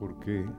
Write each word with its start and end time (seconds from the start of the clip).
porque 0.00 0.50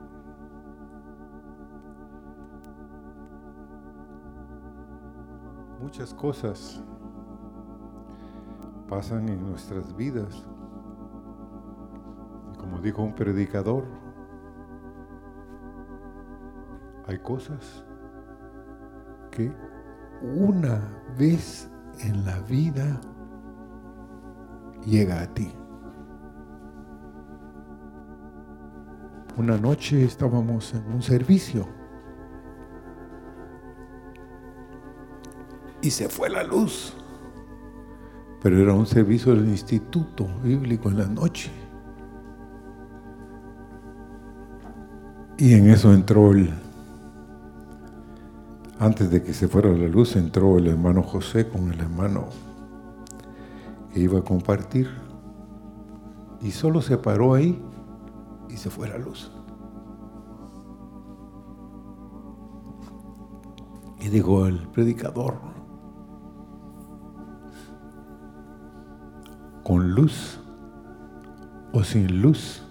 muchas 5.82 6.14
cosas 6.14 6.82
pasan 8.88 9.28
en 9.30 9.44
nuestras 9.44 9.96
vidas. 9.96 10.46
Y 12.54 12.58
como 12.58 12.80
dijo 12.80 13.02
un 13.02 13.16
predicador, 13.16 13.86
hay 17.08 17.18
cosas 17.18 17.84
que 19.32 19.52
una 20.22 20.82
vez 21.18 21.68
en 22.00 22.26
la 22.26 22.40
vida 22.42 23.02
llega 24.86 25.24
a 25.24 25.34
ti. 25.34 25.52
Una 29.42 29.58
noche 29.58 30.04
estábamos 30.04 30.72
en 30.76 30.94
un 30.94 31.02
servicio 31.02 31.68
y 35.82 35.90
se 35.90 36.10
fue 36.10 36.30
la 36.30 36.44
luz. 36.44 36.94
Pero 38.44 38.60
era 38.60 38.76
un 38.76 38.86
servicio 38.86 39.34
del 39.34 39.50
instituto 39.50 40.28
bíblico 40.44 40.90
en 40.90 41.00
la 41.00 41.08
noche. 41.08 41.50
Y 45.40 45.56
en 45.56 45.72
eso 45.72 45.92
entró 45.92 46.34
el, 46.34 46.54
antes 48.78 49.10
de 49.10 49.24
que 49.24 49.34
se 49.34 49.48
fuera 49.48 49.72
la 49.72 49.88
luz, 49.88 50.16
entró 50.18 50.60
el 50.60 50.68
hermano 50.68 51.02
José 51.02 51.50
con 51.50 51.74
el 51.74 51.80
hermano 51.80 52.28
que 53.92 54.02
iba 54.02 54.20
a 54.20 54.24
compartir. 54.24 54.88
Y 56.44 56.52
solo 56.52 56.84
se 56.84 57.00
paró 57.00 57.34
ahí 57.34 57.60
y 58.52 58.58
se 58.58 58.70
fue 58.70 58.90
la 58.90 58.98
luz. 58.98 59.32
Y 64.00 64.10
dijo 64.10 64.48
el 64.48 64.68
predicador, 64.70 65.36
con 69.64 69.92
luz 69.94 70.40
o 71.72 71.84
sin 71.84 72.22
luz, 72.22 72.64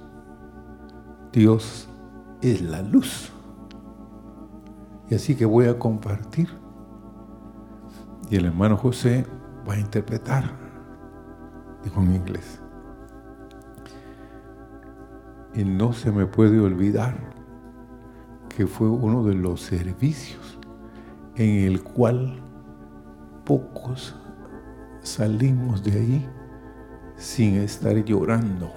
Dios 1.32 1.88
es 2.42 2.60
la 2.62 2.82
luz. 2.82 3.30
Y 5.08 5.14
así 5.14 5.34
que 5.34 5.44
voy 5.44 5.66
a 5.66 5.78
compartir. 5.78 6.48
Y 8.28 8.36
el 8.36 8.46
hermano 8.46 8.76
José 8.76 9.26
va 9.68 9.74
a 9.74 9.78
interpretar, 9.78 10.50
dijo 11.82 12.00
en 12.00 12.14
inglés. 12.14 12.59
Y 15.60 15.64
no 15.64 15.92
se 15.92 16.10
me 16.10 16.24
puede 16.24 16.58
olvidar 16.58 17.14
que 18.48 18.66
fue 18.66 18.88
uno 18.88 19.24
de 19.24 19.34
los 19.34 19.60
servicios 19.60 20.58
en 21.36 21.66
el 21.66 21.82
cual 21.82 22.42
pocos 23.44 24.16
salimos 25.02 25.84
de 25.84 25.92
ahí 25.92 26.28
sin 27.14 27.56
estar 27.56 27.94
llorando. 28.02 28.72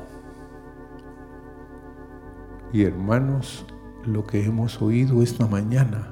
Y 2.74 2.84
hermanos, 2.84 3.66
lo 4.04 4.26
que 4.26 4.44
hemos 4.44 4.82
oído 4.82 5.22
esta 5.22 5.48
mañana 5.48 6.10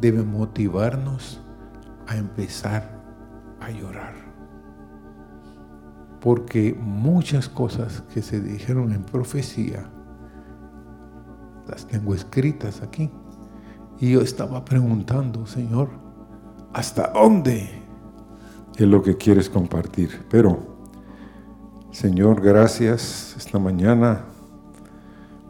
debe 0.00 0.24
motivarnos 0.24 1.40
a 2.08 2.16
empezar 2.16 3.00
a 3.60 3.70
llorar. 3.70 4.29
Porque 6.20 6.74
muchas 6.78 7.48
cosas 7.48 8.02
que 8.12 8.20
se 8.22 8.40
dijeron 8.40 8.92
en 8.92 9.02
profecía, 9.02 9.90
las 11.66 11.86
tengo 11.86 12.14
escritas 12.14 12.82
aquí. 12.82 13.10
Y 13.98 14.12
yo 14.12 14.22
estaba 14.22 14.64
preguntando, 14.64 15.46
Señor, 15.46 15.88
¿hasta 16.72 17.08
dónde 17.08 17.68
es 18.76 18.86
lo 18.86 19.02
que 19.02 19.16
quieres 19.16 19.48
compartir? 19.48 20.26
Pero, 20.30 20.58
Señor, 21.90 22.40
gracias 22.40 23.34
esta 23.36 23.58
mañana, 23.58 24.24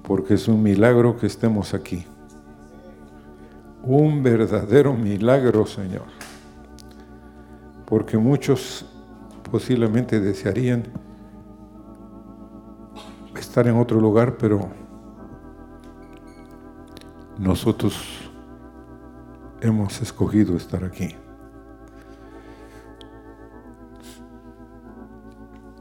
porque 0.03 0.35
es 0.35 0.49
un 0.49 0.63
milagro 0.63 1.17
que 1.17 1.27
estemos 1.27 1.75
aquí. 1.75 2.05
Un 3.83 4.23
verdadero 4.23 4.95
milagro, 4.95 5.65
Señor. 5.65 6.07
Porque 7.87 8.19
muchos 8.19 8.90
posiblemente 9.51 10.21
desearían 10.21 10.85
estar 13.39 13.67
en 13.67 13.77
otro 13.77 14.01
lugar, 14.01 14.37
pero 14.39 14.69
nosotros 17.39 18.31
hemos 19.61 20.01
escogido 20.01 20.57
estar 20.57 20.85
aquí. 20.85 21.17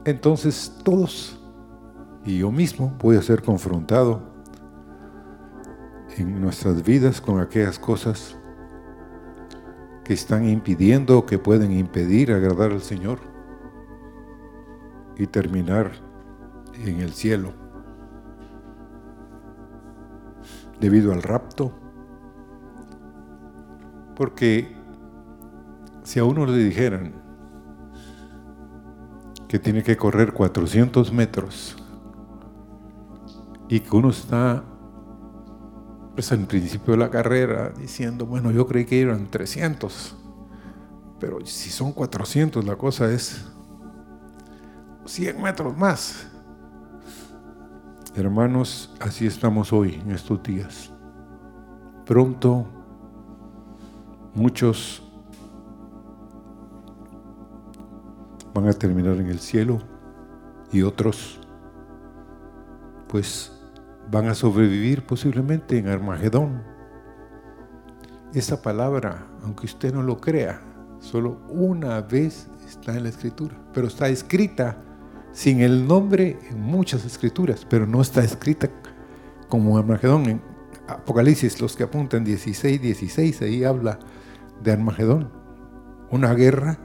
Entonces 0.04 0.74
todos, 0.82 1.38
y 2.24 2.38
yo 2.38 2.50
mismo, 2.50 2.96
voy 3.00 3.16
a 3.16 3.22
ser 3.22 3.42
confrontado 3.42 4.20
en 6.16 6.40
nuestras 6.40 6.82
vidas 6.82 7.20
con 7.20 7.38
aquellas 7.38 7.78
cosas 7.78 8.36
que 10.02 10.14
están 10.14 10.48
impidiendo, 10.48 11.24
que 11.24 11.38
pueden 11.38 11.70
impedir 11.70 12.32
agradar 12.32 12.72
al 12.72 12.80
Señor 12.80 13.20
y 15.16 15.26
terminar 15.26 15.92
en 16.74 17.00
el 17.00 17.12
cielo. 17.12 17.52
Debido 20.80 21.12
al 21.12 21.22
rapto. 21.22 21.72
Porque 24.16 24.76
si 26.02 26.18
a 26.18 26.24
uno 26.24 26.46
le 26.46 26.58
dijeran 26.58 27.14
que 29.48 29.58
tiene 29.58 29.82
que 29.82 29.96
correr 29.96 30.32
400 30.32 31.12
metros 31.12 31.76
y 33.68 33.80
que 33.80 33.96
uno 33.96 34.10
está 34.10 34.64
pues 36.14 36.32
en 36.32 36.46
principio 36.46 36.92
de 36.92 36.98
la 36.98 37.10
carrera 37.10 37.70
diciendo, 37.70 38.26
bueno, 38.26 38.50
yo 38.50 38.66
creí 38.66 38.84
que 38.84 39.00
eran 39.00 39.30
300, 39.30 40.16
pero 41.18 41.44
si 41.46 41.70
son 41.70 41.92
400 41.92 42.64
la 42.64 42.76
cosa 42.76 43.10
es 43.10 43.46
100 45.10 45.42
metros 45.42 45.76
más. 45.76 46.28
Hermanos, 48.14 48.94
así 49.00 49.26
estamos 49.26 49.72
hoy, 49.72 49.94
en 49.94 50.12
estos 50.12 50.40
días. 50.40 50.92
Pronto 52.06 52.64
muchos 54.34 55.02
van 58.54 58.68
a 58.68 58.72
terminar 58.72 59.16
en 59.16 59.26
el 59.26 59.40
cielo 59.40 59.80
y 60.70 60.82
otros 60.82 61.40
pues 63.08 63.50
van 64.12 64.28
a 64.28 64.34
sobrevivir 64.34 65.04
posiblemente 65.04 65.76
en 65.76 65.88
Armagedón. 65.88 66.62
Esa 68.32 68.62
palabra, 68.62 69.26
aunque 69.42 69.66
usted 69.66 69.92
no 69.92 70.04
lo 70.04 70.20
crea, 70.20 70.62
solo 71.00 71.40
una 71.48 72.00
vez 72.00 72.48
está 72.64 72.96
en 72.96 73.02
la 73.02 73.08
escritura, 73.08 73.56
pero 73.72 73.88
está 73.88 74.08
escrita 74.08 74.84
sin 75.32 75.60
el 75.60 75.86
nombre 75.86 76.38
en 76.50 76.60
muchas 76.60 77.04
escrituras, 77.04 77.66
pero 77.68 77.86
no 77.86 78.00
está 78.00 78.22
escrita 78.22 78.68
como 79.48 79.78
Armagedón. 79.78 80.26
En 80.26 80.42
Apocalipsis, 80.88 81.60
los 81.60 81.76
que 81.76 81.84
apuntan 81.84 82.24
16, 82.24 82.80
16, 82.80 83.42
ahí 83.42 83.64
habla 83.64 83.98
de 84.62 84.72
Armagedón, 84.72 85.30
una 86.10 86.34
guerra 86.34 86.78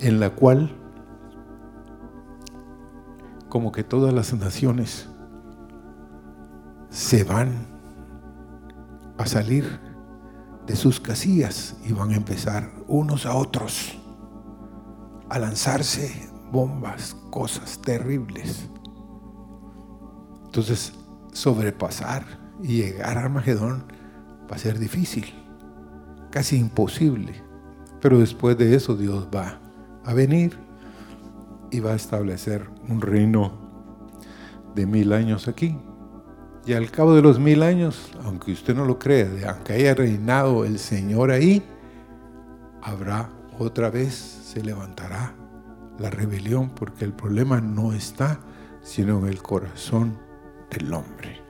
en 0.00 0.20
la 0.20 0.30
cual 0.30 0.76
como 3.48 3.72
que 3.72 3.84
todas 3.84 4.12
las 4.12 4.32
naciones 4.34 5.08
se 6.88 7.24
van 7.24 7.66
a 9.18 9.26
salir 9.26 9.80
de 10.66 10.76
sus 10.76 11.00
casillas 11.00 11.76
y 11.84 11.92
van 11.92 12.10
a 12.10 12.16
empezar 12.16 12.72
unos 12.86 13.26
a 13.26 13.34
otros 13.34 13.98
a 15.28 15.38
lanzarse 15.38 16.33
bombas, 16.54 17.16
cosas 17.30 17.80
terribles. 17.82 18.70
Entonces, 20.46 20.92
sobrepasar 21.32 22.24
y 22.62 22.76
llegar 22.76 23.18
a 23.18 23.22
Armagedón 23.22 23.84
va 24.48 24.54
a 24.54 24.58
ser 24.58 24.78
difícil, 24.78 25.34
casi 26.30 26.56
imposible. 26.56 27.42
Pero 28.00 28.20
después 28.20 28.56
de 28.56 28.72
eso 28.72 28.94
Dios 28.94 29.28
va 29.34 29.58
a 30.04 30.14
venir 30.14 30.56
y 31.72 31.80
va 31.80 31.90
a 31.90 31.96
establecer 31.96 32.70
un 32.88 33.00
reino 33.00 33.52
de 34.76 34.86
mil 34.86 35.12
años 35.12 35.48
aquí. 35.48 35.76
Y 36.66 36.74
al 36.74 36.88
cabo 36.92 37.14
de 37.14 37.22
los 37.22 37.40
mil 37.40 37.64
años, 37.64 38.12
aunque 38.22 38.52
usted 38.52 38.76
no 38.76 38.84
lo 38.84 39.00
crea, 39.00 39.28
aunque 39.52 39.72
haya 39.72 39.92
reinado 39.92 40.64
el 40.64 40.78
Señor 40.78 41.32
ahí, 41.32 41.64
habrá 42.80 43.28
otra 43.58 43.90
vez, 43.90 44.14
se 44.14 44.62
levantará 44.62 45.34
la 45.98 46.10
rebelión, 46.10 46.70
porque 46.70 47.04
el 47.04 47.12
problema 47.12 47.60
no 47.60 47.92
está 47.92 48.40
sino 48.82 49.18
en 49.20 49.28
el 49.28 49.42
corazón 49.42 50.18
del 50.70 50.92
hombre. 50.92 51.40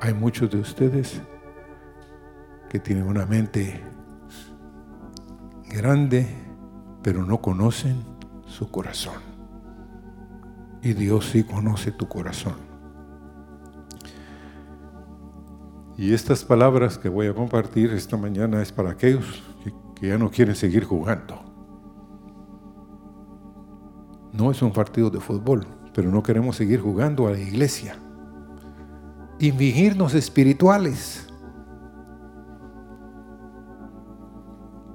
hay 0.00 0.12
muchos 0.12 0.50
de 0.50 0.58
ustedes 0.58 1.20
que 2.68 2.78
tienen 2.78 3.06
una 3.06 3.24
mente 3.24 3.82
grande, 5.68 6.26
pero 7.02 7.24
no 7.24 7.40
conocen 7.40 8.04
su 8.46 8.70
corazón. 8.70 9.20
Y 10.82 10.92
Dios 10.92 11.30
sí 11.30 11.42
conoce 11.42 11.90
tu 11.90 12.06
corazón. 12.06 12.56
Y 15.96 16.12
estas 16.12 16.44
palabras 16.44 16.98
que 16.98 17.08
voy 17.08 17.28
a 17.28 17.34
compartir 17.34 17.92
esta 17.92 18.16
mañana 18.16 18.60
es 18.60 18.72
para 18.72 18.90
aquellos 18.90 19.42
que, 19.62 19.72
que 19.94 20.08
ya 20.08 20.18
no 20.18 20.30
quieren 20.30 20.54
seguir 20.54 20.84
jugando. 20.84 21.43
No 24.34 24.50
es 24.50 24.60
un 24.62 24.72
partido 24.72 25.10
de 25.10 25.20
fútbol, 25.20 25.64
pero 25.94 26.10
no 26.10 26.20
queremos 26.20 26.56
seguir 26.56 26.80
jugando 26.80 27.28
a 27.28 27.30
la 27.30 27.38
iglesia 27.38 27.96
y 29.38 29.52
fingirnos 29.52 30.12
espirituales. 30.12 31.28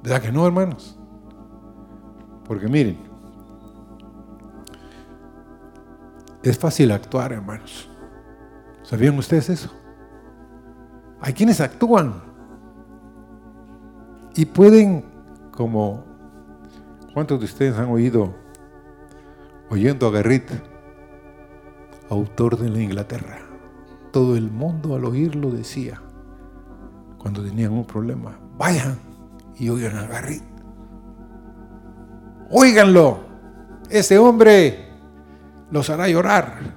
¿Verdad 0.04 0.22
que 0.22 0.32
no, 0.34 0.46
hermanos? 0.46 1.00
Porque 2.44 2.68
miren, 2.68 3.00
es 6.44 6.60
fácil 6.60 6.92
actuar, 6.92 7.32
hermanos. 7.32 7.90
¿Sabían 8.84 9.18
ustedes 9.18 9.50
eso? 9.50 9.72
Hay 11.22 11.32
quienes 11.32 11.62
actúan 11.62 12.22
y 14.36 14.46
pueden, 14.46 15.06
como, 15.52 16.04
¿cuántos 17.14 17.40
de 17.40 17.46
ustedes 17.46 17.78
han 17.78 17.90
oído, 17.90 18.34
oyendo 19.70 20.08
a 20.08 20.12
Garrit, 20.12 20.50
autor 22.10 22.58
de 22.58 22.70
la 22.70 22.82
Inglaterra? 22.82 23.40
Todo 24.12 24.36
el 24.36 24.50
mundo 24.50 24.96
al 24.96 25.06
oírlo 25.06 25.52
decía, 25.52 26.02
cuando 27.18 27.44
tenían 27.44 27.74
un 27.74 27.86
problema, 27.86 28.40
vayan 28.58 28.98
y 29.58 29.70
oigan 29.70 29.98
a 29.98 30.08
Garrit. 30.08 30.44
Óiganlo, 32.50 33.20
ese 33.90 34.18
hombre 34.18 34.90
los 35.70 35.90
hará 35.90 36.08
llorar, 36.08 36.76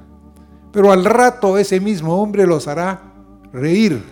pero 0.70 0.92
al 0.92 1.04
rato 1.04 1.56
ese 1.56 1.80
mismo 1.80 2.20
hombre 2.20 2.46
los 2.46 2.68
hará 2.68 3.12
reír. 3.52 4.02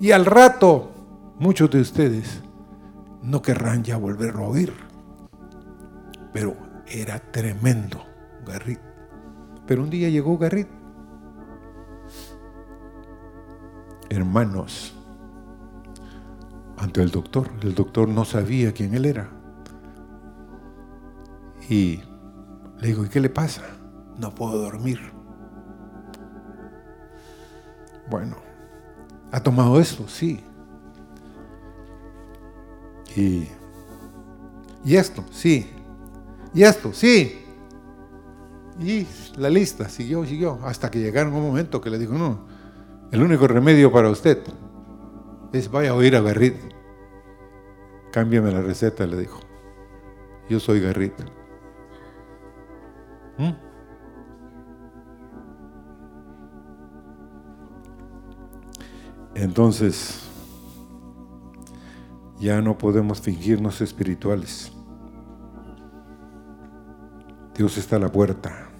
Y 0.00 0.12
al 0.12 0.26
rato 0.26 0.90
muchos 1.38 1.70
de 1.70 1.80
ustedes 1.80 2.42
no 3.22 3.42
querrán 3.42 3.82
ya 3.82 3.96
volverlo 3.96 4.44
a 4.44 4.48
oír. 4.48 4.72
Pero 6.32 6.56
era 6.92 7.18
tremendo 7.18 8.04
Garrit. 8.46 8.80
Pero 9.66 9.82
un 9.82 9.90
día 9.90 10.08
llegó 10.08 10.36
Garrit 10.36 10.68
hermanos 14.16 14.94
ante 16.76 17.02
el 17.02 17.10
doctor. 17.10 17.48
El 17.62 17.74
doctor 17.74 18.08
no 18.08 18.24
sabía 18.24 18.72
quién 18.72 18.94
él 18.94 19.06
era. 19.06 19.30
Y 21.68 22.02
le 22.78 22.88
digo, 22.88 23.04
¿y 23.04 23.08
qué 23.08 23.20
le 23.20 23.30
pasa? 23.30 23.62
No 24.18 24.34
puedo 24.34 24.58
dormir. 24.58 25.00
Bueno, 28.10 28.36
¿ha 29.30 29.40
tomado 29.42 29.80
esto? 29.80 30.06
Sí. 30.08 30.44
Y, 33.16 33.48
y 34.84 34.96
esto, 34.96 35.24
sí. 35.30 35.70
Y 36.54 36.62
esto, 36.62 36.92
sí. 36.92 37.44
Y 38.78 39.06
la 39.36 39.48
lista 39.48 39.88
siguió, 39.88 40.24
siguió, 40.24 40.58
hasta 40.64 40.90
que 40.90 40.98
llegaron 40.98 41.34
un 41.34 41.42
momento 41.42 41.80
que 41.80 41.90
le 41.90 41.98
dijo, 41.98 42.14
no, 42.14 42.46
el 43.10 43.22
único 43.22 43.46
remedio 43.46 43.92
para 43.92 44.10
usted 44.10 44.42
es 45.52 45.70
vaya 45.70 45.90
a 45.90 45.94
oír 45.94 46.16
a 46.16 46.20
Garrit. 46.20 46.56
Cámbiame 48.10 48.50
la 48.50 48.62
receta, 48.62 49.06
le 49.06 49.18
dijo. 49.18 49.40
Yo 50.48 50.60
soy 50.60 50.80
Garrit. 50.80 51.14
¿Mm? 53.38 53.52
Entonces, 59.34 60.28
ya 62.38 62.60
no 62.60 62.76
podemos 62.76 63.20
fingirnos 63.20 63.80
espirituales. 63.80 64.72
Dios 67.62 67.78
está 67.78 67.94
a 67.94 68.00
la 68.00 68.10
puerta. 68.10 68.70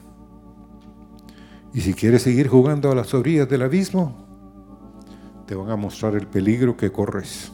Y 1.73 1.82
si 1.82 1.94
quieres 1.94 2.23
seguir 2.23 2.49
jugando 2.49 2.90
a 2.90 2.96
las 2.96 3.14
orillas 3.14 3.49
del 3.49 3.62
abismo, 3.62 4.26
te 5.46 5.55
van 5.55 5.70
a 5.70 5.76
mostrar 5.76 6.17
el 6.17 6.26
peligro 6.26 6.76
que 6.76 6.90
corres. 6.90 7.52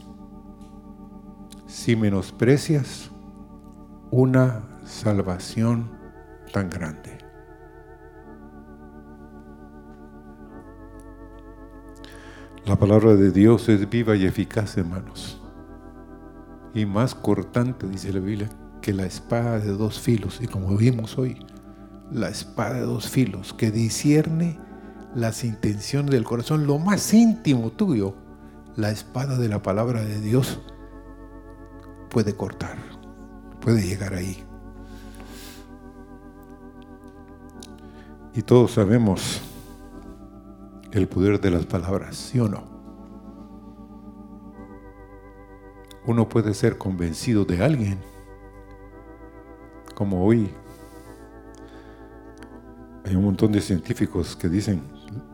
Si 1.66 1.96
menosprecias 1.96 3.10
una 4.10 4.80
salvación 4.84 5.90
tan 6.50 6.70
grande. 6.70 7.18
La 12.64 12.76
palabra 12.76 13.16
de 13.16 13.30
Dios 13.32 13.68
es 13.68 13.86
viva 13.90 14.16
y 14.16 14.24
eficaz, 14.24 14.78
hermanos. 14.78 15.42
Y 16.72 16.86
más 16.86 17.14
cortante, 17.14 17.86
dice 17.86 18.14
la 18.14 18.20
Biblia, 18.20 18.48
que 18.80 18.92
la 18.92 19.06
espada 19.06 19.58
de 19.58 19.72
dos 19.72 20.00
filos. 20.00 20.40
Y 20.40 20.46
como 20.46 20.76
vimos 20.76 21.18
hoy, 21.18 21.44
la 22.10 22.28
espada 22.28 22.74
de 22.74 22.82
dos 22.82 23.08
filos 23.08 23.52
que 23.52 23.70
discierne 23.70 24.58
las 25.14 25.44
intenciones 25.44 26.10
del 26.10 26.24
corazón, 26.24 26.66
lo 26.66 26.78
más 26.78 27.12
íntimo 27.12 27.70
tuyo, 27.70 28.14
la 28.76 28.90
espada 28.90 29.38
de 29.38 29.48
la 29.48 29.62
palabra 29.62 30.02
de 30.02 30.20
Dios 30.20 30.60
puede 32.10 32.34
cortar, 32.34 32.78
puede 33.60 33.82
llegar 33.82 34.14
ahí. 34.14 34.44
Y 38.34 38.42
todos 38.42 38.72
sabemos 38.72 39.40
el 40.92 41.08
poder 41.08 41.40
de 41.40 41.50
las 41.50 41.66
palabras, 41.66 42.16
¿sí 42.16 42.38
o 42.38 42.48
no? 42.48 42.62
Uno 46.06 46.28
puede 46.28 46.54
ser 46.54 46.78
convencido 46.78 47.44
de 47.44 47.62
alguien, 47.62 47.98
como 49.98 50.24
hoy 50.24 50.48
hay 53.04 53.16
un 53.16 53.24
montón 53.24 53.50
de 53.50 53.60
científicos 53.60 54.36
que 54.36 54.48
dicen 54.48 54.80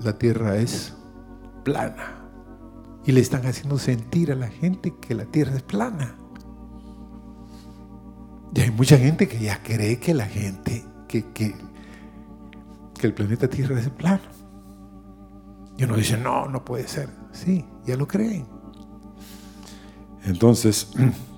la 0.00 0.16
Tierra 0.16 0.56
es 0.56 0.94
plana 1.64 2.24
y 3.04 3.12
le 3.12 3.20
están 3.20 3.44
haciendo 3.44 3.76
sentir 3.76 4.32
a 4.32 4.34
la 4.34 4.48
gente 4.48 4.94
que 5.02 5.14
la 5.14 5.26
Tierra 5.26 5.54
es 5.54 5.62
plana. 5.62 6.16
Y 8.54 8.60
hay 8.62 8.70
mucha 8.70 8.96
gente 8.96 9.28
que 9.28 9.38
ya 9.38 9.62
cree 9.62 9.98
que 9.98 10.14
la 10.14 10.24
gente, 10.24 10.82
que, 11.08 11.30
que, 11.32 11.54
el 13.02 13.12
planeta 13.12 13.46
Tierra 13.46 13.78
es 13.78 13.90
plano. 13.90 14.22
Y 15.76 15.84
uno 15.84 15.94
dice, 15.94 16.16
no, 16.16 16.48
no 16.48 16.64
puede 16.64 16.88
ser. 16.88 17.10
Sí, 17.32 17.66
ya 17.84 17.98
lo 17.98 18.08
creen. 18.08 18.46
Entonces, 20.24 20.90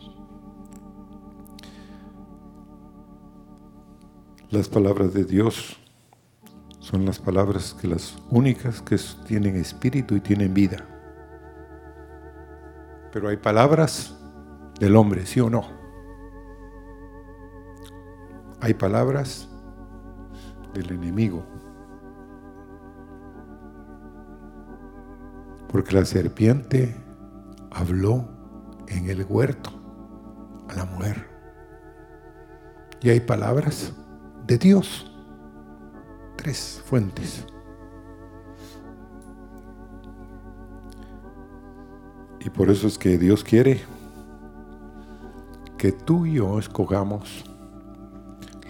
las 4.51 4.69
palabras 4.69 5.13
de 5.13 5.25
Dios 5.25 5.77
son 6.79 7.05
las 7.05 7.19
palabras 7.19 7.75
que 7.75 7.89
las 7.89 8.17
únicas 8.31 8.81
que 8.81 8.97
tienen 9.27 9.57
espíritu 9.57 10.15
y 10.15 10.21
tienen 10.21 10.55
vida. 10.55 10.87
Pero 13.13 13.29
hay 13.29 13.37
palabras 13.39 14.15
del 14.79 14.95
hombre, 14.95 15.27
¿sí 15.27 15.41
o 15.41 15.51
no? 15.51 15.65
Hay 18.61 18.75
palabras 18.75 19.49
del 20.75 20.93
enemigo. 20.93 21.45
Porque 25.69 25.93
la 25.93 26.05
serpiente 26.05 26.95
habló 27.73 28.29
en 28.87 29.11
el 29.11 29.25
huerto 29.25 29.71
a 30.69 30.75
la 30.77 30.85
mujer. 30.85 31.29
Y 33.03 33.11
hay 33.11 33.19
palabras 33.21 33.93
de 34.47 34.59
Dios 34.59 35.11
tres 36.37 36.81
fuentes. 36.85 37.45
Y 42.39 42.51
por 42.51 42.71
eso 42.71 42.87
es 42.87 42.97
que 42.97 43.19
Dios 43.19 43.43
quiere 43.43 43.81
que 45.77 45.91
tú 45.91 46.27
y 46.27 46.35
yo 46.35 46.59
escogamos 46.59 47.45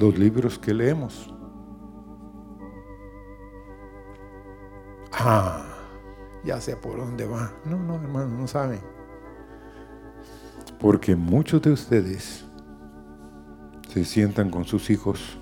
los 0.01 0.19
libros 0.19 0.59
que 0.59 0.73
leemos. 0.73 1.33
Ah, 5.13 5.67
ya 6.45 6.61
sé 6.61 6.77
por 6.77 6.97
dónde 6.97 7.27
va. 7.27 7.53
No, 7.65 7.79
no, 7.79 7.97
hermano, 7.97 8.39
no 8.39 8.47
saben. 8.47 8.81
Porque 10.79 11.17
muchos 11.17 11.61
de 11.63 11.73
ustedes 11.73 12.45
se 13.89 14.05
sientan 14.05 14.51
con 14.51 14.65
sus 14.65 14.89
hijos 14.91 15.36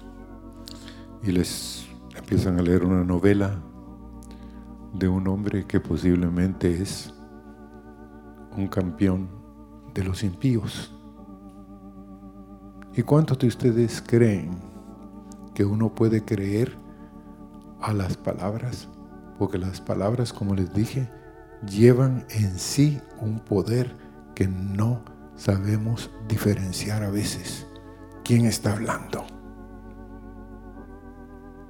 y 1.24 1.32
les 1.32 1.86
empiezan 2.16 2.58
a 2.58 2.62
leer 2.62 2.84
una 2.84 3.02
novela 3.02 3.58
de 4.92 5.08
un 5.08 5.26
hombre 5.26 5.66
que 5.66 5.80
posiblemente 5.80 6.82
es 6.82 7.14
un 8.56 8.68
campeón 8.68 9.28
de 9.94 10.04
los 10.04 10.22
impíos. 10.22 10.94
¿Y 12.94 13.02
cuántos 13.02 13.38
de 13.38 13.48
ustedes 13.48 14.02
creen 14.06 14.50
que 15.54 15.64
uno 15.64 15.94
puede 15.94 16.24
creer 16.24 16.76
a 17.80 17.92
las 17.92 18.16
palabras? 18.16 18.88
Porque 19.38 19.58
las 19.58 19.80
palabras, 19.80 20.32
como 20.32 20.54
les 20.54 20.72
dije, 20.74 21.08
llevan 21.66 22.26
en 22.30 22.58
sí 22.58 23.00
un 23.20 23.40
poder 23.40 23.96
que 24.34 24.46
no 24.46 25.02
sabemos 25.36 26.10
diferenciar 26.28 27.02
a 27.02 27.10
veces. 27.10 27.66
¿Quién 28.24 28.44
está 28.44 28.74
hablando? 28.74 29.33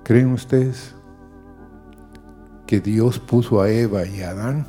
¿Creen 0.04 0.32
ustedes 0.32 0.94
que 2.66 2.78
Dios 2.78 3.18
puso 3.18 3.62
a 3.62 3.70
Eva 3.70 4.04
y 4.04 4.20
a 4.20 4.32
Adán 4.32 4.66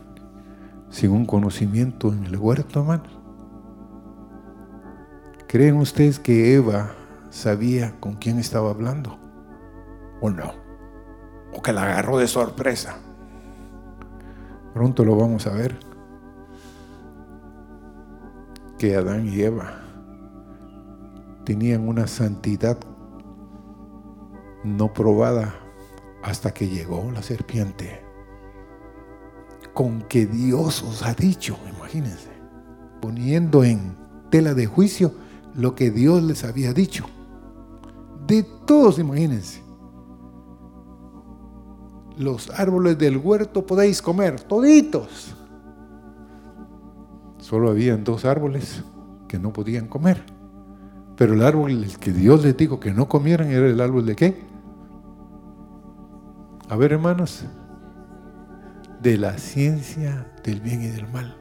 sin 0.89 1.12
un 1.12 1.25
conocimiento 1.25 2.13
en 2.13 2.24
el 2.24 2.38
huerto, 2.38 2.80
hermanos? 2.80 3.20
¿Creen 5.46 5.75
ustedes 5.75 6.20
que 6.20 6.56
Eva 6.56 6.94
sabía 7.32 8.00
con 8.00 8.15
quién 8.15 8.39
estaba 8.39 8.70
hablando? 8.70 9.20
¿O 10.22 10.30
no? 10.30 10.54
¿O 11.54 11.62
que 11.62 11.74
la 11.74 11.84
agarró 11.84 12.18
de 12.18 12.30
sorpresa? 12.30 12.96
Pronto 14.74 15.04
lo 15.04 15.18
vamos 15.18 15.48
a 15.48 15.51
ver. 15.51 15.77
Que 18.77 18.96
Adán 18.96 19.27
y 19.27 19.42
Eva 19.42 19.82
tenían 21.44 21.86
una 21.89 22.08
santidad 22.08 22.77
no 24.66 24.92
probada 24.92 25.56
hasta 26.24 26.54
que 26.54 26.68
llegó 26.68 27.12
la 27.14 27.22
serpiente. 27.22 28.02
Con 29.74 30.02
que 30.04 30.26
Dios 30.26 30.82
os 30.84 31.04
ha 31.04 31.14
dicho, 31.14 31.58
imagínense, 31.78 32.32
poniendo 33.02 33.64
en 33.64 33.96
tela 34.32 34.54
de 34.54 34.66
juicio 34.66 35.14
lo 35.54 35.76
que 35.76 35.92
Dios 35.92 36.24
les 36.24 36.44
había 36.44 36.74
dicho. 36.74 37.06
De 38.26 38.44
todos, 38.66 38.98
imagínense. 38.98 39.64
Los 42.18 42.50
árboles 42.50 42.98
del 42.98 43.18
huerto 43.18 43.66
podéis 43.66 44.02
comer, 44.02 44.40
toditos. 44.42 45.36
Solo 47.38 47.70
habían 47.70 48.04
dos 48.04 48.26
árboles 48.26 48.84
que 49.28 49.38
no 49.38 49.54
podían 49.54 49.88
comer. 49.88 50.24
Pero 51.18 51.34
el 51.34 51.44
árbol 51.44 51.86
que 52.00 52.12
Dios 52.12 52.44
les 52.44 52.58
dijo 52.58 52.80
que 52.80 52.94
no 52.94 53.08
comieran 53.08 53.50
era 53.50 53.68
el 53.68 53.80
árbol 53.80 54.06
de 54.06 54.16
qué? 54.16 54.55
A 56.68 56.76
ver, 56.76 56.94
hermanos, 56.94 57.46
de 59.02 59.18
la 59.18 59.38
ciencia 59.38 60.32
del 60.44 60.62
bien 60.62 60.82
y 60.82 60.88
del 60.88 61.08
mal. 61.08 61.38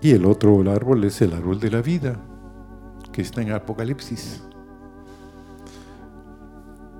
Y 0.00 0.12
el 0.12 0.26
otro 0.26 0.60
árbol 0.70 1.02
es 1.02 1.20
el 1.22 1.34
árbol 1.34 1.58
de 1.58 1.72
la 1.72 1.82
vida, 1.82 2.20
que 3.12 3.22
está 3.22 3.42
en 3.42 3.50
Apocalipsis. 3.50 4.44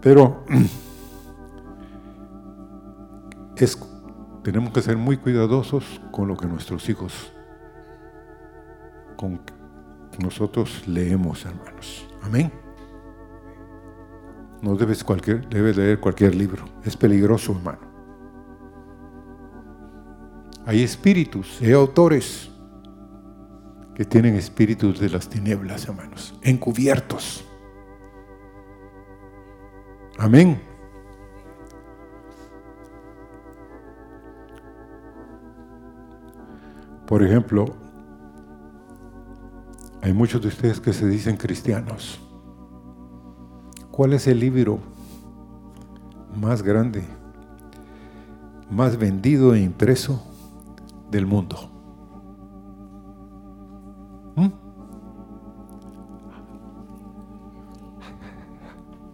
Pero 0.01 0.45
tenemos 4.43 4.73
que 4.73 4.83
ser 4.83 4.97
muy 4.97 5.17
cuidadosos 5.17 6.01
con 6.11 6.27
lo 6.27 6.37
que 6.37 6.47
nuestros 6.47 6.89
hijos, 6.89 7.33
con 9.17 9.41
nosotros 10.19 10.89
leemos, 10.89 11.45
hermanos. 11.45 12.09
Amén. 12.23 12.68
No 14.61 14.75
debes, 14.75 15.05
cualquier, 15.05 15.49
debes 15.49 15.77
leer 15.77 16.00
cualquier 16.00 16.35
libro. 16.35 16.65
Es 16.85 16.97
peligroso, 16.97 17.53
hermano. 17.53 17.79
Hay 20.67 20.83
espíritus, 20.83 21.61
hay 21.62 21.73
autores 21.73 22.50
que 23.95 24.05
tienen 24.05 24.35
espíritus 24.35 25.00
de 25.00 25.09
las 25.09 25.29
tinieblas, 25.29 25.87
hermanos, 25.87 26.38
encubiertos. 26.43 27.45
Amén. 30.19 30.61
Por 37.07 37.23
ejemplo, 37.23 37.65
hay 40.03 40.12
muchos 40.12 40.43
de 40.43 40.49
ustedes 40.49 40.81
que 40.81 40.93
se 40.93 41.07
dicen 41.07 41.37
cristianos. 41.37 42.21
¿Cuál 43.99 44.12
es 44.12 44.28
el 44.28 44.38
libro 44.38 44.78
más 46.40 46.62
grande, 46.62 47.02
más 48.71 48.97
vendido 48.97 49.55
e 49.55 49.61
impreso 49.61 50.23
del 51.11 51.26
mundo? 51.26 51.57
¿Mm? 54.37 54.50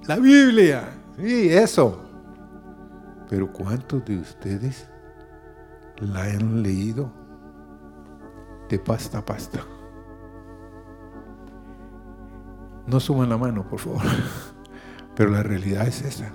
La 0.06 0.16
Biblia, 0.16 0.90
sí, 1.16 1.48
eso. 1.48 1.98
Pero 3.30 3.50
¿cuántos 3.50 4.04
de 4.04 4.18
ustedes 4.18 4.86
la 5.96 6.24
han 6.24 6.62
leído 6.62 7.10
de 8.68 8.78
pasta 8.78 9.20
a 9.20 9.24
pasta? 9.24 9.60
No 12.86 13.00
suman 13.00 13.30
la 13.30 13.38
mano, 13.38 13.66
por 13.66 13.78
favor. 13.78 14.02
Pero 15.16 15.30
la 15.30 15.42
realidad 15.42 15.86
es 15.86 16.02
esa. 16.02 16.32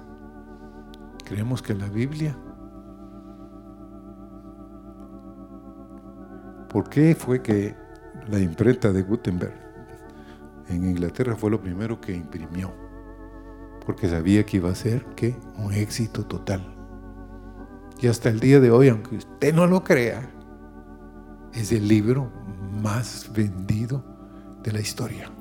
Creemos 1.25 1.62
que 1.62 1.74
la 1.74 1.88
Biblia... 1.88 2.38
¿Por 6.69 6.88
qué 6.88 7.15
fue 7.15 7.41
que 7.41 7.75
la 8.29 8.38
imprenta 8.38 8.91
de 8.91 9.01
Gutenberg 9.01 9.55
en 10.67 10.88
Inglaterra 10.88 11.36
fue 11.36 11.50
lo 11.50 11.59
primero 11.59 12.00
que 12.00 12.13
imprimió? 12.13 12.71
Porque 13.83 14.07
sabía 14.07 14.45
que 14.45 14.57
iba 14.57 14.69
a 14.69 14.75
ser 14.75 15.03
¿qué? 15.15 15.36
un 15.57 15.74
éxito 15.74 16.27
total. 16.27 16.62
Y 18.00 18.07
hasta 18.07 18.29
el 18.29 18.39
día 18.39 18.59
de 18.59 18.69
hoy, 18.69 18.89
aunque 18.89 19.15
usted 19.15 19.53
no 19.53 19.65
lo 19.65 19.83
crea, 19.83 20.29
es 21.53 21.71
el 21.71 21.88
libro 21.88 22.31
más 22.83 23.31
vendido 23.33 24.03
de 24.63 24.71
la 24.71 24.79
historia. 24.79 25.31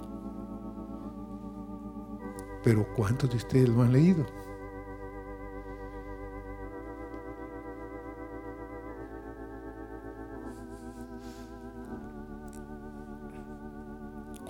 Pero 2.62 2.86
¿cuántos 2.94 3.30
de 3.30 3.36
ustedes 3.36 3.68
lo 3.68 3.82
han 3.82 3.92
leído? 3.92 4.26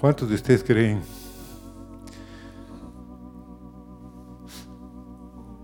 ¿Cuántos 0.00 0.28
de 0.28 0.36
ustedes 0.36 0.62
creen 0.62 1.02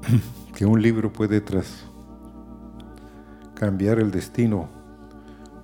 que 0.56 0.66
un 0.66 0.82
libro 0.82 1.12
puede 1.12 1.40
tras 1.40 1.84
cambiar 3.54 4.00
el 4.00 4.10
destino 4.10 4.68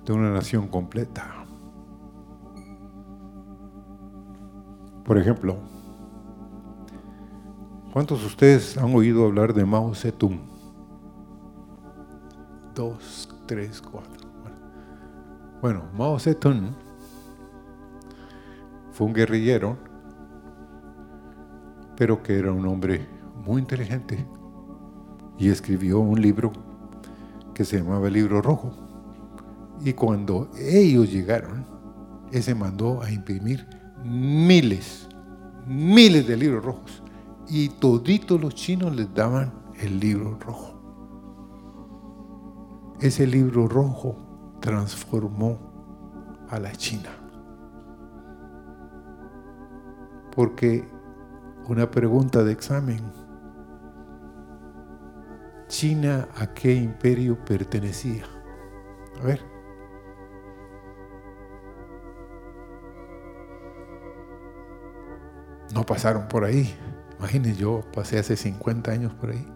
de 0.05 0.13
una 0.13 0.31
nación 0.31 0.69
completa? 0.69 1.45
Por 5.03 5.17
ejemplo, 5.17 5.57
¿Cuántos 7.91 8.21
de 8.21 8.27
ustedes 8.27 8.77
han 8.77 8.95
oído 8.95 9.25
hablar 9.25 9.53
de 9.53 9.65
Mao 9.65 9.93
Zedong? 9.93 10.39
Dos, 12.73 13.27
tres, 13.45 13.81
cuatro. 13.81 14.29
Bueno, 15.61 15.83
Mao 15.93 16.17
Zedong 16.17 16.73
fue 18.93 19.07
un 19.07 19.13
guerrillero, 19.13 19.77
pero 21.97 22.23
que 22.23 22.39
era 22.39 22.53
un 22.53 22.65
hombre 22.65 23.05
muy 23.45 23.59
inteligente 23.59 24.25
y 25.37 25.49
escribió 25.49 25.99
un 25.99 26.21
libro 26.21 26.53
que 27.53 27.65
se 27.65 27.79
llamaba 27.79 28.07
el 28.07 28.13
Libro 28.13 28.41
Rojo. 28.41 28.71
Y 29.83 29.91
cuando 29.91 30.49
ellos 30.57 31.11
llegaron, 31.11 31.65
ese 32.31 32.55
mandó 32.55 33.01
a 33.01 33.11
imprimir 33.11 33.67
miles, 34.05 35.09
miles 35.67 36.25
de 36.25 36.37
libros 36.37 36.63
rojos 36.63 37.03
y 37.47 37.69
toditos 37.69 38.39
los 38.39 38.55
chinos 38.55 38.95
les 38.95 39.13
daban 39.13 39.53
el 39.79 39.99
libro 39.99 40.37
rojo. 40.39 40.81
Ese 42.99 43.25
libro 43.25 43.67
rojo 43.67 44.15
transformó 44.59 46.45
a 46.49 46.59
la 46.59 46.71
China. 46.73 47.09
Porque 50.35 50.87
una 51.67 51.89
pregunta 51.89 52.43
de 52.43 52.51
examen, 52.51 53.01
¿China 55.71 56.27
a 56.35 56.53
qué 56.53 56.73
imperio 56.73 57.43
pertenecía? 57.45 58.25
A 59.21 59.23
ver. 59.23 59.41
No 65.73 65.85
pasaron 65.85 66.27
por 66.27 66.43
ahí. 66.43 66.75
Imagínense, 67.21 67.61
yo 67.61 67.81
pasé 67.93 68.17
hace 68.17 68.35
50 68.35 68.91
años 68.91 69.13
por 69.13 69.29
ahí. 69.29 69.47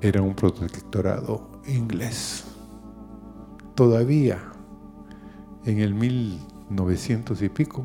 Era 0.00 0.20
un 0.22 0.34
protectorado 0.34 1.62
inglés. 1.68 2.46
Todavía 3.76 4.40
en 5.64 5.78
el 5.78 5.94
1900 5.94 7.40
y 7.42 7.48
pico, 7.48 7.84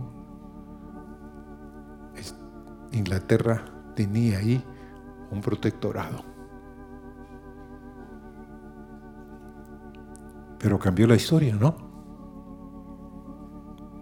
Inglaterra 2.91 3.65
tenía 3.95 4.39
ahí 4.39 4.65
un 5.29 5.39
protectorado. 5.39 6.25
Pero 10.57 10.79
cambió 10.79 11.05
la 11.05 11.15
historia, 11.15 11.55
¿no? 11.55 11.75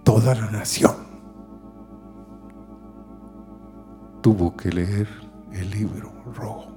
Toda 0.05 0.33
la 0.33 0.49
nación 0.49 1.02
tuvo 4.23 4.55
que 4.55 4.71
leer 4.71 5.07
el 5.51 5.69
libro 5.69 6.09
rojo. 6.33 6.71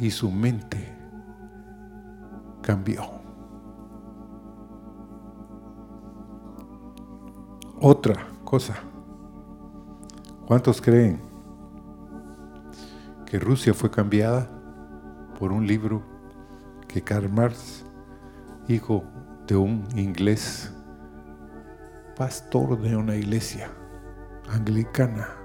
Y 0.00 0.10
su 0.10 0.30
mente 0.30 0.92
cambió. 2.60 3.02
Otra 7.80 8.26
cosa, 8.44 8.74
¿cuántos 10.44 10.82
creen 10.82 11.20
que 13.24 13.38
Rusia 13.38 13.72
fue 13.72 13.88
cambiada 13.88 14.50
por 15.38 15.52
un 15.52 15.66
libro 15.66 16.02
que 16.88 17.00
Karl 17.00 17.28
Marx, 17.28 17.84
hijo 18.66 19.04
de 19.46 19.54
un 19.54 19.86
inglés, 19.94 20.72
pastor 22.16 22.80
de 22.80 22.96
una 22.96 23.14
iglesia 23.14 23.70
anglicana, 24.48 25.37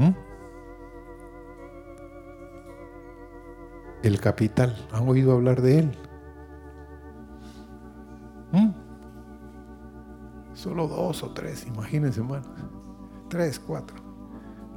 ¿Mm? 0.00 0.14
El 4.02 4.18
capital, 4.18 4.74
¿han 4.92 5.06
oído 5.06 5.32
hablar 5.32 5.60
de 5.60 5.80
él? 5.80 5.98
¿Mm? 8.52 8.70
Solo 10.54 10.88
dos 10.88 11.22
o 11.22 11.32
tres, 11.32 11.66
imagínense, 11.66 12.20
hermano. 12.20 12.46
Tres, 13.28 13.60
cuatro. 13.60 13.96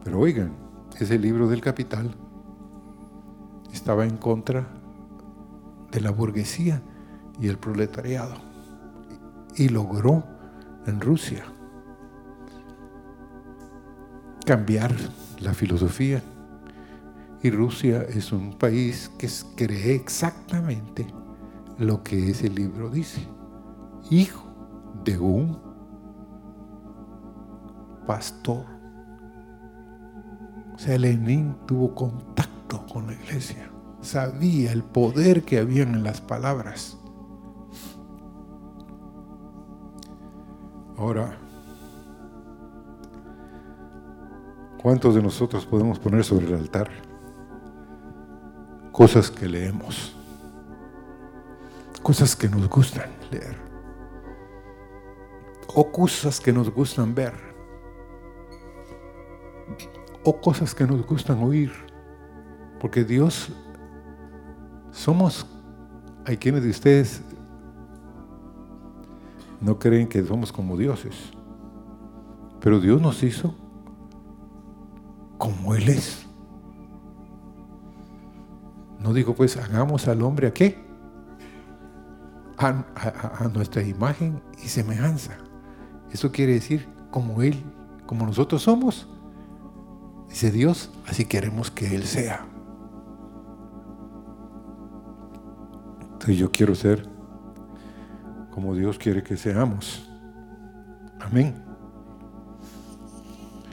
Pero 0.03 0.19
oigan, 0.19 0.53
ese 0.99 1.17
libro 1.17 1.47
del 1.47 1.61
capital 1.61 2.13
estaba 3.71 4.03
en 4.03 4.17
contra 4.17 4.67
de 5.89 6.01
la 6.01 6.11
burguesía 6.11 6.81
y 7.39 7.47
el 7.47 7.57
proletariado. 7.57 8.35
Y 9.55 9.69
logró 9.69 10.21
en 10.85 10.99
Rusia 10.99 11.45
cambiar 14.43 14.93
la 15.39 15.53
filosofía. 15.53 16.21
Y 17.41 17.49
Rusia 17.49 18.03
es 18.03 18.31
un 18.31 18.57
país 18.57 19.11
que 19.17 19.27
cree 19.55 19.95
exactamente 19.95 21.05
lo 21.77 22.03
que 22.03 22.29
ese 22.29 22.49
libro 22.49 22.89
dice. 22.89 23.27
Hijo 24.09 24.47
de 25.03 25.17
un 25.17 25.59
pastor. 28.07 28.65
O 30.73 30.77
sea, 30.77 30.97
Lenin 30.97 31.55
tuvo 31.65 31.93
contacto 31.93 32.85
con 32.87 33.07
la 33.07 33.13
iglesia. 33.13 33.69
Sabía 34.01 34.71
el 34.71 34.83
poder 34.83 35.43
que 35.43 35.59
había 35.59 35.83
en 35.83 36.03
las 36.03 36.21
palabras. 36.21 36.97
Ahora, 40.97 41.37
¿Cuántos 44.83 45.15
de 45.15 45.21
nosotros 45.21 45.65
podemos 45.65 45.97
poner 45.97 46.25
sobre 46.25 46.45
el 46.45 46.55
altar 46.55 46.89
cosas 48.91 49.31
que 49.31 49.47
leemos? 49.47 50.13
Cosas 52.01 52.35
que 52.35 52.49
nos 52.49 52.67
gustan 52.67 53.09
leer. 53.31 53.55
O 55.73 55.89
cosas 55.89 56.41
que 56.41 56.51
nos 56.51 56.69
gustan 56.69 57.15
ver. 57.15 57.31
O 60.25 60.41
cosas 60.41 60.75
que 60.75 60.85
nos 60.85 61.05
gustan 61.07 61.41
oír. 61.41 61.71
Porque 62.81 63.05
Dios, 63.05 63.53
somos, 64.91 65.47
hay 66.25 66.35
quienes 66.35 66.61
de 66.61 66.71
ustedes 66.71 67.21
no 69.61 69.79
creen 69.79 70.09
que 70.09 70.21
somos 70.25 70.51
como 70.51 70.75
dioses. 70.75 71.15
Pero 72.59 72.81
Dios 72.81 73.01
nos 73.01 73.23
hizo 73.23 73.62
como 75.37 75.75
Él 75.75 75.89
es. 75.89 76.25
No 78.99 79.13
digo 79.13 79.35
pues, 79.35 79.57
hagamos 79.57 80.07
al 80.07 80.21
hombre 80.21 80.47
a 80.47 80.53
qué? 80.53 80.81
A, 82.57 83.49
nuestra 83.53 83.83
imagen 83.83 84.41
y 84.63 84.69
semejanza. 84.69 85.33
Eso 86.11 86.31
quiere 86.31 86.53
decir 86.53 86.87
como 87.11 87.41
Él, 87.41 87.61
como 88.05 88.25
nosotros 88.25 88.61
somos. 88.61 89.07
Dice 90.29 90.51
Dios, 90.51 90.89
así 91.05 91.25
queremos 91.25 91.69
que 91.69 91.93
Él 91.93 92.03
sea. 92.03 92.45
Entonces 96.01 96.37
yo 96.37 96.51
quiero 96.51 96.73
ser 96.73 97.05
como 98.51 98.75
Dios 98.75 98.97
quiere 98.97 99.23
que 99.23 99.35
seamos. 99.35 100.09
Amén. 101.19 101.61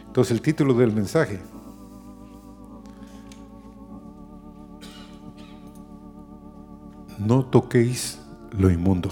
Entonces 0.06 0.32
el 0.32 0.42
título 0.42 0.74
del 0.74 0.92
mensaje, 0.92 1.40
no 7.20 7.44
toquéis 7.44 8.18
lo 8.50 8.70
inmundo. 8.70 9.10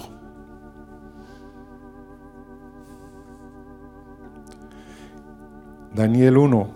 Daniel 5.93 6.37
1, 6.37 6.69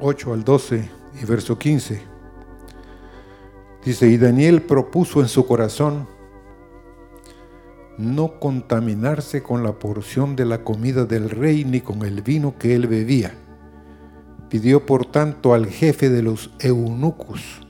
8 0.00 0.32
al 0.32 0.44
12 0.44 0.90
y 1.20 1.24
verso 1.24 1.58
15. 1.58 2.02
Dice, 3.84 4.08
y 4.08 4.16
Daniel 4.16 4.62
propuso 4.62 5.20
en 5.20 5.28
su 5.28 5.46
corazón 5.46 6.06
no 7.98 8.38
contaminarse 8.38 9.42
con 9.42 9.62
la 9.62 9.78
porción 9.78 10.36
de 10.36 10.44
la 10.44 10.62
comida 10.62 11.04
del 11.04 11.30
rey 11.30 11.64
ni 11.64 11.80
con 11.80 12.04
el 12.04 12.22
vino 12.22 12.56
que 12.58 12.74
él 12.74 12.86
bebía. 12.86 13.34
Pidió 14.48 14.86
por 14.86 15.06
tanto 15.06 15.52
al 15.52 15.66
jefe 15.66 16.10
de 16.10 16.22
los 16.22 16.52
eunucos, 16.60 17.63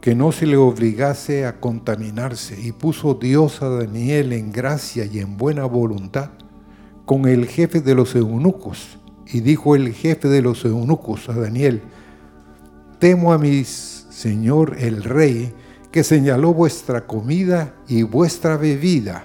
que 0.00 0.14
no 0.14 0.32
se 0.32 0.46
le 0.46 0.56
obligase 0.56 1.44
a 1.44 1.60
contaminarse 1.60 2.58
y 2.58 2.72
puso 2.72 3.14
Dios 3.14 3.60
a 3.62 3.68
Daniel 3.68 4.32
en 4.32 4.50
gracia 4.50 5.04
y 5.04 5.18
en 5.18 5.36
buena 5.36 5.66
voluntad 5.66 6.30
con 7.04 7.28
el 7.28 7.46
jefe 7.46 7.80
de 7.80 7.94
los 7.94 8.14
eunucos. 8.14 8.98
Y 9.26 9.40
dijo 9.40 9.76
el 9.76 9.92
jefe 9.92 10.28
de 10.28 10.42
los 10.42 10.64
eunucos 10.64 11.28
a 11.28 11.34
Daniel, 11.34 11.82
temo 12.98 13.32
a 13.32 13.38
mi 13.38 13.64
señor 13.64 14.76
el 14.78 15.04
rey, 15.04 15.52
que 15.92 16.04
señaló 16.04 16.54
vuestra 16.54 17.06
comida 17.06 17.74
y 17.88 18.02
vuestra 18.02 18.56
bebida, 18.56 19.24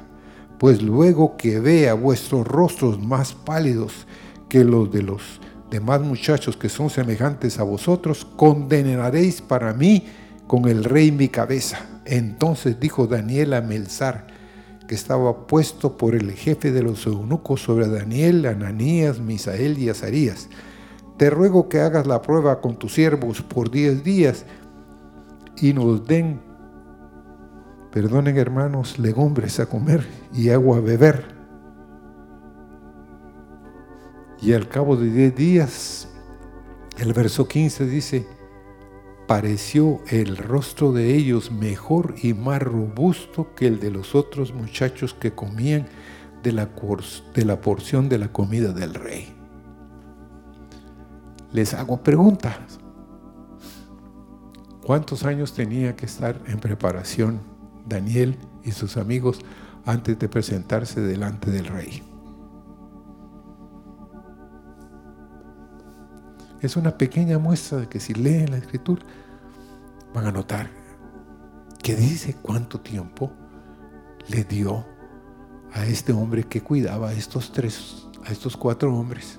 pues 0.58 0.82
luego 0.82 1.38
que 1.38 1.60
vea 1.60 1.94
vuestros 1.94 2.48
rostros 2.48 3.00
más 3.00 3.34
pálidos 3.34 4.08
que 4.50 4.64
los 4.64 4.92
de 4.92 5.04
los 5.04 5.40
demás 5.70 6.02
muchachos 6.02 6.58
que 6.58 6.70
son 6.70 6.90
semejantes 6.90 7.60
a 7.60 7.64
vosotros, 7.64 8.26
condenaréis 8.36 9.42
para 9.42 9.74
mí 9.74 10.06
con 10.48 10.68
el 10.68 10.84
rey 10.84 11.12
mi 11.12 11.30
cabeza. 11.30 11.80
Entonces 12.06 12.80
dijo 12.80 13.08
Daniel 13.08 13.54
a 13.54 13.62
Melzar, 13.62 14.28
que 14.88 14.96
estaba 14.96 15.48
puesto 15.48 15.98
por 15.98 16.16
el 16.16 16.32
jefe 16.34 16.72
de 16.72 16.84
los 16.84 17.06
eunucos 17.08 17.62
sobre 17.62 17.88
Daniel, 17.88 18.46
Ananías, 18.46 19.20
Misael 19.20 19.78
y 19.80 19.90
Azarías. 19.90 20.50
Te 21.18 21.30
ruego 21.30 21.70
que 21.70 21.80
hagas 21.80 22.06
la 22.06 22.22
prueba 22.22 22.62
con 22.62 22.78
tus 22.78 22.94
siervos 22.94 23.42
por 23.42 23.72
diez 23.72 24.04
días 24.04 24.46
y 25.58 25.74
nos 25.74 26.06
den, 26.06 26.42
perdonen 27.92 28.38
hermanos, 28.38 29.00
legumbres 29.00 29.60
a 29.60 29.66
comer 29.66 30.06
y 30.34 30.50
agua 30.50 30.78
a 30.78 30.82
beber. 30.82 31.34
Y 34.42 34.54
al 34.54 34.68
cabo 34.68 34.96
de 34.98 35.10
diez 35.10 35.36
días, 35.36 36.08
el 36.98 37.14
verso 37.14 37.48
15 37.48 37.86
dice, 37.86 38.28
pareció 39.28 40.02
el 40.08 40.38
rostro 40.38 40.92
de 40.92 41.16
ellos 41.16 41.52
mejor 41.52 42.16
y 42.22 42.34
más 42.34 42.62
robusto 42.62 43.54
que 43.56 43.68
el 43.68 43.80
de 43.80 43.92
los 43.92 44.16
otros 44.16 44.54
muchachos 44.54 45.14
que 45.14 45.34
comían 45.34 45.88
de 46.44 46.52
la, 46.52 47.62
porción 47.62 48.08
de 48.08 48.18
la 48.20 48.32
comida 48.32 48.72
del 48.72 48.94
rey. 48.94 49.34
Les 51.52 51.74
hago 51.74 52.04
preguntas. 52.04 52.80
¿Cuántos 54.84 55.24
años 55.24 55.54
tenía 55.54 55.96
que 55.96 56.06
estar 56.06 56.40
en 56.46 56.60
preparación 56.60 57.40
Daniel 57.88 58.38
y 58.64 58.72
sus 58.72 58.98
amigos 58.98 59.40
antes 59.86 60.20
de 60.20 60.30
presentarse 60.30 61.02
delante 61.02 61.50
del 61.50 61.66
rey? 61.66 62.04
Es 66.66 66.76
una 66.76 66.98
pequeña 66.98 67.38
muestra 67.38 67.78
de 67.78 67.88
que 67.88 68.00
si 68.00 68.16
leen 68.16 68.50
la 68.50 68.58
escritura 68.58 69.04
van 70.14 70.26
a 70.26 70.32
notar 70.32 70.68
que 71.84 71.96
dice 71.96 72.36
cuánto 72.42 72.80
tiempo 72.80 73.32
le 74.28 74.44
dio 74.44 74.84
a 75.72 75.86
este 75.86 76.12
hombre 76.12 76.44
que 76.44 76.62
cuidaba 76.62 77.10
a 77.10 77.14
estos 77.14 77.52
tres, 77.52 78.08
a 78.26 78.32
estos 78.32 78.58
cuatro 78.58 78.96
hombres 78.98 79.38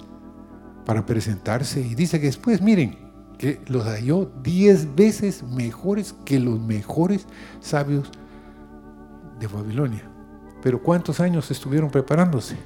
para 0.85 1.05
presentarse. 1.05 1.81
Y 1.81 1.97
dice 1.97 2.21
que 2.21 2.27
después, 2.27 2.63
miren, 2.63 2.97
que 3.37 3.61
los 3.67 3.85
halló 3.87 4.31
diez 4.45 4.95
veces 4.95 5.43
mejores 5.43 6.15
que 6.25 6.39
los 6.39 6.61
mejores 6.61 7.27
sabios 7.59 8.09
de 9.41 9.49
Babilonia. 9.49 10.09
Pero 10.63 10.81
¿cuántos 10.81 11.19
años 11.19 11.51
estuvieron 11.51 11.91
preparándose? 11.91 12.57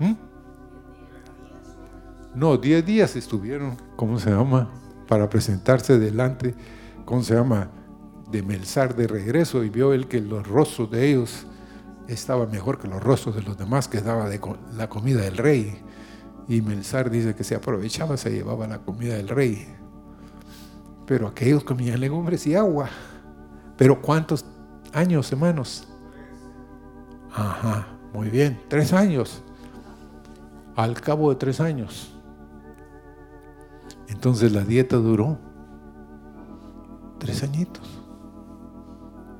¿Mm? 0.00 0.35
No, 2.36 2.58
diez 2.58 2.84
días 2.84 3.16
estuvieron, 3.16 3.78
¿cómo 3.96 4.18
se 4.18 4.28
llama? 4.28 4.68
Para 5.08 5.30
presentarse 5.30 5.98
delante, 5.98 6.54
¿cómo 7.06 7.22
se 7.22 7.34
llama? 7.34 7.70
De 8.30 8.42
Melzar 8.42 8.94
de 8.94 9.06
regreso 9.06 9.64
y 9.64 9.70
vio 9.70 9.94
él 9.94 10.06
que 10.06 10.20
los 10.20 10.46
rostros 10.46 10.90
de 10.90 11.08
ellos 11.08 11.46
estaban 12.08 12.50
mejor 12.50 12.78
que 12.78 12.88
los 12.88 13.02
rostros 13.02 13.36
de 13.36 13.42
los 13.42 13.56
demás 13.56 13.88
que 13.88 14.02
daba 14.02 14.28
de 14.28 14.38
la 14.76 14.86
comida 14.90 15.22
del 15.22 15.38
rey. 15.38 15.82
Y 16.46 16.60
Melzar 16.60 17.08
dice 17.08 17.34
que 17.34 17.42
se 17.42 17.54
aprovechaba, 17.54 18.18
se 18.18 18.30
llevaba 18.30 18.66
la 18.66 18.80
comida 18.80 19.14
del 19.14 19.28
rey. 19.28 19.74
Pero 21.06 21.28
aquellos 21.28 21.64
comían 21.64 22.00
legumbres 22.00 22.46
y 22.46 22.54
agua. 22.54 22.90
Pero 23.78 24.02
¿cuántos 24.02 24.44
años, 24.92 25.32
hermanos? 25.32 25.88
Ajá, 27.32 27.86
muy 28.12 28.28
bien, 28.28 28.60
tres 28.68 28.92
años. 28.92 29.42
Al 30.76 31.00
cabo 31.00 31.30
de 31.30 31.36
tres 31.36 31.60
años. 31.62 32.12
Entonces 34.08 34.52
la 34.52 34.62
dieta 34.62 34.96
duró 34.96 35.38
tres 37.18 37.42
añitos. 37.42 38.02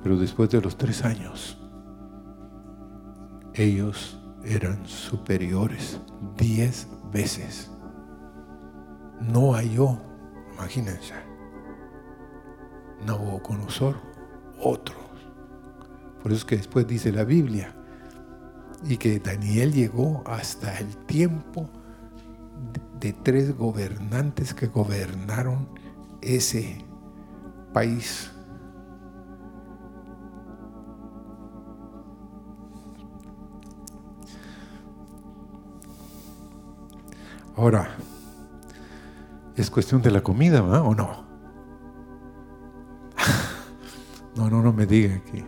Pero 0.03 0.17
después 0.17 0.51
de 0.51 0.61
los 0.61 0.77
tres 0.77 1.05
años, 1.05 1.59
ellos 3.55 4.21
eran 4.45 4.87
superiores 4.87 6.01
diez 6.37 6.87
veces. 7.13 7.71
No 9.21 9.55
halló, 9.55 9.99
imagínense, 10.55 11.15
Nabucodonosor, 13.05 13.97
otros. 14.61 14.99
Por 16.23 16.33
eso 16.33 16.41
es 16.41 16.45
que 16.45 16.57
después 16.57 16.87
dice 16.87 17.13
la 17.13 17.25
Biblia, 17.25 17.75
y 18.85 18.97
que 18.97 19.19
Daniel 19.19 19.73
llegó 19.73 20.23
hasta 20.27 20.79
el 20.79 20.97
tiempo 21.07 21.69
de 23.01 23.13
tres 23.13 23.57
gobernantes 23.57 24.55
que 24.55 24.67
gobernaron 24.67 25.69
ese 26.21 26.85
país. 27.73 28.31
Ahora, 37.57 37.89
es 39.57 39.71
cuestión 39.71 40.03
de 40.03 40.11
la 40.11 40.23
comida. 40.23 40.63
¿O 40.63 40.95
no? 40.95 41.25
no, 44.37 44.51
no, 44.51 44.63
no 44.63 44.73
me 44.73 44.85
digan 44.85 45.21
que 45.23 45.45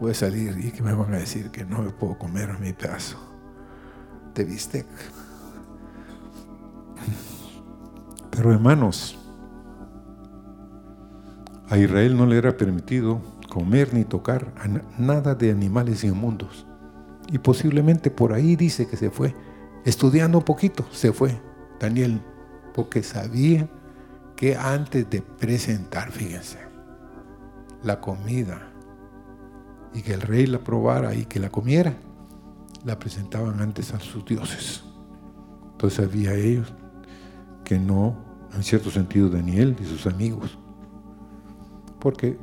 voy 0.00 0.12
a 0.12 0.14
salir 0.14 0.58
y 0.64 0.70
que 0.70 0.82
me 0.82 0.94
van 0.94 1.12
a 1.14 1.18
decir 1.18 1.50
que 1.50 1.64
no 1.64 1.82
me 1.82 1.90
puedo 1.90 2.18
comer 2.18 2.58
mi 2.58 2.72
pedazo 2.72 3.18
de 4.34 4.44
bistec. 4.44 4.86
Pero 8.30 8.52
hermanos, 8.52 9.18
a 11.68 11.78
Israel 11.78 12.16
no 12.16 12.26
le 12.26 12.36
era 12.36 12.56
permitido 12.56 13.20
comer 13.48 13.94
ni 13.94 14.04
tocar 14.04 14.52
nada 14.98 15.34
de 15.34 15.50
animales 15.50 16.04
inmundos. 16.04 16.66
Y 17.28 17.38
posiblemente 17.38 18.10
por 18.10 18.32
ahí 18.32 18.54
dice 18.54 18.86
que 18.86 18.96
se 18.96 19.10
fue 19.10 19.34
estudiando 19.84 20.38
un 20.38 20.44
poquito, 20.44 20.84
se 20.92 21.12
fue 21.12 21.40
Daniel, 21.80 22.20
porque 22.74 23.02
sabía 23.02 23.68
que 24.36 24.54
antes 24.54 25.08
de 25.08 25.22
presentar, 25.22 26.12
fíjense, 26.12 26.58
la 27.82 28.00
comida 28.00 28.70
y 29.94 30.02
que 30.02 30.12
el 30.12 30.20
rey 30.20 30.46
la 30.46 30.58
probara 30.58 31.14
y 31.14 31.24
que 31.24 31.40
la 31.40 31.48
comiera, 31.48 31.94
la 32.84 32.98
presentaban 32.98 33.60
antes 33.60 33.94
a 33.94 33.98
sus 33.98 34.24
dioses. 34.24 34.84
Entonces 35.72 36.04
sabía 36.04 36.34
ellos 36.34 36.72
que 37.66 37.78
no, 37.78 38.14
en 38.54 38.62
cierto 38.62 38.90
sentido, 38.90 39.28
Daniel 39.28 39.76
y 39.78 39.84
sus 39.84 40.06
amigos. 40.06 40.56
Porque, 41.98 42.38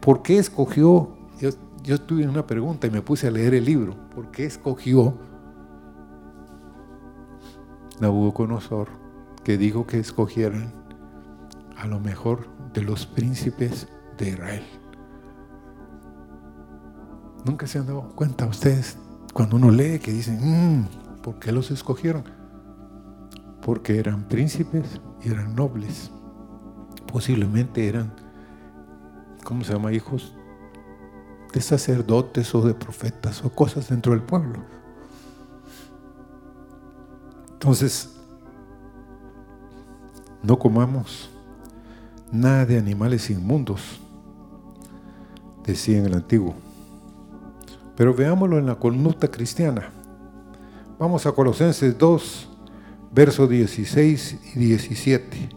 ¿por 0.00 0.22
qué 0.22 0.36
escogió? 0.38 1.16
Yo, 1.40 1.50
yo 1.82 2.00
tuve 2.00 2.28
una 2.28 2.46
pregunta 2.46 2.86
y 2.86 2.90
me 2.90 3.00
puse 3.00 3.26
a 3.26 3.30
leer 3.30 3.54
el 3.54 3.64
libro. 3.64 3.96
¿Por 4.14 4.30
qué 4.30 4.44
escogió 4.44 5.14
Nabucodonosor, 7.98 8.88
que 9.42 9.56
dijo 9.56 9.86
que 9.86 9.98
escogieran 9.98 10.74
a 11.78 11.86
lo 11.86 11.98
mejor 11.98 12.48
de 12.74 12.82
los 12.82 13.06
príncipes 13.06 13.88
de 14.18 14.30
Israel. 14.30 14.64
Nunca 17.44 17.66
se 17.66 17.78
han 17.78 17.86
dado 17.86 18.10
cuenta 18.14 18.44
ustedes 18.46 18.98
cuando 19.32 19.56
uno 19.56 19.70
lee 19.70 19.98
que 19.98 20.12
dicen, 20.12 20.40
mm, 20.42 21.22
¿por 21.22 21.38
qué 21.38 21.52
los 21.52 21.70
escogieron? 21.70 22.35
Porque 23.66 23.98
eran 23.98 24.28
príncipes 24.28 25.00
y 25.24 25.28
eran 25.28 25.56
nobles. 25.56 26.12
Posiblemente 27.12 27.88
eran, 27.88 28.14
¿cómo 29.42 29.64
se 29.64 29.72
llama? 29.72 29.92
Hijos 29.92 30.32
de 31.52 31.60
sacerdotes 31.60 32.54
o 32.54 32.62
de 32.62 32.74
profetas 32.74 33.44
o 33.44 33.50
cosas 33.50 33.88
dentro 33.88 34.12
del 34.12 34.22
pueblo. 34.22 34.60
Entonces, 37.54 38.16
no 40.44 40.56
comamos 40.60 41.28
nada 42.30 42.66
de 42.66 42.78
animales 42.78 43.28
inmundos, 43.30 43.98
decía 45.64 45.98
en 45.98 46.06
el 46.06 46.14
antiguo. 46.14 46.54
Pero 47.96 48.14
veámoslo 48.14 48.58
en 48.58 48.66
la 48.66 48.76
conducta 48.76 49.28
cristiana. 49.28 49.90
Vamos 51.00 51.26
a 51.26 51.32
Colosenses 51.32 51.98
2, 51.98 52.55
versos 53.12 53.48
16 53.48 54.38
y 54.54 54.58
17. 54.58 55.56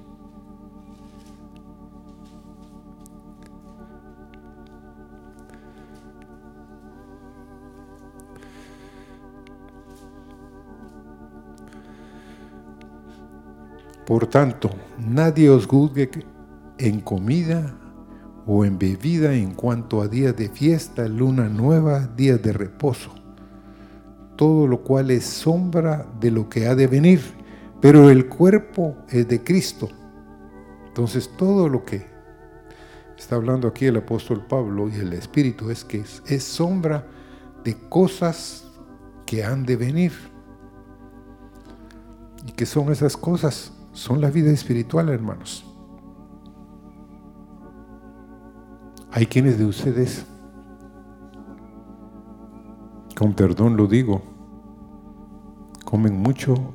Por 14.09 14.25
tanto, 14.25 14.71
nadie 14.97 15.51
os 15.51 15.67
juzgue 15.67 16.09
en 16.79 16.99
comida 16.99 17.75
o 18.47 18.65
en 18.65 18.79
bebida 18.79 19.35
en 19.35 19.53
cuanto 19.53 20.01
a 20.01 20.07
días 20.07 20.35
de 20.35 20.49
fiesta, 20.49 21.07
luna 21.07 21.47
nueva, 21.47 22.09
días 22.17 22.41
de 22.41 22.51
reposo, 22.51 23.11
todo 24.35 24.65
lo 24.65 24.81
cual 24.81 25.11
es 25.11 25.25
sombra 25.25 26.07
de 26.19 26.31
lo 26.31 26.49
que 26.49 26.65
ha 26.65 26.73
de 26.73 26.87
venir, 26.87 27.21
pero 27.81 28.09
el 28.09 28.27
cuerpo 28.27 28.97
es 29.09 29.27
de 29.27 29.43
Cristo. 29.43 29.89
Entonces 30.87 31.29
todo 31.37 31.69
lo 31.69 31.85
que 31.85 32.05
está 33.17 33.35
hablando 33.35 33.67
aquí 33.67 33.85
el 33.85 33.97
apóstol 33.97 34.45
Pablo 34.45 34.89
y 34.89 34.95
el 34.95 35.13
Espíritu 35.13 35.69
es 35.69 35.83
que 35.83 36.03
es, 36.25 36.43
sombra 36.43 37.05
de 37.63 37.75
cosas 37.89 38.67
que 39.25 39.43
han 39.43 39.65
de 39.65 39.75
venir. 39.75 40.13
¿Y 42.45 42.51
qué 42.51 42.65
son 42.65 42.91
esas 42.91 43.15
cosas? 43.15 43.73
son 43.99 44.21
la 44.21 44.29
vida 44.29 44.51
espiritual, 44.51 45.09
hermanos. 45.09 45.65
Hay 49.11 49.25
quienes 49.25 49.57
de 49.57 49.65
ustedes, 49.65 50.25
con 53.17 53.33
perdón 53.33 53.75
lo 53.75 53.87
digo, 53.87 54.21
comen 55.83 56.15
mucho 56.15 56.73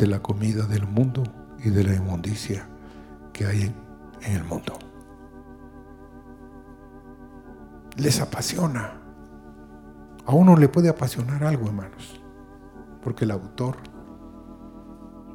de 0.00 0.06
la 0.06 0.22
comida 0.22 0.64
del 0.64 0.86
mundo 0.86 1.22
y 1.62 1.68
de 1.68 1.84
la 1.84 1.94
inmundicia 1.94 2.66
que 3.34 3.44
hay 3.44 3.74
en, 4.22 4.32
el 4.32 4.42
mundo. 4.44 4.78
Les 7.98 8.18
apasiona. 8.18 8.94
A 10.24 10.32
uno 10.32 10.56
le 10.56 10.68
puede 10.68 10.88
apasionar 10.88 11.44
algo, 11.44 11.66
hermanos, 11.66 12.18
porque 13.02 13.26
el 13.26 13.30
autor, 13.30 13.76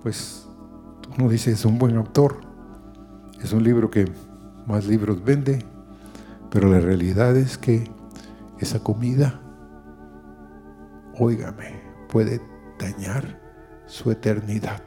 pues 0.01 0.49
uno 1.15 1.29
dice, 1.29 1.51
es 1.51 1.63
un 1.63 1.77
buen 1.77 1.95
autor, 1.95 2.41
es 3.43 3.53
un 3.53 3.63
libro 3.63 3.91
que 3.91 4.11
más 4.65 4.87
libros 4.87 5.23
vende, 5.23 5.63
pero 6.49 6.71
la 6.71 6.79
realidad 6.79 7.37
es 7.37 7.59
que 7.59 7.91
esa 8.57 8.79
comida, 8.79 9.39
óigame, 11.19 11.83
puede 12.09 12.41
dañar 12.79 13.44
su 13.87 14.11
eternidad. 14.11 14.81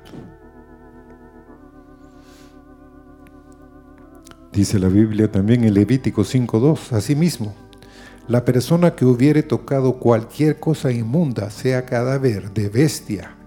Dice 4.52 4.78
la 4.78 4.88
Biblia 4.88 5.30
también 5.30 5.64
en 5.64 5.74
Levítico 5.74 6.22
5.2, 6.22 6.92
asimismo, 6.92 7.54
la 8.26 8.44
persona 8.44 8.94
que 8.94 9.04
hubiere 9.04 9.42
tocado 9.42 9.98
cualquier 9.98 10.58
cosa 10.58 10.90
inmunda, 10.90 11.50
sea 11.50 11.86
cadáver 11.86 12.52
de 12.52 12.68
bestia 12.68 13.38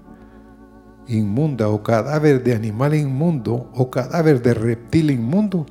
inmunda 1.07 1.67
o 1.69 1.83
cadáver 1.83 2.43
de 2.43 2.55
animal 2.55 2.95
inmundo 2.95 3.69
o 3.73 3.91
cadáver 3.91 4.41
de 4.41 4.53
reptil 4.53 5.11
inmundo, 5.11 5.65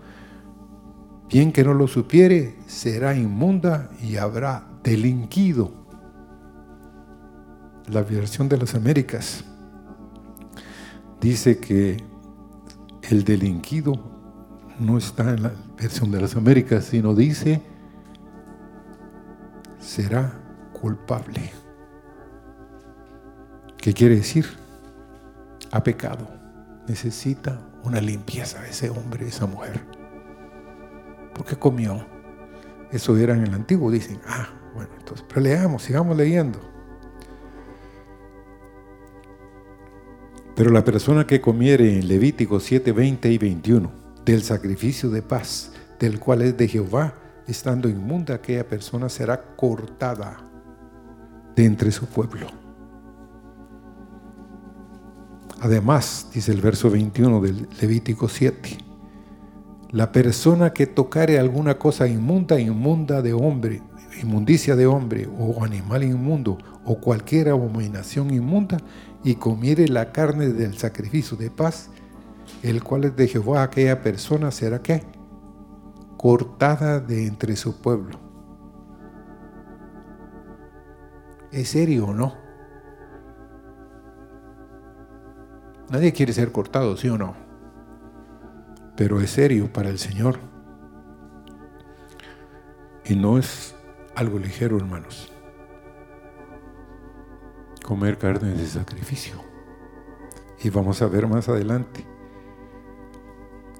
bien 1.28 1.52
que 1.52 1.64
no 1.64 1.74
lo 1.74 1.86
supiere, 1.86 2.56
será 2.66 3.14
inmunda 3.14 3.90
y 4.02 4.16
habrá 4.16 4.66
delinquido. 4.82 5.72
La 7.88 8.02
versión 8.02 8.48
de 8.48 8.58
las 8.58 8.74
Américas 8.74 9.44
dice 11.20 11.58
que 11.58 12.02
el 13.02 13.24
delinquido 13.24 13.92
no 14.78 14.98
está 14.98 15.30
en 15.30 15.42
la 15.42 15.52
versión 15.76 16.10
de 16.10 16.20
las 16.20 16.36
Américas, 16.36 16.84
sino 16.84 17.14
dice 17.14 17.62
será 19.78 20.32
culpable. 20.72 21.52
¿Qué 23.76 23.92
quiere 23.94 24.16
decir? 24.16 24.46
Ha 25.72 25.82
pecado. 25.82 26.28
Necesita 26.86 27.60
una 27.82 28.00
limpieza 28.00 28.66
ese 28.66 28.90
hombre, 28.90 29.26
esa 29.26 29.46
mujer. 29.46 29.80
¿Por 31.34 31.46
qué 31.46 31.56
comió? 31.56 32.04
Eso 32.90 33.16
era 33.16 33.34
en 33.34 33.44
el 33.44 33.54
antiguo, 33.54 33.90
dicen. 33.90 34.20
Ah, 34.26 34.48
bueno, 34.74 34.90
entonces, 34.98 35.24
pero 35.28 35.40
leamos, 35.40 35.82
sigamos 35.82 36.16
leyendo. 36.16 36.69
Pero 40.60 40.72
la 40.72 40.84
persona 40.84 41.26
que 41.26 41.40
comiere 41.40 41.98
en 41.98 42.06
Levítico 42.06 42.60
7, 42.60 42.92
20 42.92 43.32
y 43.32 43.38
21 43.38 43.90
del 44.26 44.42
sacrificio 44.42 45.08
de 45.08 45.22
paz, 45.22 45.72
del 45.98 46.20
cual 46.20 46.42
es 46.42 46.54
de 46.54 46.68
Jehová, 46.68 47.14
estando 47.46 47.88
inmunda, 47.88 48.34
aquella 48.34 48.68
persona 48.68 49.08
será 49.08 49.56
cortada 49.56 50.36
de 51.56 51.64
entre 51.64 51.90
su 51.90 52.04
pueblo. 52.04 52.46
Además, 55.62 56.28
dice 56.34 56.52
el 56.52 56.60
verso 56.60 56.90
21 56.90 57.40
del 57.40 57.66
Levítico 57.80 58.28
7, 58.28 58.76
la 59.92 60.12
persona 60.12 60.74
que 60.74 60.86
tocare 60.86 61.38
alguna 61.38 61.78
cosa 61.78 62.06
inmunda, 62.06 62.60
inmunda 62.60 63.22
de 63.22 63.32
hombre, 63.32 63.80
inmundicia 64.20 64.76
de 64.76 64.86
hombre 64.86 65.26
o 65.38 65.64
animal 65.64 66.04
inmundo 66.04 66.58
o 66.84 67.00
cualquier 67.00 67.48
abominación 67.48 68.30
inmunda 68.30 68.76
y 69.22 69.34
comiere 69.34 69.88
la 69.88 70.12
carne 70.12 70.48
del 70.48 70.78
sacrificio 70.78 71.36
de 71.36 71.50
paz, 71.50 71.90
el 72.62 72.82
cual 72.82 73.04
es 73.04 73.16
de 73.16 73.28
Jehová, 73.28 73.62
aquella 73.62 74.02
persona 74.02 74.50
será 74.50 74.82
que 74.82 75.02
cortada 76.16 77.00
de 77.00 77.26
entre 77.26 77.56
su 77.56 77.80
pueblo. 77.80 78.18
¿Es 81.52 81.70
serio 81.70 82.06
o 82.06 82.14
no? 82.14 82.34
Nadie 85.90 86.12
quiere 86.12 86.32
ser 86.32 86.52
cortado, 86.52 86.96
¿sí 86.96 87.08
o 87.08 87.18
no? 87.18 87.34
Pero 88.96 89.20
es 89.20 89.30
serio 89.30 89.72
para 89.72 89.88
el 89.88 89.98
Señor. 89.98 90.38
Y 93.04 93.16
no 93.16 93.38
es 93.38 93.74
algo 94.14 94.38
ligero, 94.38 94.76
hermanos. 94.76 95.32
Comer 97.90 98.18
carne 98.18 98.54
de 98.54 98.66
sacrificio. 98.68 99.34
Y 100.62 100.70
vamos 100.70 101.02
a 101.02 101.08
ver 101.08 101.26
más 101.26 101.48
adelante 101.48 102.06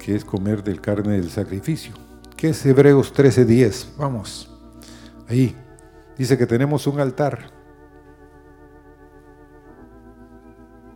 qué 0.01 0.16
es 0.16 0.25
comer 0.25 0.64
del 0.64 0.81
carne 0.81 1.12
del 1.12 1.31
sacrificio. 1.31 1.94
¿Qué 2.37 2.49
es 2.49 2.66
Hebreos 2.66 3.14
13:10? 3.14 3.96
Vamos, 3.96 4.53
ahí. 5.29 5.57
Dice 6.18 6.37
que 6.37 6.44
tenemos 6.44 6.88
un 6.88 6.99
altar. 6.99 7.53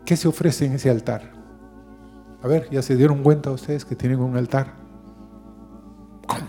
¿Qué 0.05 0.17
se 0.17 0.27
ofrece 0.27 0.67
en 0.67 0.73
ese 0.73 0.91
altar? 0.91 1.35
A 2.43 2.49
ver, 2.49 2.69
¿ya 2.69 2.83
se 2.83 2.97
dieron 2.97 3.23
cuenta 3.23 3.53
ustedes 3.53 3.85
que 3.85 3.95
tienen 3.95 4.19
un 4.19 4.37
altar? 4.37 4.75
¿Cómo? 6.27 6.49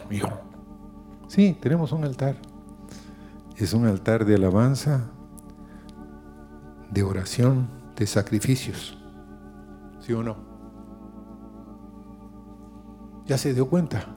Sí, 1.27 1.55
tenemos 1.61 1.91
un 1.91 2.05
altar. 2.05 2.37
Es 3.55 3.71
un 3.73 3.85
altar 3.85 4.25
de 4.25 4.33
alabanza, 4.33 5.11
de 6.95 7.03
oración, 7.03 7.69
de 7.95 8.07
sacrificios. 8.07 8.97
¿Sí 9.99 10.13
o 10.13 10.23
no? 10.23 10.37
¿Ya 13.27 13.37
se 13.37 13.53
dio 13.53 13.69
cuenta? 13.69 14.15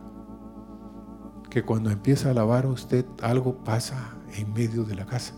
que 1.49 1.64
cuando 1.64 1.91
empieza 1.91 2.29
a 2.29 2.31
alabar 2.33 2.64
a 2.64 2.69
usted, 2.69 3.05
algo 3.23 3.64
pasa 3.64 3.97
en 4.37 4.53
medio 4.53 4.85
de 4.85 4.95
la 4.95 5.07
casa. 5.07 5.33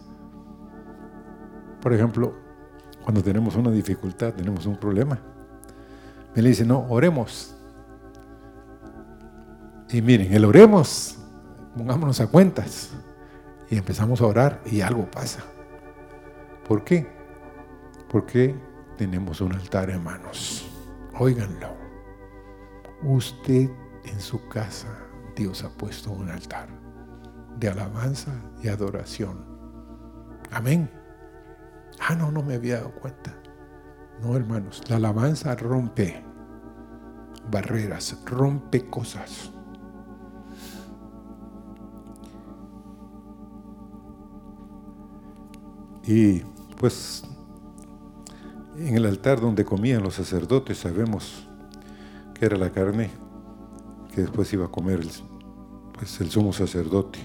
Por 1.81 1.93
ejemplo, 1.93 2.35
cuando 3.03 3.23
tenemos 3.23 3.57
una 3.57 3.71
dificultad, 3.71 4.35
tenemos 4.35 4.67
un 4.67 4.77
problema. 4.77 5.19
Me 6.35 6.43
dice, 6.43 6.65
no, 6.65 6.87
oremos. 6.89 7.55
Y 9.89 10.03
miren, 10.03 10.33
el 10.33 10.45
oremos, 10.45 11.17
pongámonos 11.77 12.21
a 12.21 12.27
cuentas. 12.27 12.91
Y 13.71 13.77
empezamos 13.77 14.21
a 14.21 14.27
orar 14.27 14.61
y 14.67 14.81
algo 14.81 15.09
pasa. 15.11 15.45
¿Por 16.67 16.85
qué? 16.85 17.20
Porque 18.11 18.55
tenemos 18.99 19.41
un 19.41 19.53
altar 19.53 19.89
en 19.91 20.03
manos. 20.03 20.69
Óiganlo. 21.19 21.69
Usted 23.03 23.71
en 24.05 24.21
su 24.21 24.47
casa 24.49 24.89
Dios 25.37 25.65
ha 25.65 25.71
puesto 25.71 26.11
un 26.11 26.29
altar 26.29 26.69
de 27.59 27.69
alabanza 27.69 28.33
y 28.63 28.69
adoración. 28.69 29.47
Amén. 30.51 30.91
Ah, 32.01 32.15
no, 32.15 32.31
no 32.31 32.43
me 32.43 32.55
había 32.55 32.79
dado 32.79 32.93
cuenta. 32.97 33.35
No, 34.21 34.37
hermanos, 34.37 34.83
la 34.89 34.97
alabanza 34.97 35.55
rompe 35.55 36.23
barreras, 37.51 38.19
rompe 38.27 38.89
cosas. 38.89 39.51
Y 46.05 46.41
pues 46.79 47.25
en 48.81 48.97
el 48.97 49.05
altar 49.05 49.41
donde 49.41 49.65
comían 49.65 50.03
los 50.03 50.15
sacerdotes 50.15 50.79
sabemos 50.79 51.47
que 52.35 52.47
era 52.47 52.57
la 52.57 52.71
carne 52.71 53.11
que 54.15 54.23
después 54.23 54.51
iba 54.53 54.65
a 54.65 54.69
comer 54.69 55.01
el, 55.01 55.11
pues, 55.93 56.21
el 56.21 56.31
sumo 56.31 56.53
sacerdote. 56.53 57.19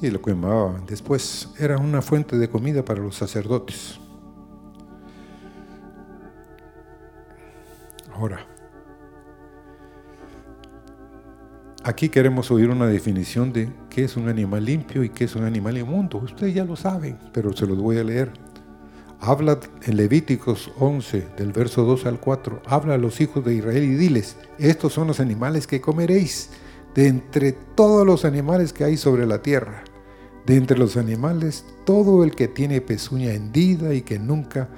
Y 0.00 0.10
lo 0.10 0.20
quemaban. 0.20 0.84
Después 0.86 1.48
era 1.58 1.78
una 1.78 2.02
fuente 2.02 2.36
de 2.36 2.48
comida 2.48 2.84
para 2.84 3.00
los 3.00 3.16
sacerdotes. 3.16 3.98
Ahora, 8.12 8.46
aquí 11.82 12.10
queremos 12.10 12.50
oír 12.50 12.68
una 12.68 12.86
definición 12.86 13.52
de 13.52 13.72
qué 13.88 14.04
es 14.04 14.16
un 14.16 14.28
animal 14.28 14.64
limpio 14.64 15.02
y 15.02 15.08
qué 15.08 15.24
es 15.24 15.34
un 15.34 15.44
animal 15.44 15.78
inmundo. 15.78 16.18
Ustedes 16.18 16.54
ya 16.54 16.64
lo 16.64 16.76
saben, 16.76 17.18
pero 17.32 17.52
se 17.56 17.66
los 17.66 17.78
voy 17.78 17.98
a 17.98 18.04
leer 18.04 18.53
habla 19.24 19.58
en 19.82 19.96
Levíticos 19.96 20.70
11, 20.78 21.28
del 21.36 21.52
verso 21.52 21.84
2 21.84 22.06
al 22.06 22.20
4, 22.20 22.62
habla 22.66 22.94
a 22.94 22.98
los 22.98 23.20
hijos 23.20 23.44
de 23.44 23.54
Israel 23.54 23.82
y 23.82 23.94
diles, 23.94 24.36
estos 24.58 24.92
son 24.92 25.08
los 25.08 25.18
animales 25.18 25.66
que 25.66 25.80
comeréis, 25.80 26.50
de 26.94 27.08
entre 27.08 27.52
todos 27.52 28.06
los 28.06 28.24
animales 28.24 28.72
que 28.72 28.84
hay 28.84 28.96
sobre 28.96 29.26
la 29.26 29.40
tierra, 29.40 29.82
de 30.46 30.56
entre 30.56 30.78
los 30.78 30.96
animales, 30.96 31.64
todo 31.86 32.22
el 32.22 32.34
que 32.34 32.48
tiene 32.48 32.82
pezuña 32.82 33.32
hendida 33.32 33.94
y 33.94 34.02
que 34.02 34.18
nunca, 34.18 34.68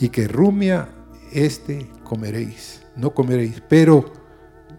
y 0.00 0.08
que 0.08 0.26
rumia, 0.26 0.88
este 1.32 1.88
comeréis, 2.02 2.82
no 2.96 3.14
comeréis, 3.14 3.62
pero 3.68 4.12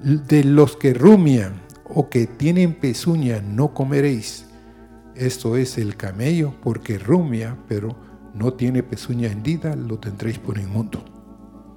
de 0.04 0.43
los 0.43 0.76
que 0.76 0.93
rumian 0.93 1.62
o 1.86 2.10
que 2.10 2.28
tienen 2.28 2.74
pezuña 2.74 3.41
no 3.41 3.74
comeréis. 3.74 4.45
Esto 5.15 5.58
es 5.58 5.78
el 5.78 5.95
camello, 5.95 6.54
porque 6.62 6.98
rumia, 6.98 7.58
pero 7.67 8.09
no 8.34 8.54
tiene 8.54 8.84
pezuña 8.84 9.32
hendida, 9.32 9.76
lo 9.76 10.00
tendréis 10.00 10.39
por 10.39 10.58
inmundo. 10.58 11.04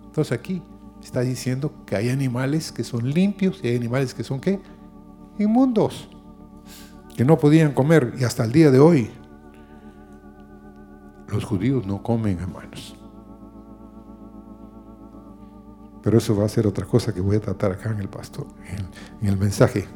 Entonces 0.05 0.33
aquí 0.33 0.63
está 1.03 1.21
diciendo 1.21 1.73
que 1.87 1.97
hay 1.97 2.11
animales 2.11 2.73
que 2.73 2.85
son 2.85 3.09
limpios 3.11 3.61
y 3.63 3.69
hay 3.69 3.77
animales 3.77 4.15
que 4.15 4.25
son 4.25 4.41
qué? 4.41 4.61
Inmundos, 5.39 6.09
que 7.17 7.25
no 7.25 7.39
podían 7.39 7.73
comer 7.73 8.15
y 8.19 8.25
hasta 8.25 8.45
el 8.45 8.53
día 8.53 8.71
de 8.71 8.79
hoy 8.79 9.11
los 11.29 11.45
judíos 11.45 11.87
no 11.87 12.03
comen, 12.03 12.39
hermanos. 12.39 12.97
Pero 16.03 16.19
eso 16.19 16.37
va 16.37 16.45
a 16.45 16.49
ser 16.49 16.67
otra 16.67 16.85
cosa 16.85 17.15
que 17.15 17.21
voy 17.21 17.37
a 17.37 17.41
tratar 17.41 17.73
acá 17.73 17.91
en 17.91 18.01
el 18.01 18.09
pastor, 18.09 18.47
en 19.21 19.29
el, 19.29 19.37
mensaje. 19.37 19.87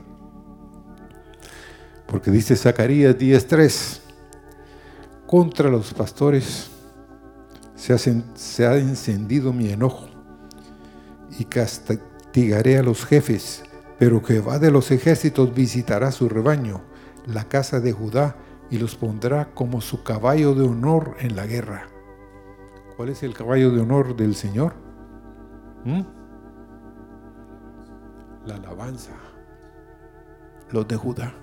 Porque 2.07 2.31
dice 2.31 2.55
Zacarías 2.55 3.19
10:3 3.19 4.06
Contra 5.27 5.69
los 5.69 5.93
pastores 5.93 6.71
se, 7.75 8.65
ha 8.65 8.77
encendido 8.77 9.53
mi 9.53 9.71
enojo 9.71 10.07
y 11.37 11.45
castigaré 11.45 12.79
a 12.79 12.83
los 12.85 13.05
jefes, 13.05 13.65
pero 13.99 14.23
Jehová 14.23 14.61
de 14.61 14.71
los 14.71 14.93
ejércitos 14.93 15.53
visitará 15.53 16.13
su 16.13 16.29
rebaño, 16.29 16.83
la 17.27 17.45
casa 17.49 17.81
de 17.81 17.93
Judá, 17.93 18.37
y 18.71 18.79
los 18.79 18.95
pondrá 18.95 19.53
como 19.53 19.81
su 19.81 20.03
caballo 20.05 20.55
de 20.55 20.67
honor 20.67 21.17
en 21.19 21.35
la 21.35 21.47
guerra. 21.47 21.89
¿Cuál 22.97 23.09
es 23.11 23.23
el 23.23 23.35
caballo 23.35 23.71
de 23.73 23.81
honor 23.81 24.17
del 24.17 24.35
Señor? 24.35 24.75
¿Mm? 25.85 26.03
La 28.47 28.55
alabanza. 28.57 29.13
Los 30.71 30.87
de 30.87 30.97
Judá. 30.97 31.35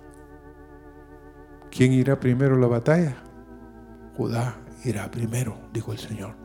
¿Quién 1.69 1.91
irá 1.93 2.19
primero 2.19 2.55
a 2.55 2.59
la 2.59 2.67
batalla? 2.67 3.15
Judá 4.15 4.55
irá 4.83 5.09
primero, 5.09 5.55
dijo 5.73 5.91
el 5.91 5.97
Señor. 5.97 6.35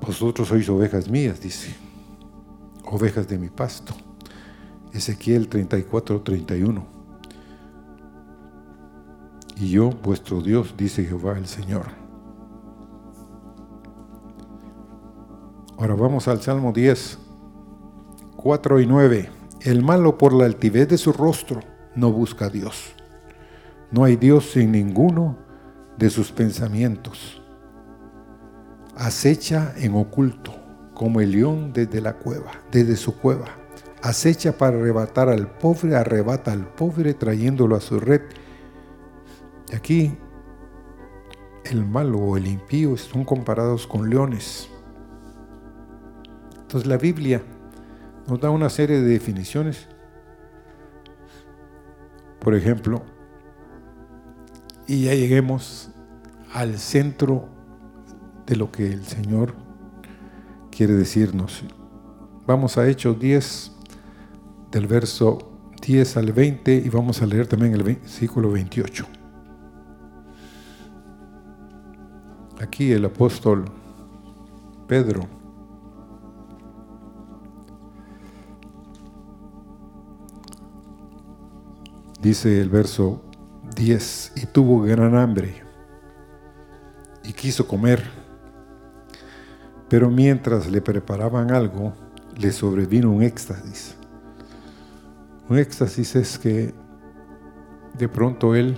Vosotros 0.00 0.48
sois 0.48 0.68
ovejas 0.68 1.10
mías, 1.10 1.40
dice, 1.40 1.74
ovejas 2.84 3.26
de 3.26 3.38
mi 3.38 3.48
pasto. 3.48 3.94
Ezequiel 4.92 5.48
34, 5.48 6.22
31. 6.22 6.86
Y 9.56 9.70
yo, 9.70 9.90
vuestro 9.90 10.40
Dios, 10.40 10.74
dice 10.76 11.04
Jehová 11.04 11.36
el 11.36 11.46
Señor. 11.46 11.86
Ahora 15.76 15.94
vamos 15.94 16.28
al 16.28 16.40
Salmo 16.40 16.72
10, 16.72 17.18
4 18.36 18.80
y 18.80 18.86
9. 18.86 19.30
El 19.62 19.82
malo 19.82 20.16
por 20.16 20.32
la 20.32 20.44
altivez 20.46 20.88
de 20.88 20.98
su 20.98 21.12
rostro 21.12 21.60
no 21.96 22.12
busca 22.12 22.46
a 22.46 22.50
Dios 22.50 22.94
no 23.90 24.04
hay 24.04 24.16
Dios 24.16 24.56
en 24.56 24.72
ninguno 24.72 25.38
de 25.96 26.10
sus 26.10 26.30
pensamientos. 26.30 27.42
Acecha 28.96 29.72
en 29.76 29.94
oculto, 29.94 30.54
como 30.94 31.20
el 31.20 31.32
león 31.32 31.72
desde 31.72 32.00
la 32.00 32.14
cueva, 32.14 32.52
desde 32.70 32.96
su 32.96 33.16
cueva. 33.16 33.46
Acecha 34.02 34.56
para 34.56 34.76
arrebatar 34.76 35.28
al 35.28 35.50
pobre, 35.50 35.96
arrebata 35.96 36.52
al 36.52 36.66
pobre 36.68 37.14
trayéndolo 37.14 37.76
a 37.76 37.80
su 37.80 37.98
red. 37.98 38.22
Y 39.72 39.76
aquí 39.76 40.18
el 41.64 41.84
malo 41.84 42.18
o 42.18 42.36
el 42.36 42.46
impío 42.46 42.96
son 42.96 43.24
comparados 43.24 43.86
con 43.86 44.08
leones. 44.08 44.68
Entonces 46.60 46.86
la 46.86 46.98
Biblia 46.98 47.42
nos 48.26 48.40
da 48.40 48.50
una 48.50 48.68
serie 48.68 49.00
de 49.00 49.08
definiciones. 49.08 49.88
Por 52.40 52.54
ejemplo, 52.54 53.02
y 54.88 55.02
ya 55.02 55.14
lleguemos 55.14 55.90
al 56.54 56.78
centro 56.78 57.46
de 58.46 58.56
lo 58.56 58.72
que 58.72 58.90
el 58.90 59.04
Señor 59.04 59.54
quiere 60.70 60.94
decirnos. 60.94 61.62
Vamos 62.46 62.78
a 62.78 62.88
Hechos 62.88 63.20
10, 63.20 63.72
del 64.72 64.86
verso 64.86 65.52
10 65.86 66.16
al 66.16 66.32
20, 66.32 66.74
y 66.74 66.88
vamos 66.88 67.20
a 67.20 67.26
leer 67.26 67.46
también 67.46 67.74
el 67.74 67.82
versículo 67.82 68.50
28. 68.50 69.06
Aquí 72.58 72.90
el 72.90 73.04
apóstol 73.04 73.66
Pedro 74.88 75.28
dice 82.22 82.60
el 82.60 82.70
verso 82.70 83.27
10 83.78 84.32
y 84.34 84.46
tuvo 84.46 84.82
gran 84.82 85.16
hambre 85.16 85.62
y 87.22 87.32
quiso 87.32 87.66
comer. 87.66 88.02
Pero 89.88 90.10
mientras 90.10 90.68
le 90.68 90.80
preparaban 90.80 91.52
algo, 91.52 91.94
le 92.36 92.50
sobrevino 92.50 93.10
un 93.10 93.22
éxtasis. 93.22 93.94
Un 95.48 95.58
éxtasis 95.58 96.16
es 96.16 96.38
que 96.38 96.74
de 97.96 98.08
pronto 98.08 98.54
él 98.54 98.76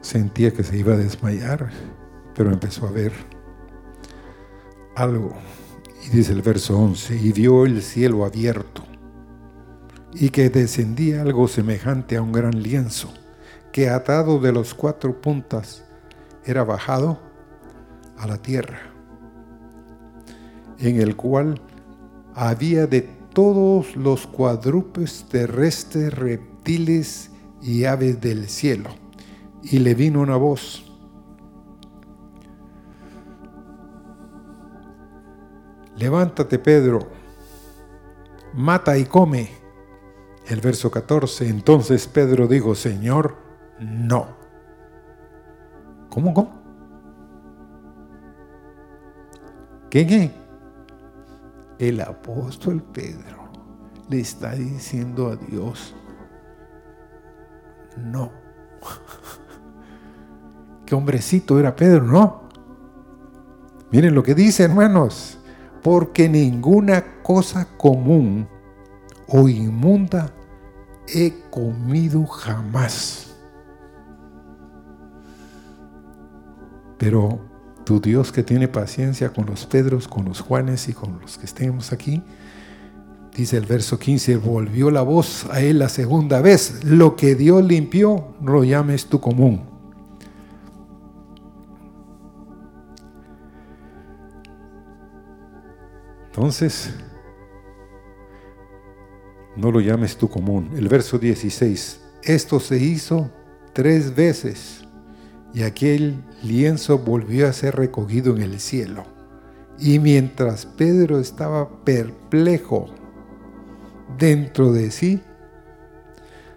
sentía 0.00 0.52
que 0.52 0.64
se 0.64 0.76
iba 0.76 0.94
a 0.94 0.98
desmayar, 0.98 1.70
pero 2.34 2.50
empezó 2.50 2.86
a 2.86 2.90
ver 2.90 3.12
algo. 4.96 5.34
Y 6.04 6.16
dice 6.16 6.32
el 6.32 6.42
verso 6.42 6.78
11, 6.78 7.16
y 7.16 7.32
vio 7.32 7.64
el 7.64 7.80
cielo 7.80 8.24
abierto 8.24 8.85
y 10.18 10.30
que 10.30 10.48
descendía 10.48 11.20
algo 11.20 11.46
semejante 11.46 12.16
a 12.16 12.22
un 12.22 12.32
gran 12.32 12.62
lienzo, 12.62 13.12
que 13.70 13.90
atado 13.90 14.38
de 14.40 14.50
los 14.50 14.72
cuatro 14.72 15.20
puntas 15.20 15.84
era 16.44 16.64
bajado 16.64 17.20
a 18.16 18.26
la 18.26 18.38
tierra, 18.38 18.78
en 20.78 21.00
el 21.00 21.16
cual 21.16 21.60
había 22.34 22.86
de 22.86 23.02
todos 23.34 23.94
los 23.94 24.26
cuadrúpedos 24.26 25.26
terrestres, 25.28 26.14
reptiles 26.14 27.30
y 27.60 27.84
aves 27.84 28.18
del 28.18 28.48
cielo. 28.48 28.88
Y 29.62 29.80
le 29.80 29.94
vino 29.94 30.20
una 30.20 30.36
voz. 30.36 30.90
Levántate, 35.96 36.58
Pedro, 36.58 37.00
mata 38.54 38.96
y 38.96 39.04
come. 39.04 39.65
El 40.48 40.60
verso 40.60 40.90
14, 40.90 41.48
entonces 41.48 42.06
Pedro 42.06 42.46
dijo, 42.46 42.76
Señor, 42.76 43.36
no. 43.80 44.28
¿Cómo, 46.08 46.32
cómo? 46.32 46.62
¿Qué, 49.90 50.30
El 51.78 52.00
apóstol 52.00 52.82
Pedro 52.82 53.50
le 54.08 54.20
está 54.20 54.52
diciendo 54.52 55.28
a 55.28 55.36
Dios, 55.36 55.94
no. 57.96 58.30
Qué 60.86 60.94
hombrecito 60.94 61.58
era 61.58 61.74
Pedro, 61.74 62.04
¿no? 62.04 62.42
Miren 63.90 64.14
lo 64.14 64.22
que 64.22 64.34
dice, 64.34 64.62
hermanos, 64.62 65.40
porque 65.82 66.28
ninguna 66.28 67.22
cosa 67.22 67.66
común 67.76 68.48
o 69.28 69.48
inmunda 69.48 70.32
he 71.08 71.32
comido 71.50 72.24
jamás. 72.26 73.34
Pero 76.98 77.40
tu 77.84 78.00
Dios 78.00 78.32
que 78.32 78.42
tiene 78.42 78.68
paciencia 78.68 79.32
con 79.32 79.46
los 79.46 79.66
Pedros, 79.66 80.08
con 80.08 80.24
los 80.24 80.40
Juanes 80.40 80.88
y 80.88 80.92
con 80.92 81.20
los 81.20 81.38
que 81.38 81.44
estemos 81.44 81.92
aquí, 81.92 82.22
dice 83.34 83.56
el 83.58 83.66
verso 83.66 83.98
15, 83.98 84.38
volvió 84.38 84.90
la 84.90 85.02
voz 85.02 85.46
a 85.50 85.60
él 85.60 85.78
la 85.78 85.88
segunda 85.88 86.40
vez, 86.40 86.84
lo 86.84 87.16
que 87.16 87.34
Dios 87.34 87.64
limpió, 87.64 88.34
no 88.40 88.52
lo 88.52 88.64
llames 88.64 89.06
tu 89.06 89.20
común. 89.20 89.62
Entonces, 96.26 96.92
no 99.56 99.70
lo 99.70 99.80
llames 99.80 100.16
tú 100.16 100.28
común. 100.28 100.70
El 100.76 100.88
verso 100.88 101.18
16, 101.18 102.00
esto 102.22 102.60
se 102.60 102.78
hizo 102.78 103.30
tres 103.72 104.14
veces 104.14 104.84
y 105.54 105.62
aquel 105.62 106.22
lienzo 106.42 106.98
volvió 106.98 107.48
a 107.48 107.52
ser 107.52 107.76
recogido 107.76 108.36
en 108.36 108.42
el 108.42 108.60
cielo. 108.60 109.04
Y 109.78 109.98
mientras 109.98 110.66
Pedro 110.66 111.18
estaba 111.18 111.84
perplejo 111.84 112.88
dentro 114.18 114.72
de 114.72 114.90
sí 114.90 115.20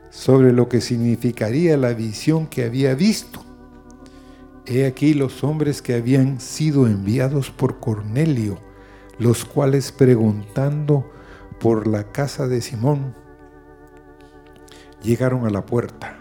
sobre 0.09 0.53
lo 0.53 0.69
que 0.69 0.81
significaría 0.81 1.77
la 1.77 1.93
visión 1.93 2.47
que 2.47 2.65
había 2.65 2.95
visto, 2.95 3.43
he 4.65 4.85
aquí 4.85 5.13
los 5.13 5.43
hombres 5.43 5.81
que 5.81 5.95
habían 5.95 6.39
sido 6.39 6.87
enviados 6.87 7.51
por 7.51 7.79
Cornelio, 7.79 8.59
los 9.17 9.45
cuales 9.45 9.91
preguntando 9.91 11.11
por 11.59 11.87
la 11.87 12.11
casa 12.11 12.47
de 12.47 12.61
Simón, 12.61 13.13
llegaron 15.01 15.45
a 15.45 15.49
la 15.49 15.65
puerta 15.65 16.17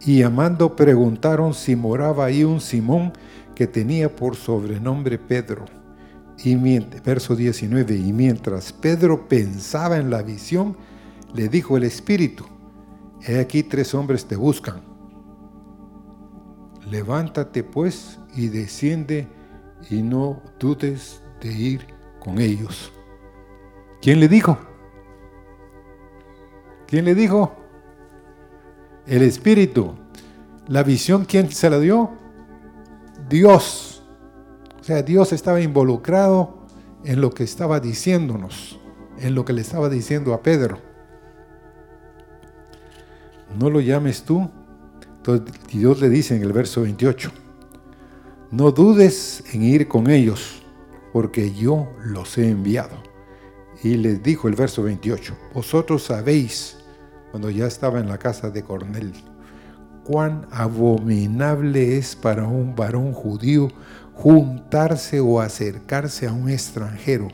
y 0.00 0.20
llamando 0.20 0.76
preguntaron 0.76 1.54
si 1.54 1.76
moraba 1.76 2.26
ahí 2.26 2.44
un 2.44 2.60
Simón 2.60 3.12
que 3.54 3.66
tenía 3.66 4.14
por 4.14 4.36
sobrenombre 4.36 5.18
Pedro. 5.18 5.64
Y 6.44 6.54
verso 7.04 7.34
19, 7.34 7.96
y 7.96 8.12
mientras 8.12 8.72
Pedro 8.72 9.28
pensaba 9.28 9.96
en 9.98 10.08
la 10.08 10.22
visión, 10.22 10.76
le 11.34 11.48
dijo 11.48 11.76
el 11.76 11.82
Espíritu, 11.82 12.44
he 13.26 13.40
aquí 13.40 13.64
tres 13.64 13.92
hombres 13.92 14.24
te 14.24 14.36
buscan. 14.36 14.80
Levántate 16.88 17.64
pues 17.64 18.20
y 18.36 18.46
desciende 18.48 19.26
y 19.90 20.02
no 20.02 20.40
dudes 20.60 21.20
de 21.40 21.52
ir 21.52 21.86
con 22.20 22.40
ellos. 22.40 22.92
¿Quién 24.00 24.20
le 24.20 24.28
dijo? 24.28 24.67
¿Quién 26.88 27.04
le 27.04 27.14
dijo? 27.14 27.54
El 29.06 29.20
Espíritu. 29.20 29.94
La 30.68 30.82
visión, 30.82 31.26
¿quién 31.26 31.50
se 31.50 31.68
la 31.68 31.78
dio? 31.78 32.10
Dios. 33.28 34.02
O 34.80 34.82
sea, 34.82 35.02
Dios 35.02 35.34
estaba 35.34 35.60
involucrado 35.60 36.66
en 37.04 37.20
lo 37.20 37.30
que 37.30 37.44
estaba 37.44 37.78
diciéndonos, 37.78 38.80
en 39.18 39.34
lo 39.34 39.44
que 39.44 39.52
le 39.52 39.60
estaba 39.60 39.90
diciendo 39.90 40.32
a 40.32 40.42
Pedro. 40.42 40.78
No 43.58 43.68
lo 43.68 43.80
llames 43.80 44.22
tú. 44.22 44.50
Entonces 45.18 45.54
Dios 45.70 46.00
le 46.00 46.08
dice 46.08 46.36
en 46.36 46.42
el 46.42 46.54
verso 46.54 46.80
28, 46.80 47.30
no 48.50 48.70
dudes 48.72 49.44
en 49.52 49.62
ir 49.62 49.88
con 49.88 50.08
ellos, 50.08 50.62
porque 51.12 51.52
yo 51.52 51.90
los 52.02 52.38
he 52.38 52.48
enviado. 52.48 52.96
Y 53.82 53.96
les 53.96 54.22
dijo 54.22 54.48
el 54.48 54.54
verso 54.54 54.82
28, 54.84 55.36
vosotros 55.52 56.04
sabéis, 56.04 56.77
cuando 57.30 57.50
ya 57.50 57.66
estaba 57.66 58.00
en 58.00 58.08
la 58.08 58.18
casa 58.18 58.50
de 58.50 58.62
Cornel, 58.62 59.12
cuán 60.04 60.46
abominable 60.50 61.98
es 61.98 62.16
para 62.16 62.46
un 62.46 62.74
varón 62.74 63.12
judío 63.12 63.68
juntarse 64.14 65.20
o 65.20 65.40
acercarse 65.40 66.26
a 66.26 66.32
un 66.32 66.48
extranjero, 66.48 67.28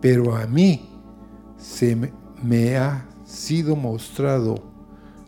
pero 0.00 0.36
a 0.36 0.46
mí 0.46 0.88
se 1.56 2.12
me 2.42 2.76
ha 2.76 3.06
sido 3.24 3.76
mostrado, 3.76 4.56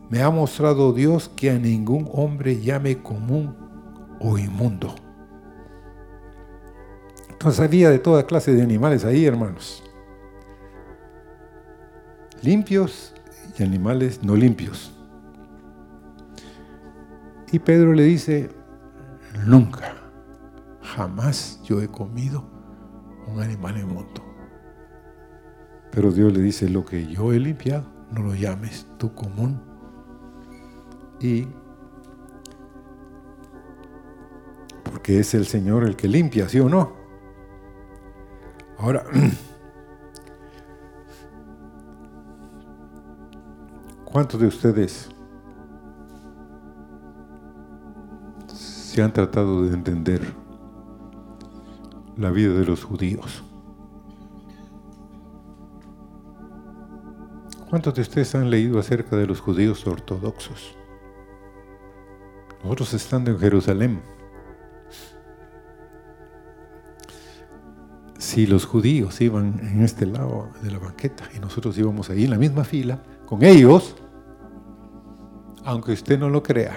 me 0.08 0.22
ha 0.22 0.30
mostrado 0.30 0.92
Dios 0.92 1.30
que 1.36 1.50
a 1.50 1.58
ningún 1.58 2.08
hombre 2.12 2.60
llame 2.60 3.02
común 3.02 3.54
o 4.18 4.38
inmundo. 4.38 4.94
Entonces 7.28 7.60
había 7.60 7.90
de 7.90 7.98
toda 7.98 8.26
clase 8.26 8.52
de 8.54 8.62
animales 8.62 9.04
ahí, 9.04 9.24
hermanos. 9.24 9.82
Limpios 12.42 13.14
animales 13.64 14.22
no 14.22 14.36
limpios. 14.36 14.92
Y 17.52 17.58
Pedro 17.58 17.92
le 17.92 18.04
dice, 18.04 18.50
nunca, 19.44 19.94
jamás 20.82 21.60
yo 21.64 21.80
he 21.82 21.88
comido 21.88 22.44
un 23.26 23.40
animal 23.40 23.78
inmundo. 23.78 24.24
Pero 25.90 26.12
Dios 26.12 26.32
le 26.32 26.40
dice, 26.40 26.68
lo 26.68 26.84
que 26.84 27.06
yo 27.06 27.32
he 27.32 27.40
limpiado, 27.40 27.84
no 28.12 28.22
lo 28.22 28.34
llames 28.34 28.86
tú 28.98 29.12
común. 29.14 29.60
Y 31.20 31.48
porque 34.84 35.18
es 35.18 35.34
el 35.34 35.46
Señor 35.46 35.84
el 35.84 35.96
que 35.96 36.08
limpia, 36.08 36.48
¿sí 36.48 36.60
o 36.60 36.68
no? 36.68 36.92
Ahora, 38.78 39.04
¿cuántos 44.12 44.40
de 44.40 44.46
ustedes 44.46 45.08
se 48.48 49.02
han 49.02 49.12
tratado 49.12 49.62
de 49.62 49.74
entender 49.74 50.20
la 52.16 52.30
vida 52.30 52.52
de 52.54 52.66
los 52.66 52.84
judíos? 52.84 53.44
¿Cuántos 57.68 57.94
de 57.94 58.02
ustedes 58.02 58.34
han 58.34 58.50
leído 58.50 58.80
acerca 58.80 59.16
de 59.16 59.26
los 59.26 59.40
judíos 59.40 59.86
ortodoxos? 59.86 60.76
Nosotros 62.64 62.94
estando 62.94 63.30
en 63.30 63.38
Jerusalén, 63.38 64.02
si 68.18 68.46
los 68.46 68.66
judíos 68.66 69.20
iban 69.20 69.60
en 69.60 69.82
este 69.82 70.04
lado 70.04 70.50
de 70.62 70.70
la 70.72 70.78
banqueta 70.78 71.28
y 71.34 71.38
nosotros 71.38 71.78
íbamos 71.78 72.10
ahí 72.10 72.24
en 72.24 72.30
la 72.30 72.38
misma 72.38 72.64
fila 72.64 73.02
con 73.30 73.44
ellos, 73.44 73.94
aunque 75.64 75.92
usted 75.92 76.18
no 76.18 76.28
lo 76.28 76.42
crea, 76.42 76.76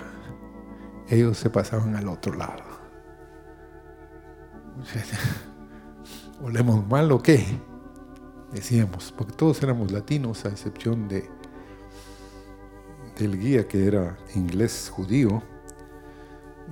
ellos 1.10 1.36
se 1.36 1.50
pasaban 1.50 1.96
al 1.96 2.08
otro 2.08 2.36
lado. 2.36 2.62
¿Olemos 6.44 6.88
mal 6.88 7.12
o 7.12 7.24
qué? 7.24 7.44
Decíamos, 8.52 9.12
porque 9.18 9.34
todos 9.34 9.64
éramos 9.64 9.92
latinos 9.92 10.46
a 10.46 10.50
excepción 10.50 11.08
de 11.08 11.28
del 13.18 13.40
guía 13.40 13.68
que 13.68 13.88
era 13.88 14.18
inglés 14.36 14.92
judío 14.94 15.42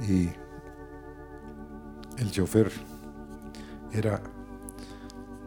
y 0.08 0.30
el 2.18 2.32
chofer 2.32 2.72
era 3.92 4.22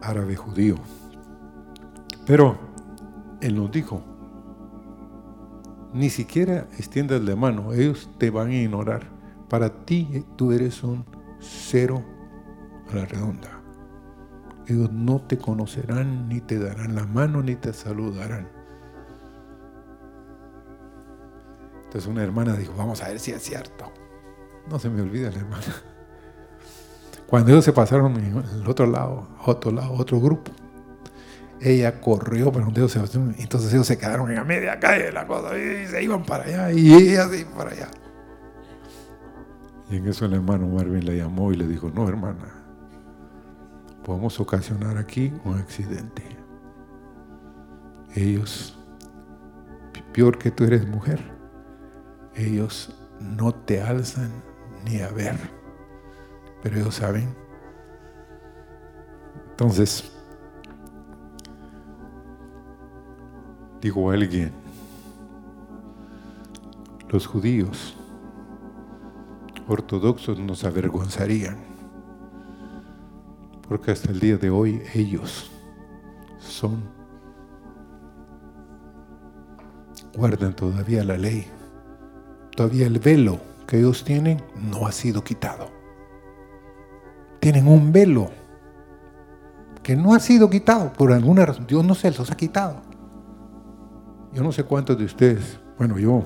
árabe 0.01 0.35
judío. 0.35 0.75
Pero 2.25 2.57
Él 3.39 3.55
nos 3.55 3.71
dijo, 3.71 4.14
ni 5.95 6.09
siquiera 6.09 6.67
extiendas 6.77 7.21
la 7.21 7.37
mano, 7.37 7.71
ellos 7.71 8.09
te 8.17 8.29
van 8.29 8.49
a 8.49 8.55
ignorar. 8.55 9.07
Para 9.49 9.85
ti 9.85 10.25
tú 10.35 10.51
eres 10.51 10.83
un 10.83 11.05
cero 11.39 12.03
a 12.91 12.95
la 12.95 13.05
redonda. 13.05 13.61
Ellos 14.67 14.91
no 14.91 15.21
te 15.21 15.37
conocerán, 15.37 16.27
ni 16.27 16.41
te 16.41 16.59
darán 16.59 16.95
la 16.95 17.05
mano, 17.05 17.41
ni 17.41 17.55
te 17.55 17.71
saludarán. 17.71 18.49
Entonces 21.85 22.09
una 22.09 22.23
hermana 22.23 22.57
dijo, 22.57 22.73
vamos 22.75 23.01
a 23.01 23.07
ver 23.07 23.19
si 23.19 23.31
es 23.31 23.41
cierto. 23.41 23.89
No 24.69 24.79
se 24.79 24.89
me 24.89 25.01
olvida 25.01 25.31
la 25.31 25.37
hermana. 25.37 25.63
Cuando 27.25 27.51
ellos 27.51 27.63
se 27.63 27.71
pasaron 27.71 28.17
el 28.17 28.67
otro 28.67 28.85
lado, 28.85 29.29
otro 29.45 29.71
lado, 29.71 29.93
otro 29.93 30.19
grupo, 30.19 30.51
ella 31.61 32.01
corrió 32.01 32.51
para 32.51 32.65
se 32.87 32.99
entonces 33.37 33.73
ellos 33.73 33.87
se 33.87 33.97
quedaron 33.97 34.29
en 34.29 34.35
la 34.35 34.43
media 34.43 34.79
calle 34.79 35.11
la 35.11 35.25
cosa 35.25 35.57
y 35.57 35.87
se 35.87 36.03
iban 36.03 36.23
para 36.23 36.43
allá 36.43 36.71
y 36.71 36.93
ella 36.93 37.27
se 37.27 37.39
iba 37.41 37.51
para 37.51 37.71
allá. 37.71 37.87
Y 39.89 39.97
en 39.97 40.07
eso 40.07 40.25
el 40.25 40.33
hermano 40.33 40.67
Marvin 40.67 41.05
le 41.05 41.17
llamó 41.17 41.53
y 41.53 41.55
le 41.55 41.67
dijo, 41.67 41.91
no 41.93 42.07
hermana, 42.09 42.49
podemos 44.03 44.39
ocasionar 44.39 44.97
aquí 44.97 45.31
un 45.43 45.57
accidente. 45.57 46.23
Ellos, 48.15 48.77
peor 50.13 50.37
que 50.37 50.51
tú 50.51 50.63
eres 50.63 50.87
mujer, 50.87 51.19
ellos 52.33 52.95
no 53.19 53.53
te 53.53 53.81
alzan 53.81 54.31
ni 54.85 55.01
a 55.01 55.09
ver 55.09 55.35
pero 56.65 56.79
ellos 56.79 56.95
saben. 56.95 57.35
Entonces, 59.51 60.11
digo 63.85 64.09
alguien, 64.09 64.51
los 67.07 67.27
judíos 67.27 67.95
ortodoxos 69.67 70.39
nos 70.39 70.63
avergonzarían, 70.63 71.57
porque 73.67 73.91
hasta 73.91 74.11
el 74.11 74.19
día 74.19 74.37
de 74.37 74.49
hoy 74.49 74.81
ellos 74.95 75.51
son, 76.39 76.83
guardan 80.17 80.55
todavía 80.55 81.03
la 81.03 81.19
ley, 81.19 81.45
todavía 82.55 82.87
el 82.87 82.97
velo 82.97 83.39
que 83.67 83.77
ellos 83.77 84.03
tienen 84.03 84.41
no 84.55 84.87
ha 84.87 84.91
sido 84.91 85.23
quitado 85.23 85.69
tienen 87.39 87.67
un 87.67 87.91
velo 87.91 88.31
que 89.83 89.95
no 89.95 90.15
ha 90.15 90.19
sido 90.19 90.49
quitado 90.49 90.91
por 90.93 91.13
alguna 91.13 91.45
razón. 91.45 91.67
Dios 91.67 91.85
no 91.85 91.93
se 91.93 92.09
los 92.09 92.31
ha 92.31 92.35
quitado. 92.35 92.81
Yo 94.35 94.43
no 94.43 94.51
sé 94.51 94.65
cuántos 94.65 94.97
de 94.97 95.05
ustedes, 95.05 95.57
bueno, 95.77 95.97
yo, 95.97 96.21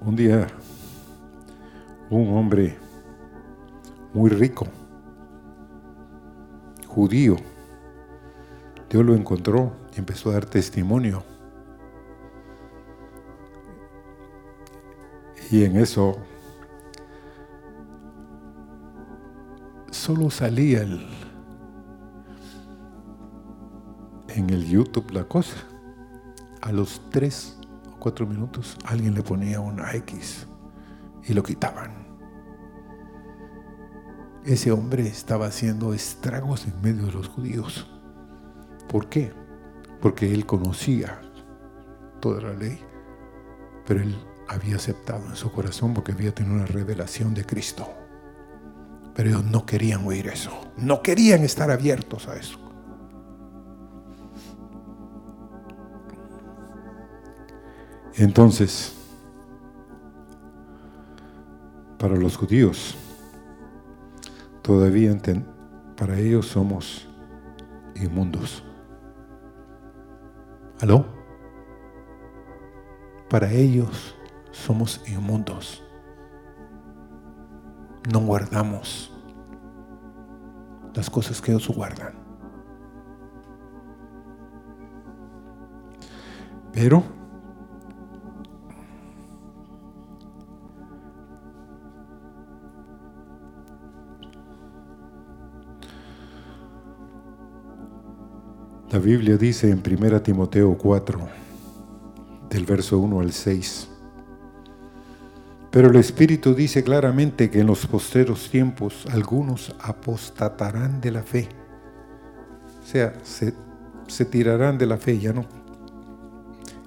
un 0.00 0.16
día, 0.16 0.46
un 2.08 2.34
hombre 2.34 2.78
muy 4.14 4.30
rico, 4.30 4.66
judío, 6.86 7.36
Dios 8.88 9.04
lo 9.04 9.14
encontró 9.14 9.70
y 9.94 9.98
empezó 9.98 10.30
a 10.30 10.32
dar 10.32 10.46
testimonio. 10.46 11.22
Y 15.50 15.64
en 15.64 15.76
eso 15.76 16.16
solo 19.90 20.30
salía 20.30 20.80
el, 20.80 21.06
en 24.38 24.50
el 24.50 24.64
YouTube 24.64 25.10
la 25.10 25.24
cosa. 25.24 25.56
A 26.62 26.72
los 26.72 27.02
tres 27.10 27.58
o 27.92 27.98
cuatro 27.98 28.26
minutos 28.26 28.76
alguien 28.84 29.14
le 29.14 29.22
ponía 29.22 29.60
una 29.60 29.92
X 29.94 30.46
y 31.26 31.34
lo 31.34 31.42
quitaban. 31.42 32.06
Ese 34.44 34.70
hombre 34.70 35.06
estaba 35.06 35.46
haciendo 35.46 35.92
estragos 35.92 36.66
en 36.66 36.80
medio 36.80 37.06
de 37.06 37.12
los 37.12 37.28
judíos. 37.28 37.90
¿Por 38.88 39.08
qué? 39.08 39.32
Porque 40.00 40.32
él 40.32 40.46
conocía 40.46 41.20
toda 42.20 42.40
la 42.40 42.54
ley, 42.54 42.80
pero 43.86 44.00
él 44.00 44.16
había 44.46 44.76
aceptado 44.76 45.26
en 45.26 45.36
su 45.36 45.52
corazón 45.52 45.92
porque 45.92 46.12
había 46.12 46.34
tenido 46.34 46.54
una 46.54 46.66
revelación 46.66 47.34
de 47.34 47.44
Cristo. 47.44 47.88
Pero 49.14 49.30
ellos 49.30 49.44
no 49.44 49.66
querían 49.66 50.06
oír 50.06 50.28
eso. 50.28 50.72
No 50.76 51.02
querían 51.02 51.42
estar 51.42 51.70
abiertos 51.70 52.28
a 52.28 52.36
eso. 52.36 52.67
Entonces, 58.18 58.96
para 62.00 62.16
los 62.16 62.36
judíos, 62.36 62.96
todavía 64.60 65.16
para 65.96 66.18
ellos 66.18 66.46
somos 66.48 67.08
inmundos. 67.94 68.64
¿Aló? 70.80 71.06
Para 73.30 73.52
ellos 73.52 74.16
somos 74.50 75.00
inmundos. 75.06 75.84
No 78.12 78.18
guardamos 78.18 79.12
las 80.92 81.08
cosas 81.08 81.40
que 81.40 81.52
ellos 81.52 81.68
guardan. 81.68 82.14
Pero 86.72 87.17
La 98.90 98.98
Biblia 98.98 99.36
dice 99.36 99.70
en 99.70 99.82
1 99.86 100.22
Timoteo 100.22 100.74
4, 100.78 101.20
del 102.48 102.64
verso 102.64 102.98
1 102.98 103.20
al 103.20 103.32
6, 103.32 103.88
pero 105.70 105.90
el 105.90 105.96
Espíritu 105.96 106.54
dice 106.54 106.82
claramente 106.82 107.50
que 107.50 107.60
en 107.60 107.66
los 107.66 107.86
posteros 107.86 108.48
tiempos 108.48 109.04
algunos 109.12 109.76
apostatarán 109.78 111.02
de 111.02 111.10
la 111.10 111.22
fe. 111.22 111.50
O 112.82 112.86
sea, 112.86 113.12
se, 113.22 113.52
se 114.06 114.24
tirarán 114.24 114.78
de 114.78 114.86
la 114.86 114.96
fe, 114.96 115.18
ya 115.18 115.34
no. 115.34 115.44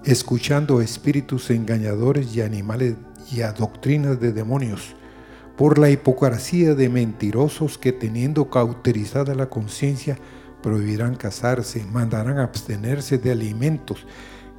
Escuchando 0.04 0.82
espíritus 0.82 1.52
engañadores 1.52 2.36
y 2.36 2.42
animales 2.42 2.96
y 3.32 3.42
a 3.42 3.52
doctrinas 3.52 4.20
de 4.20 4.32
demonios, 4.32 4.96
por 5.56 5.78
la 5.78 5.92
hipocresía 5.92 6.74
de 6.74 6.90
mentirosos 6.90 7.78
que 7.78 7.92
teniendo 7.92 8.50
cauterizada 8.50 9.36
la 9.36 9.50
conciencia, 9.50 10.18
prohibirán 10.62 11.16
casarse, 11.16 11.84
mandarán 11.86 12.40
abstenerse 12.40 13.18
de 13.18 13.32
alimentos 13.32 14.06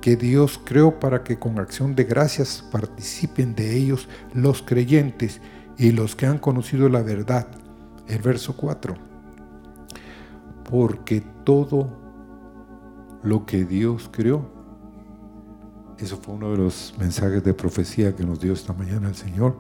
que 0.01 0.17
Dios 0.17 0.61
creó 0.63 0.99
para 0.99 1.23
que 1.23 1.39
con 1.39 1.59
acción 1.59 1.95
de 1.95 2.05
gracias 2.05 2.65
participen 2.73 3.55
de 3.55 3.77
ellos 3.77 4.09
los 4.35 4.61
creyentes 4.61 5.41
y 5.79 5.93
los 5.93 6.17
que 6.17 6.27
han 6.27 6.39
conocido 6.39 6.89
la 6.89 7.03
verdad. 7.03 7.47
El 8.09 8.21
verso 8.21 8.57
4. 8.57 8.95
Porque 10.69 11.23
todo 11.45 11.89
lo 13.23 13.47
que 13.47 13.65
Dios 13.65 14.11
creó, 14.13 14.51
eso 15.99 16.17
fue 16.17 16.35
uno 16.35 16.51
de 16.51 16.59
los 16.59 16.95
mensajes 16.99 17.45
de 17.45 17.55
profecía 17.55 18.15
que 18.17 18.25
nos 18.25 18.41
dio 18.41 18.53
esta 18.53 18.73
mañana 18.73 19.09
el 19.09 19.15
Señor, 19.15 19.57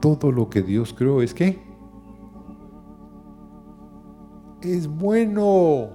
todo 0.00 0.32
lo 0.32 0.48
que 0.48 0.62
Dios 0.62 0.94
creó 0.96 1.20
es 1.20 1.34
que 1.34 1.69
es 4.62 4.86
bueno. 4.86 5.90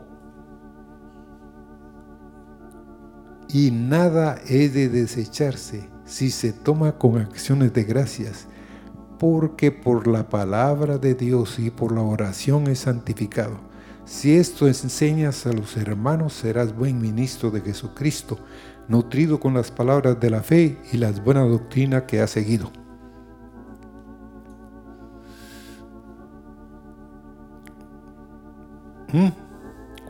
Y 3.48 3.72
nada 3.72 4.40
he 4.48 4.70
de 4.70 4.90
desecharse 4.90 5.90
si 6.06 6.30
se 6.30 6.52
toma 6.52 6.98
con 6.98 7.18
acciones 7.18 7.74
de 7.74 7.84
gracias, 7.84 8.48
porque 9.20 9.72
por 9.72 10.08
la 10.08 10.30
palabra 10.30 10.98
de 10.98 11.16
Dios 11.16 11.58
y 11.60 11.70
por 11.70 11.92
la 11.92 12.02
oración 12.02 12.68
es 12.68 12.80
santificado. 12.80 13.60
Si 14.06 14.36
esto 14.36 14.68
enseñas 14.68 15.48
a 15.48 15.54
los 15.54 15.78
hermanos, 15.78 16.34
serás 16.34 16.76
buen 16.76 17.02
ministro 17.02 17.50
de 17.50 17.62
Jesucristo, 17.62 18.38
nutrido 18.88 19.40
con 19.40 19.56
las 19.56 19.72
palabras 19.72 20.20
de 20.20 20.30
la 20.30 20.44
fe 20.44 20.78
y 20.92 20.98
las 20.98 21.24
buenas 21.24 21.50
doctrinas 21.50 22.04
que 22.04 22.22
has 22.22 22.30
seguido. 22.30 22.85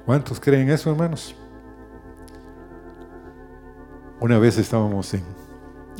¿Cuántos 0.05 0.39
creen 0.39 0.69
eso, 0.69 0.91
hermanos? 0.91 1.35
Una 4.19 4.39
vez 4.39 4.57
estábamos 4.57 5.13
en, 5.13 5.23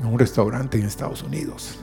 un 0.03 0.17
restaurante 0.17 0.79
en 0.79 0.85
Estados 0.85 1.23
Unidos 1.23 1.79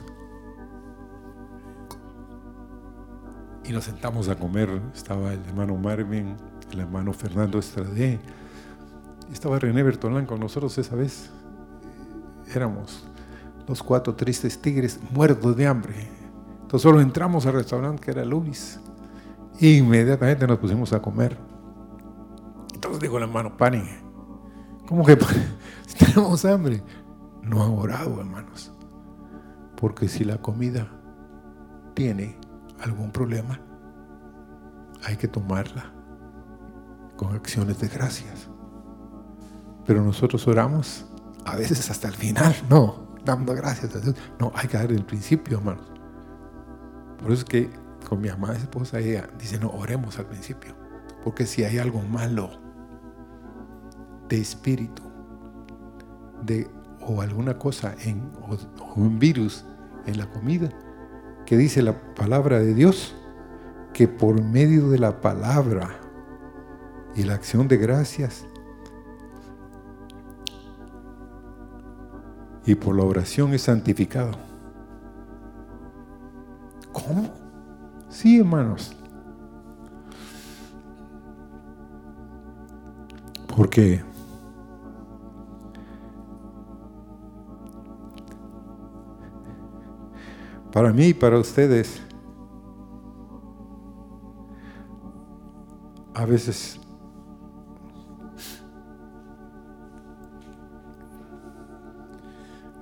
y 3.64 3.72
nos 3.72 3.84
sentamos 3.84 4.28
a 4.28 4.36
comer. 4.36 4.80
Estaba 4.94 5.32
el 5.32 5.44
hermano 5.44 5.76
Marvin, 5.76 6.36
el 6.72 6.80
hermano 6.80 7.12
Fernando 7.12 7.58
Estradé, 7.58 8.18
estaba 9.32 9.58
René 9.58 9.82
Bertolán 9.82 10.26
con 10.26 10.40
nosotros 10.40 10.76
esa 10.78 10.94
vez. 10.94 11.30
Éramos 12.54 13.04
los 13.66 13.82
cuatro 13.82 14.14
tristes 14.14 14.60
tigres 14.60 15.00
muertos 15.10 15.56
de 15.56 15.66
hambre. 15.66 16.08
Entonces 16.62 16.82
solo 16.82 17.00
entramos 17.00 17.46
al 17.46 17.54
restaurante 17.54 18.02
que 18.02 18.10
era 18.10 18.24
Luis 18.24 18.78
inmediatamente 19.60 20.46
nos 20.46 20.58
pusimos 20.58 20.92
a 20.92 21.00
comer. 21.00 21.38
Entonces 22.74 23.00
dijo 23.00 23.16
el 23.18 23.24
hermano, 23.24 23.56
paren. 23.56 23.88
¿Cómo 24.86 25.04
que 25.04 25.16
si 25.86 26.04
tenemos 26.04 26.44
hambre? 26.44 26.82
No 27.42 27.62
han 27.62 27.72
orado, 27.72 28.20
hermanos. 28.20 28.72
Porque 29.76 30.08
si 30.08 30.24
la 30.24 30.38
comida 30.38 30.88
tiene 31.94 32.38
algún 32.80 33.10
problema, 33.10 33.60
hay 35.04 35.16
que 35.16 35.28
tomarla 35.28 35.92
con 37.16 37.34
acciones 37.34 37.78
de 37.80 37.88
gracias. 37.88 38.48
Pero 39.84 40.02
nosotros 40.02 40.46
oramos 40.46 41.06
a 41.44 41.56
veces 41.56 41.90
hasta 41.90 42.08
el 42.08 42.14
final, 42.14 42.54
no, 42.68 43.16
dando 43.24 43.54
gracias 43.54 43.94
a 43.96 44.00
Dios. 44.00 44.14
No, 44.38 44.52
hay 44.54 44.68
que 44.68 44.76
dar 44.76 44.90
el 44.90 45.04
principio, 45.04 45.58
hermanos. 45.58 45.86
Por 47.18 47.32
eso 47.32 47.42
es 47.42 47.44
que 47.44 47.81
con 48.02 48.20
mi 48.20 48.28
amada 48.28 48.56
esposa, 48.56 48.98
ella 48.98 49.28
dice, 49.38 49.58
no, 49.58 49.70
oremos 49.70 50.18
al 50.18 50.26
principio. 50.26 50.74
Porque 51.24 51.46
si 51.46 51.64
hay 51.64 51.78
algo 51.78 52.00
malo 52.02 52.50
de 54.28 54.40
espíritu, 54.40 55.02
de, 56.42 56.68
o 57.00 57.20
alguna 57.22 57.58
cosa, 57.58 57.94
en, 58.04 58.30
o, 58.42 58.56
un 58.96 59.18
virus 59.18 59.64
en 60.06 60.18
la 60.18 60.26
comida, 60.26 60.68
que 61.46 61.56
dice 61.56 61.82
la 61.82 62.14
palabra 62.14 62.58
de 62.58 62.74
Dios, 62.74 63.14
que 63.92 64.08
por 64.08 64.42
medio 64.42 64.88
de 64.88 64.98
la 64.98 65.20
palabra 65.20 66.00
y 67.14 67.24
la 67.24 67.34
acción 67.34 67.68
de 67.68 67.76
gracias 67.76 68.46
y 72.64 72.74
por 72.74 72.96
la 72.96 73.04
oración 73.04 73.52
es 73.54 73.62
santificado. 73.62 74.32
¿Cómo? 76.92 77.41
Sí, 78.12 78.38
hermanos. 78.38 78.94
Porque 83.56 84.04
para 90.70 90.92
mí 90.92 91.06
y 91.06 91.14
para 91.14 91.38
ustedes, 91.38 92.02
a 96.14 96.26
veces 96.26 96.78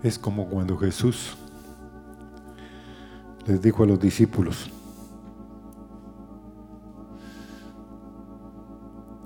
es 0.03 0.19
como 0.19 0.49
cuando 0.49 0.77
Jesús 0.77 1.37
les 3.47 3.63
dijo 3.63 3.85
a 3.85 3.87
los 3.87 4.01
discípulos, 4.01 4.71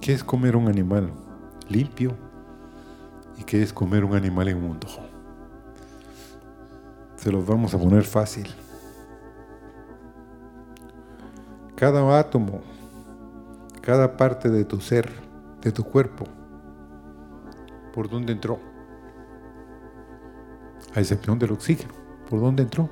¿Qué 0.04 0.12
es 0.12 0.22
comer 0.22 0.54
un 0.54 0.68
animal 0.68 1.10
limpio 1.66 2.14
y 3.38 3.44
qué 3.44 3.62
es 3.62 3.72
comer 3.72 4.04
un 4.04 4.14
animal 4.14 4.50
inmundo? 4.50 4.86
Se 7.16 7.32
los 7.32 7.46
vamos 7.46 7.72
a 7.72 7.78
poner 7.78 8.04
fácil. 8.04 8.54
Cada 11.74 12.18
átomo, 12.18 12.60
cada 13.80 14.14
parte 14.14 14.50
de 14.50 14.66
tu 14.66 14.78
ser, 14.78 15.10
de 15.62 15.72
tu 15.72 15.82
cuerpo, 15.82 16.26
¿por 17.94 18.10
dónde 18.10 18.34
entró? 18.34 18.60
A 20.94 21.00
excepción 21.00 21.38
del 21.38 21.52
oxígeno, 21.52 21.94
¿por 22.28 22.40
dónde 22.42 22.64
entró? 22.64 22.90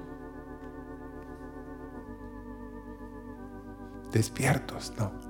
Despiertos, 4.13 4.95
no. 4.97 5.22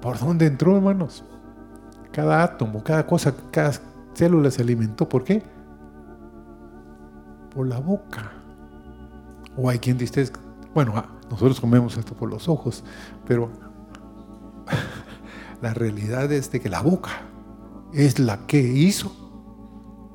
¿Por 0.00 0.18
dónde 0.18 0.46
entró, 0.46 0.76
hermanos? 0.76 1.24
Cada 2.12 2.42
átomo, 2.42 2.82
cada 2.82 3.06
cosa, 3.06 3.34
cada 3.50 3.72
célula 4.14 4.50
se 4.50 4.62
alimentó. 4.62 5.08
¿Por 5.08 5.24
qué? 5.24 5.42
Por 7.54 7.66
la 7.66 7.78
boca. 7.78 8.32
O 9.56 9.68
hay 9.68 9.78
quien 9.78 9.98
dice, 9.98 10.30
bueno, 10.74 10.92
ah, 10.96 11.06
nosotros 11.30 11.60
comemos 11.60 11.96
esto 11.96 12.14
por 12.14 12.28
los 12.28 12.48
ojos, 12.48 12.84
pero 13.26 13.50
la 15.62 15.74
realidad 15.74 16.30
es 16.32 16.50
de 16.50 16.60
que 16.60 16.68
la 16.68 16.82
boca 16.82 17.10
es 17.92 18.18
la 18.18 18.46
que 18.46 18.60
hizo 18.60 19.12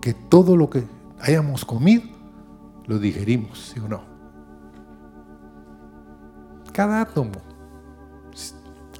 que 0.01 0.13
todo 0.13 0.55
lo 0.55 0.69
que 0.69 0.83
hayamos 1.19 1.65
comido 1.65 2.03
lo 2.85 2.99
digerimos, 2.99 3.71
¿sí 3.73 3.79
o 3.79 3.87
no? 3.87 4.01
Cada 6.73 7.01
átomo, 7.01 7.31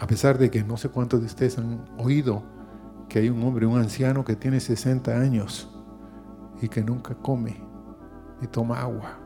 a 0.01 0.07
pesar 0.07 0.39
de 0.39 0.49
que 0.49 0.63
no 0.63 0.77
sé 0.77 0.89
cuántos 0.89 1.19
de 1.19 1.27
ustedes 1.27 1.59
han 1.59 1.85
oído 1.99 2.41
que 3.07 3.19
hay 3.19 3.29
un 3.29 3.43
hombre, 3.43 3.67
un 3.67 3.77
anciano 3.77 4.25
que 4.25 4.35
tiene 4.35 4.59
60 4.59 5.11
años 5.11 5.69
y 6.59 6.69
que 6.69 6.83
nunca 6.83 7.13
come 7.13 7.61
ni 8.41 8.47
toma 8.47 8.81
agua. 8.81 9.19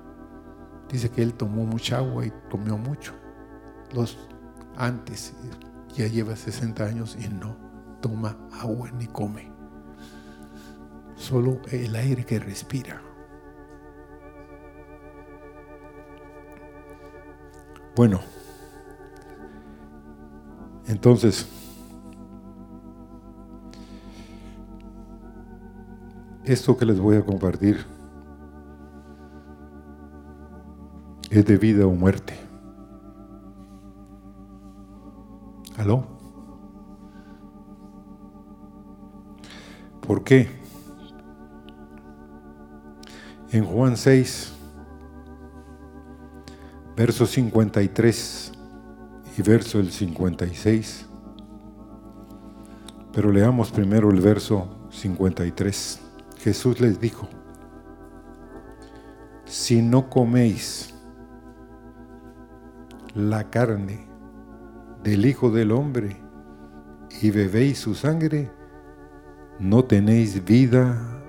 Dice 0.91 1.09
que 1.09 1.23
él 1.23 1.33
tomó 1.33 1.63
mucha 1.63 1.99
agua 1.99 2.25
y 2.25 2.33
comió 2.51 2.77
mucho. 2.77 3.13
Los 3.93 4.17
antes 4.75 5.33
ya 5.95 6.07
lleva 6.07 6.35
60 6.35 6.83
años 6.83 7.17
y 7.17 7.29
no 7.29 7.55
toma 8.01 8.37
agua 8.59 8.91
ni 8.91 9.07
come. 9.07 9.49
Solo 11.15 11.61
el 11.71 11.95
aire 11.95 12.25
que 12.25 12.37
respira. 12.37 13.01
Bueno, 17.95 18.19
entonces, 20.87 21.47
esto 26.43 26.77
que 26.77 26.85
les 26.85 26.99
voy 26.99 27.17
a 27.17 27.25
compartir 27.25 27.83
es 31.29 31.45
de 31.45 31.57
vida 31.57 31.87
o 31.87 31.91
muerte. 31.91 32.33
¿Aló? 35.77 36.05
¿Por 40.05 40.23
qué? 40.23 40.49
En 43.51 43.65
Juan 43.65 43.97
6, 43.97 44.53
verso 46.95 47.25
53 47.25 48.54
y 49.37 49.41
verso 49.41 49.79
el 49.79 49.91
56, 49.91 51.07
pero 53.11 53.31
leamos 53.31 53.71
primero 53.71 54.09
el 54.09 54.21
verso 54.21 54.87
53. 54.91 56.01
Jesús 56.37 56.79
les 56.79 56.99
dijo, 56.99 57.27
si 59.45 59.81
no 59.81 60.09
coméis 60.09 60.93
la 63.13 63.49
carne 63.49 64.07
del 65.03 65.25
Hijo 65.25 65.51
del 65.51 65.71
Hombre 65.71 66.17
y 67.21 67.31
bebéis 67.31 67.79
su 67.79 67.93
sangre, 67.93 68.51
no 69.59 69.83
tenéis 69.85 70.43
vida 70.43 71.23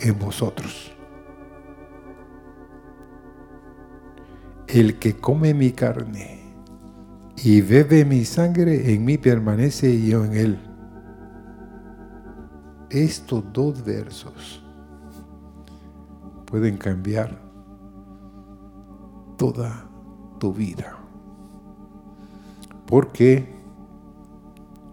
en 0.00 0.18
vosotros. 0.18 0.92
El 4.66 4.98
que 4.98 5.16
come 5.16 5.54
mi 5.54 5.72
carne 5.72 6.37
y 7.42 7.60
bebe 7.60 8.04
mi 8.04 8.24
sangre, 8.24 8.92
en 8.92 9.04
mí 9.04 9.16
permanece 9.18 9.90
y 9.90 10.10
yo 10.10 10.24
en 10.24 10.32
él. 10.34 10.58
Estos 12.90 13.44
dos 13.52 13.84
versos 13.84 14.62
pueden 16.46 16.78
cambiar 16.78 17.38
toda 19.36 19.84
tu 20.40 20.52
vida 20.52 20.96
porque 22.86 23.54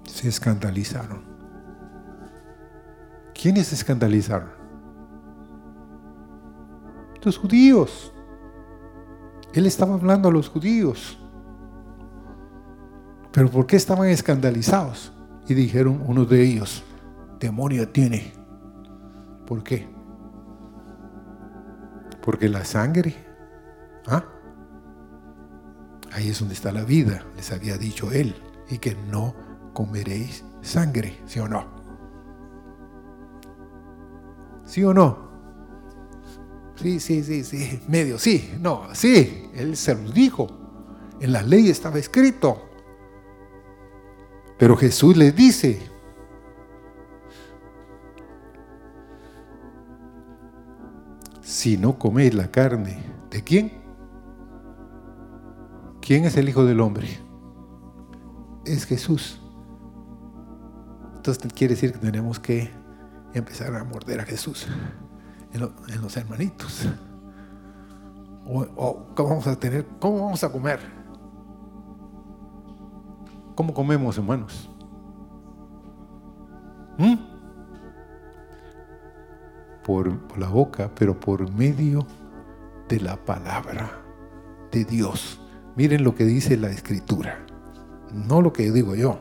se 0.06 0.28
escandalizaron. 0.28 1.24
¿Quiénes 3.34 3.68
se 3.68 3.76
escandalizaron? 3.76 4.50
Los 7.24 7.38
judíos. 7.38 8.12
Él 9.54 9.66
estaba 9.66 9.96
hablando 9.96 10.30
a 10.30 10.32
los 10.32 10.50
judíos. 10.50 11.18
Pero 13.36 13.52
¿por 13.52 13.68
qué 13.68 13.76
estaban 13.76 14.08
escandalizados? 14.08 15.12
Y 15.46 15.54
dijeron 15.56 16.02
uno 16.08 16.24
de 16.24 16.42
ellos, 16.42 16.86
demonio 17.38 17.90
tiene. 17.90 18.32
¿Por 19.46 19.62
qué? 19.62 19.90
Porque 22.24 22.48
la 22.48 22.64
sangre, 22.64 23.14
¿ah? 24.08 24.24
Ahí 26.14 26.30
es 26.30 26.40
donde 26.40 26.54
está 26.54 26.72
la 26.72 26.86
vida, 26.86 27.26
les 27.36 27.52
había 27.52 27.78
dicho 27.78 28.10
él, 28.14 28.34
y 28.70 28.78
que 28.78 28.96
no 29.12 29.36
comeréis 29.74 30.46
sangre, 30.62 31.20
¿sí 31.26 31.40
o 31.40 31.50
no? 31.50 31.66
¿Sí 34.64 34.82
o 34.86 34.94
no? 34.94 35.26
Sí, 36.78 37.02
sí, 37.02 37.22
sí, 37.22 37.44
sí, 37.44 37.82
medio, 37.90 38.18
sí, 38.18 38.54
no, 38.62 38.84
sí, 38.94 39.50
él 39.54 39.76
se 39.76 39.94
lo 39.94 40.10
dijo. 40.10 40.48
En 41.20 41.34
la 41.34 41.42
ley 41.42 41.70
estaba 41.70 42.00
escrito. 42.00 42.75
Pero 44.58 44.78
Jesús 44.78 45.18
les 45.18 45.36
dice, 45.36 45.82
si 51.42 51.78
no 51.78 52.00
coméis 52.00 52.34
la 52.34 52.50
carne, 52.50 53.04
¿de 53.30 53.44
quién? 53.44 53.72
¿Quién 56.02 56.26
es 56.26 56.38
el 56.38 56.48
Hijo 56.48 56.64
del 56.64 56.80
Hombre? 56.80 57.08
Es 58.66 58.86
Jesús. 58.86 59.42
Entonces 61.16 61.52
quiere 61.54 61.74
decir 61.74 61.92
que 61.92 61.98
tenemos 61.98 62.40
que 62.40 62.70
empezar 63.34 63.76
a 63.76 63.84
morder 63.84 64.22
a 64.22 64.26
Jesús 64.26 64.68
en, 65.52 65.62
los 66.02 66.16
hermanitos. 66.16 66.88
O, 68.46 69.08
¿Cómo 69.16 69.30
vamos 69.30 69.48
a 69.48 69.60
tener? 69.60 69.86
¿Cómo 70.00 70.24
vamos 70.24 70.44
a 70.44 70.52
comer? 70.52 70.95
¿Cómo 73.56 73.74
comemos, 73.74 74.18
hermanos? 74.18 74.70
¿Mm? 76.98 77.36
por 79.86 80.38
la 80.40 80.50
boca, 80.50 80.90
pero 80.96 81.20
por 81.20 81.52
medio 81.54 82.08
de 82.90 83.00
la 83.00 83.18
palabra 83.24 84.02
de 84.72 84.84
Dios. 84.84 85.40
Miren 85.76 86.04
lo 86.04 86.16
que 86.16 86.26
dice 86.26 86.58
la 86.58 86.70
escritura, 86.70 87.46
no 88.12 88.42
lo 88.42 88.52
que 88.52 88.72
digo 88.72 88.96
yo. 88.96 89.20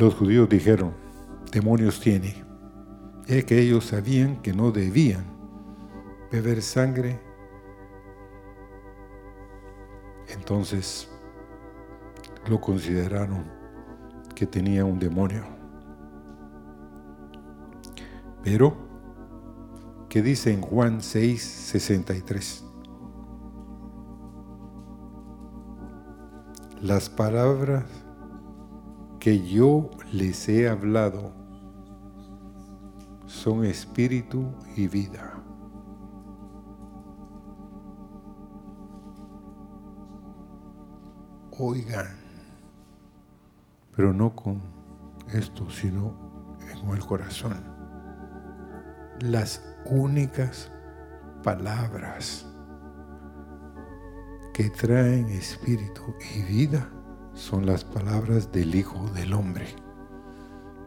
Los 0.00 0.14
judíos 0.14 0.48
dijeron, 0.48 0.94
demonios 1.52 2.00
tiene 2.00 2.42
es 3.26 3.44
que 3.44 3.60
ellos 3.60 3.84
sabían 3.84 4.40
que 4.40 4.54
no 4.54 4.72
debían 4.72 5.26
beber 6.32 6.62
sangre. 6.62 7.20
Entonces 10.28 11.06
lo 12.48 12.58
consideraron 12.62 13.44
que 14.34 14.46
tenía 14.46 14.86
un 14.86 14.98
demonio. 14.98 15.44
Pero, 18.42 18.74
¿qué 20.08 20.22
dice 20.22 20.50
en 20.50 20.62
Juan 20.62 21.02
6, 21.02 21.42
63? 21.42 22.64
Las 26.80 27.10
palabras 27.10 27.99
que 29.20 29.46
yo 29.46 29.90
les 30.12 30.48
he 30.48 30.66
hablado 30.66 31.30
son 33.26 33.66
espíritu 33.66 34.50
y 34.76 34.88
vida. 34.88 35.34
Oigan, 41.58 42.16
pero 43.94 44.14
no 44.14 44.34
con 44.34 44.62
esto, 45.34 45.68
sino 45.68 46.56
en 46.62 46.88
el 46.88 47.00
corazón. 47.00 47.62
Las 49.20 49.62
únicas 49.84 50.72
palabras 51.42 52.46
que 54.54 54.70
traen 54.70 55.28
espíritu 55.28 56.14
y 56.34 56.42
vida 56.42 56.90
son 57.40 57.64
las 57.64 57.84
palabras 57.84 58.52
del 58.52 58.74
Hijo 58.74 59.08
del 59.14 59.32
Hombre, 59.32 59.66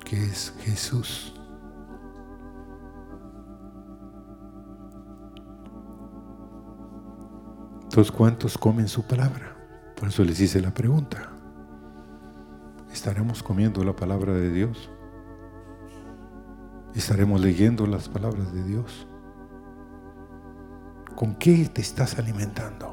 que 0.06 0.24
es 0.24 0.54
Jesús. 0.60 1.34
Entonces, 7.84 8.12
¿cuántos 8.12 8.58
comen 8.58 8.88
su 8.88 9.02
palabra? 9.04 9.58
Por 10.00 10.10
eso 10.10 10.24
les 10.24 10.40
hice 10.40 10.62
la 10.62 10.74
pregunta. 10.74 11.32
estaremos 12.92 13.42
comiendo 13.42 13.84
la 13.84 13.96
palabra 13.96 14.34
de 14.34 14.52
Dios. 14.52 14.92
Estaremos 16.94 17.42
leyendo 17.42 17.88
las 17.88 18.08
palabras 18.08 18.54
de 18.54 18.64
Dios. 18.64 19.08
¿Con 21.16 21.34
qué 21.36 21.68
te 21.74 21.82
estás 21.82 22.20
alimentando? 22.20 22.93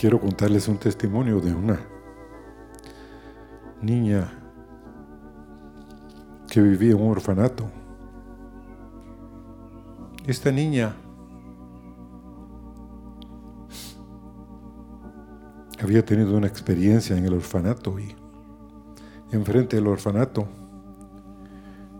Quiero 0.00 0.18
contarles 0.18 0.66
un 0.66 0.78
testimonio 0.78 1.40
de 1.42 1.52
una 1.52 1.78
niña 3.82 4.32
que 6.50 6.62
vivía 6.62 6.92
en 6.92 7.02
un 7.02 7.10
orfanato. 7.10 7.70
Esta 10.26 10.50
niña 10.50 10.96
había 15.82 16.02
tenido 16.02 16.34
una 16.34 16.46
experiencia 16.46 17.14
en 17.14 17.26
el 17.26 17.34
orfanato 17.34 18.00
y 18.00 18.16
enfrente 19.32 19.76
del 19.76 19.86
orfanato 19.86 20.48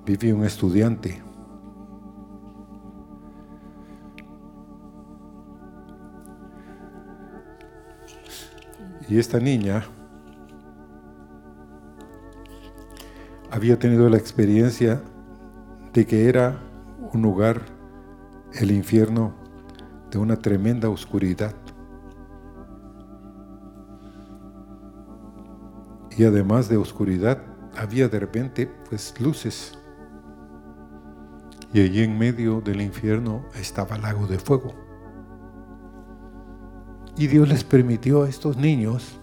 vivía 0.06 0.34
un 0.34 0.44
estudiante. 0.46 1.22
Y 9.10 9.18
esta 9.18 9.40
niña 9.40 9.82
había 13.50 13.76
tenido 13.76 14.08
la 14.08 14.16
experiencia 14.16 15.02
de 15.92 16.06
que 16.06 16.28
era 16.28 16.60
un 17.12 17.20
lugar, 17.20 17.60
el 18.52 18.70
infierno, 18.70 19.34
de 20.12 20.18
una 20.18 20.36
tremenda 20.36 20.88
oscuridad. 20.88 21.56
Y 26.16 26.22
además 26.22 26.68
de 26.68 26.76
oscuridad, 26.76 27.42
había 27.76 28.08
de 28.08 28.20
repente 28.20 28.70
pues 28.88 29.20
luces. 29.20 29.76
Y 31.72 31.80
allí 31.80 32.04
en 32.04 32.16
medio 32.16 32.60
del 32.60 32.80
infierno 32.80 33.44
estaba 33.56 33.96
el 33.96 34.02
lago 34.02 34.28
de 34.28 34.38
fuego. 34.38 34.89
Y 37.20 37.26
Dios 37.26 37.50
les 37.50 37.64
permitió 37.64 38.22
a 38.22 38.30
estos 38.30 38.56
niños 38.56 39.20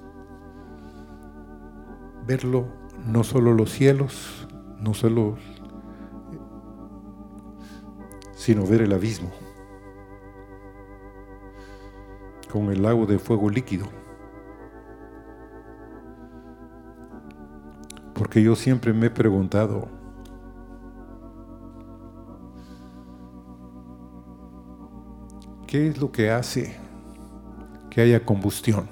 verlo, 2.27 2.67
no 3.07 3.23
solo 3.23 3.55
los 3.55 3.71
cielos, 3.71 4.47
no 4.79 4.93
solo, 4.93 5.35
sino 8.35 8.67
ver 8.67 8.83
el 8.83 8.93
abismo, 8.93 9.31
con 12.51 12.69
el 12.69 12.83
lago 12.83 13.07
de 13.07 13.17
fuego 13.17 13.49
líquido. 13.49 13.87
Porque 18.13 18.43
yo 18.43 18.55
siempre 18.55 18.93
me 18.93 19.07
he 19.07 19.09
preguntado, 19.09 19.87
¿qué 25.65 25.87
es 25.87 25.99
lo 25.99 26.11
que 26.11 26.29
hace 26.29 26.86
que 27.97 28.03
haya 28.03 28.23
combustión? 28.23 28.87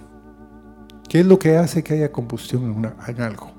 ¿Qué 1.07 1.19
es 1.19 1.27
lo 1.27 1.37
que 1.37 1.57
hace 1.57 1.83
que 1.83 1.93
haya 1.93 2.11
combustión 2.11 2.91
en, 3.07 3.21
algo? 3.21 3.51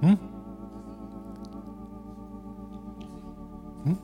¿Mm? 0.00 0.14
¿Mm? 3.84 3.98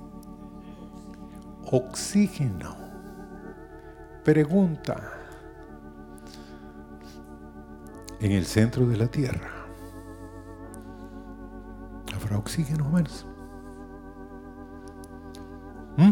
Oxígeno. 1.72 2.76
Pregunta 4.24 5.10
en 8.20 8.32
el 8.32 8.44
centro 8.44 8.86
de 8.86 8.98
la 8.98 9.06
Tierra. 9.06 9.52
¿Habrá 12.14 12.36
oxígeno 12.36 12.90
menos? 12.90 13.26
¿Mm? 15.96 16.10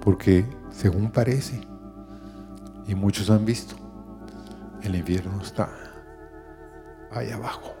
Porque, 0.00 0.44
según 0.72 1.10
parece, 1.10 1.60
y 2.86 2.94
muchos 2.94 3.30
han 3.30 3.44
visto, 3.44 3.76
el 4.82 4.96
infierno 4.96 5.40
está 5.40 5.70
ahí 7.12 7.30
abajo. 7.30 7.74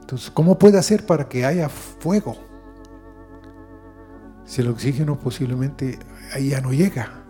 Entonces, 0.00 0.30
¿cómo 0.30 0.58
puede 0.58 0.78
hacer 0.78 1.06
para 1.06 1.28
que 1.28 1.44
haya 1.44 1.68
fuego? 1.68 2.36
Si 4.44 4.60
el 4.60 4.68
oxígeno 4.68 5.16
posiblemente 5.16 5.98
ahí 6.34 6.48
ya 6.50 6.60
no 6.60 6.72
llega. 6.72 7.24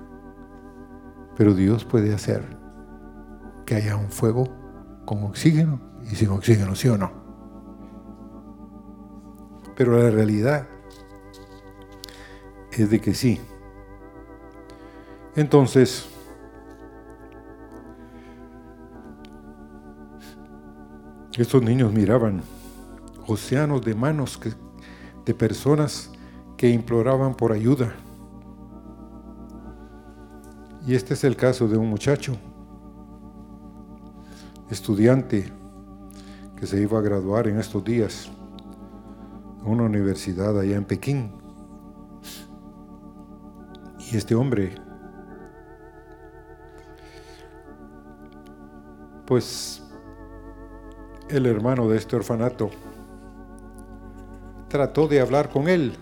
Pero 1.37 1.53
Dios 1.53 1.85
puede 1.85 2.15
hacer 2.15 2.43
que 3.67 3.75
haya 3.75 3.97
un 3.97 4.11
fuego 4.11 4.49
con 5.05 5.23
oxígeno 5.25 5.81
y 6.11 6.15
sin 6.15 6.31
oxígeno, 6.31 6.75
¿sí 6.75 6.89
o 6.89 6.97
no? 6.97 7.13
Pero 9.77 9.99
la 9.99 10.11
realidad 10.11 10.67
es 12.73 12.91
de 12.91 13.01
que 13.01 13.15
sí. 13.15 13.41
Entonces, 15.37 16.09
estos 21.37 21.63
niños 21.63 21.93
miraban 21.93 22.43
océanos 23.27 23.83
de 23.83 23.95
manos 23.95 24.39
de 25.25 25.35
personas 25.35 26.11
que 26.57 26.69
imploraban 26.69 27.35
por 27.35 27.53
ayuda. 27.53 27.95
Y 30.87 30.95
este 30.95 31.15
es 31.15 31.25
el 31.25 31.37
caso 31.37 31.69
de 31.69 31.77
un 31.77 31.89
muchacho 31.89 32.37
estudiante 34.71 35.53
que 36.57 36.67
se 36.67 36.81
iba 36.83 36.99
a 36.99 37.03
graduar 37.03 37.49
en 37.49 37.59
estos 37.59 37.85
días 37.85 38.31
en 39.63 39.71
una 39.71 39.85
universidad 39.85 40.59
allá 40.59 40.77
en 40.77 40.85
Pekín. 40.85 41.33
Y 44.13 44.17
este 44.17 44.35
hombre, 44.35 44.75
pues 49.31 49.81
el 51.29 51.47
hermano 51.47 51.89
de 51.89 51.99
este 51.99 52.17
orfanato, 52.17 52.69
trató 54.67 55.07
de 55.07 55.21
hablar 55.21 55.51
con 55.51 55.69
él, 55.69 55.95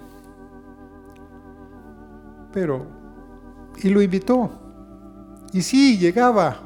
pero, 2.51 2.87
y 3.83 3.91
lo 3.91 4.01
invitó. 4.01 4.49
Y 5.53 5.61
sí, 5.61 5.99
llegaba, 5.99 6.57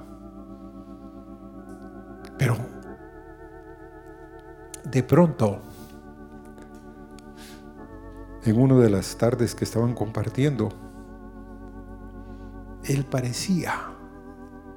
pero 2.38 2.56
de 4.84 5.02
pronto, 5.02 5.58
en 8.44 8.60
una 8.60 8.76
de 8.76 8.88
las 8.88 9.16
tardes 9.16 9.52
que 9.56 9.64
estaban 9.64 9.94
compartiendo, 9.94 10.68
él 12.84 13.04
parecía 13.04 13.91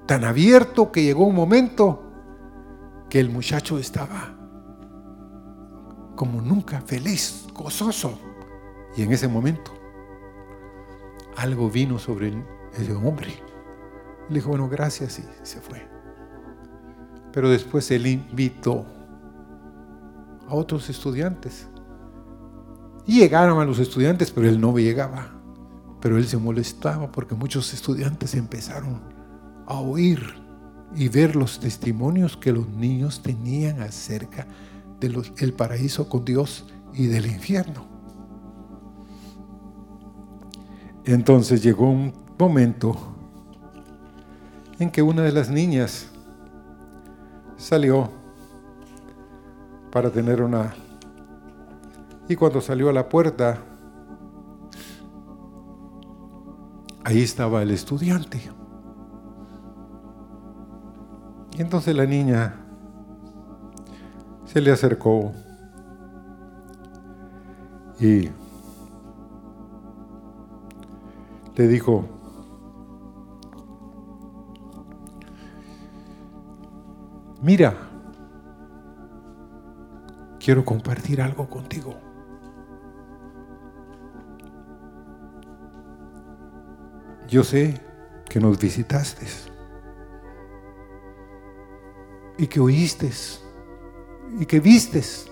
tan 0.06 0.24
abierto 0.24 0.92
que 0.92 1.04
llegó 1.04 1.26
un 1.26 1.36
momento 1.36 2.04
que 3.10 3.20
el 3.20 3.30
muchacho 3.30 3.80
estaba 3.80 4.36
como 6.16 6.42
nunca 6.42 6.82
feliz, 6.82 7.48
gozoso. 7.54 8.20
Y 8.96 9.02
en 9.02 9.12
ese 9.12 9.28
momento 9.28 9.72
algo 11.36 11.70
vino 11.70 12.00
sobre 12.00 12.34
ese 12.74 12.94
hombre. 12.94 13.34
Le 14.30 14.36
dijo, 14.36 14.50
bueno, 14.50 14.70
gracias 14.70 15.20
y 15.20 15.24
se 15.44 15.60
fue. 15.60 15.88
Pero 17.32 17.50
después 17.50 17.92
él 17.92 18.08
invitó 18.08 18.86
a 20.48 20.56
otros 20.56 20.90
estudiantes. 20.90 21.68
Y 23.06 23.20
llegaron 23.20 23.60
a 23.60 23.66
los 23.66 23.80
estudiantes, 23.80 24.32
pero 24.32 24.48
él 24.48 24.60
no 24.60 24.76
llegaba. 24.78 25.32
Pero 26.00 26.18
él 26.18 26.26
se 26.26 26.38
molestaba 26.38 27.12
porque 27.12 27.36
muchos 27.36 27.74
estudiantes 27.74 28.34
empezaron 28.36 29.15
a 29.66 29.80
oír 29.80 30.22
y 30.96 31.10
ver 31.10 31.36
los 31.36 31.60
testimonios 31.60 32.38
que 32.38 32.52
los 32.52 32.68
niños 32.70 33.22
tenían 33.22 33.82
acerca 33.82 34.48
del 35.00 35.54
paraíso 35.54 36.08
con 36.08 36.24
Dios 36.24 36.66
y 36.94 37.08
del 37.08 37.26
infierno. 37.26 37.86
Entonces 41.04 41.62
llegó 41.62 41.90
un 41.90 42.14
momento 42.40 42.96
en 44.80 44.90
que 44.90 45.02
una 45.02 45.22
de 45.22 45.32
las 45.32 45.50
niñas 45.50 46.08
salió 47.58 48.10
para 49.92 50.10
tener 50.10 50.42
una... 50.42 50.74
Y 52.28 52.36
cuando 52.36 52.60
salió 52.60 52.90
a 52.90 52.94
la 52.94 53.08
puerta, 53.08 53.60
ahí 57.04 57.22
estaba 57.22 57.62
el 57.62 57.72
estudiante. 57.72 58.42
Y 61.58 61.62
entonces 61.62 61.96
la 61.96 62.06
niña 62.06 62.54
se 64.46 64.60
le 64.60 64.72
acercó 64.72 65.32
Y 68.00 68.30
le 71.56 71.68
dijo, 71.70 72.04
mira, 77.42 77.74
quiero 80.40 80.66
compartir 80.66 81.22
algo 81.22 81.50
contigo. 81.50 81.96
Yo 87.30 87.46
sé 87.46 87.82
que 88.30 88.42
nos 88.42 88.60
visitaste 88.60 89.55
y 92.38 92.48
que 92.48 92.60
oíste 92.60 93.12
y 94.40 94.46
que 94.46 94.60
vistes 94.60 95.32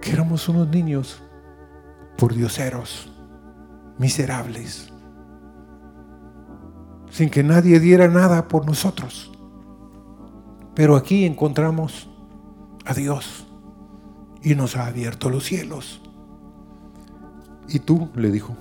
que 0.00 0.12
éramos 0.12 0.48
unos 0.48 0.68
niños 0.68 1.22
por 2.16 2.34
dioseros, 2.34 3.12
miserables, 3.98 4.92
sin 7.10 7.30
que 7.30 7.42
nadie 7.42 7.80
diera 7.80 8.08
nada 8.08 8.48
por 8.48 8.66
nosotros. 8.66 9.32
Pero 10.74 10.96
aquí 10.96 11.24
encontramos 11.24 12.08
a 12.84 12.94
Dios 12.94 13.46
y 14.42 14.54
nos 14.54 14.76
ha 14.76 14.86
abierto 14.86 15.30
los 15.30 15.44
cielos. 15.44 16.00
Y 17.68 17.80
tú, 17.80 18.08
le 18.14 18.30
dijo, 18.30 18.56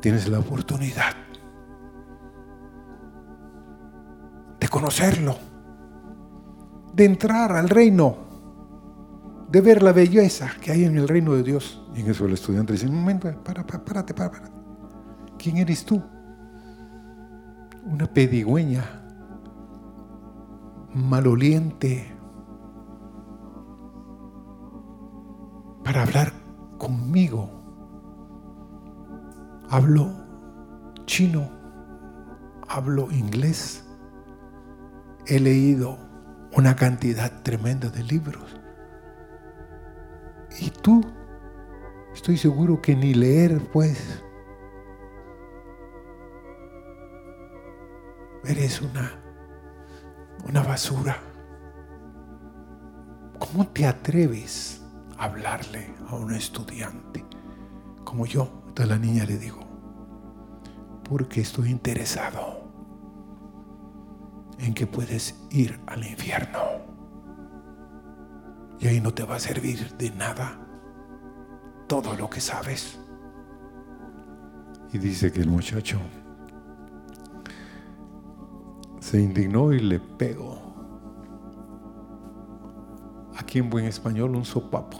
tienes 0.00 0.28
la 0.28 0.38
oportunidad 0.38 1.14
conocerlo, 4.72 5.36
de 6.94 7.04
entrar 7.04 7.52
al 7.52 7.68
reino, 7.68 8.16
de 9.50 9.60
ver 9.60 9.82
la 9.82 9.92
belleza 9.92 10.48
que 10.62 10.72
hay 10.72 10.84
en 10.84 10.96
el 10.96 11.06
reino 11.06 11.34
de 11.34 11.42
Dios. 11.42 11.86
Y 11.94 12.00
en 12.00 12.10
eso 12.10 12.24
el 12.24 12.32
estudiante 12.32 12.72
dice, 12.72 12.88
un 12.88 12.96
momento, 12.96 13.30
para, 13.44 13.66
para, 13.66 13.84
párate, 13.84 14.14
para, 14.14 14.30
para. 14.30 14.50
¿Quién 15.38 15.58
eres 15.58 15.84
tú? 15.84 16.02
Una 17.84 18.06
pedigüeña, 18.06 18.82
maloliente, 20.94 22.10
para 25.84 26.04
hablar 26.04 26.32
conmigo 26.78 27.62
hablo 29.72 30.12
chino, 31.06 31.48
hablo 32.68 33.10
inglés, 33.10 33.82
he 35.26 35.38
leído 35.40 35.98
una 36.52 36.76
cantidad 36.76 37.42
tremenda 37.42 37.88
de 37.88 38.02
libros. 38.02 38.56
Y 40.58 40.70
tú, 40.70 41.02
estoy 42.14 42.36
seguro 42.36 42.80
que 42.82 42.94
ni 42.94 43.14
leer 43.14 43.60
pues. 43.72 44.22
Eres 48.44 48.82
una, 48.82 49.12
una 50.48 50.62
basura. 50.62 51.16
¿Cómo 53.38 53.66
te 53.68 53.86
atreves 53.86 54.82
a 55.16 55.24
hablarle 55.24 55.94
a 56.08 56.16
un 56.16 56.34
estudiante 56.34 57.24
como 58.04 58.26
yo? 58.26 58.64
Entonces 58.68 58.88
la 58.88 58.98
niña 58.98 59.24
le 59.24 59.38
dijo, 59.38 59.60
porque 61.08 61.40
estoy 61.40 61.70
interesado 61.70 62.61
en 64.62 64.74
que 64.74 64.86
puedes 64.86 65.34
ir 65.50 65.78
al 65.86 66.06
infierno. 66.06 66.60
Y 68.78 68.86
ahí 68.86 69.00
no 69.00 69.12
te 69.12 69.24
va 69.24 69.36
a 69.36 69.40
servir 69.40 69.92
de 69.96 70.10
nada 70.10 70.58
todo 71.88 72.14
lo 72.14 72.30
que 72.30 72.40
sabes. 72.40 72.98
Y 74.92 74.98
dice 74.98 75.32
que 75.32 75.40
el 75.40 75.48
muchacho 75.48 75.98
se 79.00 79.20
indignó 79.20 79.72
y 79.72 79.80
le 79.80 79.98
pegó. 79.98 80.60
Aquí 83.36 83.58
en 83.58 83.68
buen 83.68 83.86
español 83.86 84.36
un 84.36 84.44
sopapo. 84.44 84.98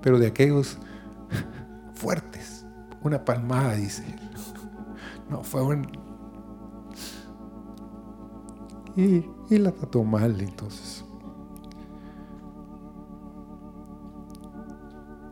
Pero 0.00 0.18
de 0.18 0.28
aquellos 0.28 0.78
fuertes. 1.94 2.64
Una 3.02 3.22
palmada, 3.22 3.74
dice. 3.74 4.04
No, 5.28 5.42
fue 5.42 5.62
un... 5.62 6.09
Y, 8.96 9.24
la 9.58 9.72
trató 9.72 10.02
mal 10.04 10.40
entonces. 10.40 11.04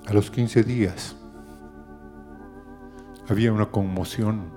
A 0.07 0.13
los 0.13 0.31
15 0.31 0.63
días 0.63 1.17
había 3.29 3.53
una 3.53 3.71
conmoción 3.71 4.51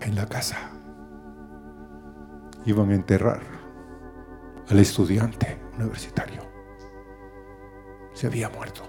en 0.00 0.14
la 0.14 0.26
casa. 0.26 0.70
Iban 2.66 2.90
a 2.90 2.94
enterrar 2.94 3.40
al 4.68 4.78
estudiante 4.78 5.58
universitario. 5.76 6.42
Se 8.12 8.26
había 8.26 8.50
muerto. 8.50 8.82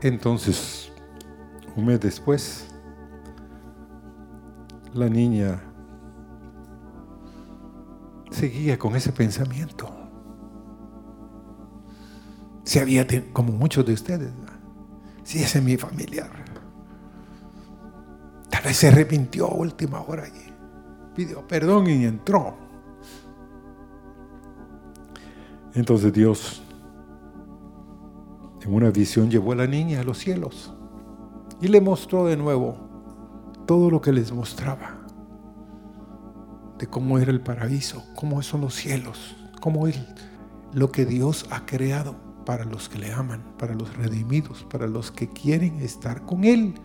Entonces, 0.00 0.92
un 1.74 1.86
mes 1.86 2.00
después, 2.00 2.67
la 4.98 5.08
niña 5.08 5.62
seguía 8.30 8.78
con 8.78 8.96
ese 8.96 9.12
pensamiento. 9.12 9.88
Si 12.64 12.78
había, 12.78 13.06
como 13.32 13.52
muchos 13.52 13.86
de 13.86 13.94
ustedes, 13.94 14.30
si 15.22 15.42
ese 15.42 15.58
es 15.58 15.64
mi 15.64 15.76
familiar, 15.76 16.30
tal 18.50 18.62
vez 18.62 18.76
se 18.76 18.88
arrepintió 18.88 19.46
a 19.46 19.54
última 19.54 20.00
hora 20.02 20.28
y 20.28 20.52
pidió 21.14 21.46
perdón 21.46 21.88
y 21.88 22.04
entró. 22.04 22.56
Entonces 25.74 26.12
Dios 26.12 26.62
en 28.60 28.74
una 28.74 28.90
visión 28.90 29.30
llevó 29.30 29.52
a 29.52 29.56
la 29.56 29.66
niña 29.66 30.00
a 30.00 30.04
los 30.04 30.18
cielos 30.18 30.74
y 31.60 31.68
le 31.68 31.80
mostró 31.80 32.26
de 32.26 32.36
nuevo 32.36 32.87
todo 33.68 33.90
lo 33.90 34.00
que 34.00 34.12
les 34.12 34.32
mostraba 34.32 34.96
de 36.78 36.86
cómo 36.86 37.18
era 37.18 37.30
el 37.30 37.42
paraíso, 37.42 38.02
cómo 38.16 38.40
son 38.40 38.62
los 38.62 38.74
cielos, 38.74 39.36
cómo 39.60 39.86
es 39.86 40.00
lo 40.72 40.90
que 40.90 41.04
Dios 41.04 41.46
ha 41.50 41.66
creado 41.66 42.16
para 42.46 42.64
los 42.64 42.88
que 42.88 42.98
le 42.98 43.12
aman, 43.12 43.42
para 43.58 43.74
los 43.74 43.94
redimidos, 43.94 44.64
para 44.70 44.86
los 44.86 45.12
que 45.12 45.28
quieren 45.28 45.80
estar 45.80 46.24
con 46.24 46.44
Él. 46.44 46.76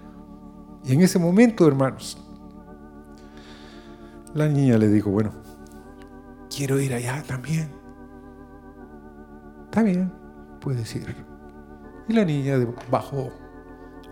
Y 0.84 0.92
en 0.92 1.00
ese 1.00 1.20
momento, 1.20 1.66
hermanos, 1.66 2.18
la 4.34 4.50
niña 4.50 4.78
le 4.78 4.90
dijo, 4.90 5.10
bueno, 5.10 5.32
quiero 6.54 6.82
ir 6.82 6.94
allá 6.94 7.24
también. 7.26 7.72
Está 9.64 9.84
bien, 9.84 10.12
puedes 10.60 10.94
ir. 10.98 11.16
Y 12.10 12.14
la 12.14 12.26
niña 12.26 12.58
bajó 12.92 13.32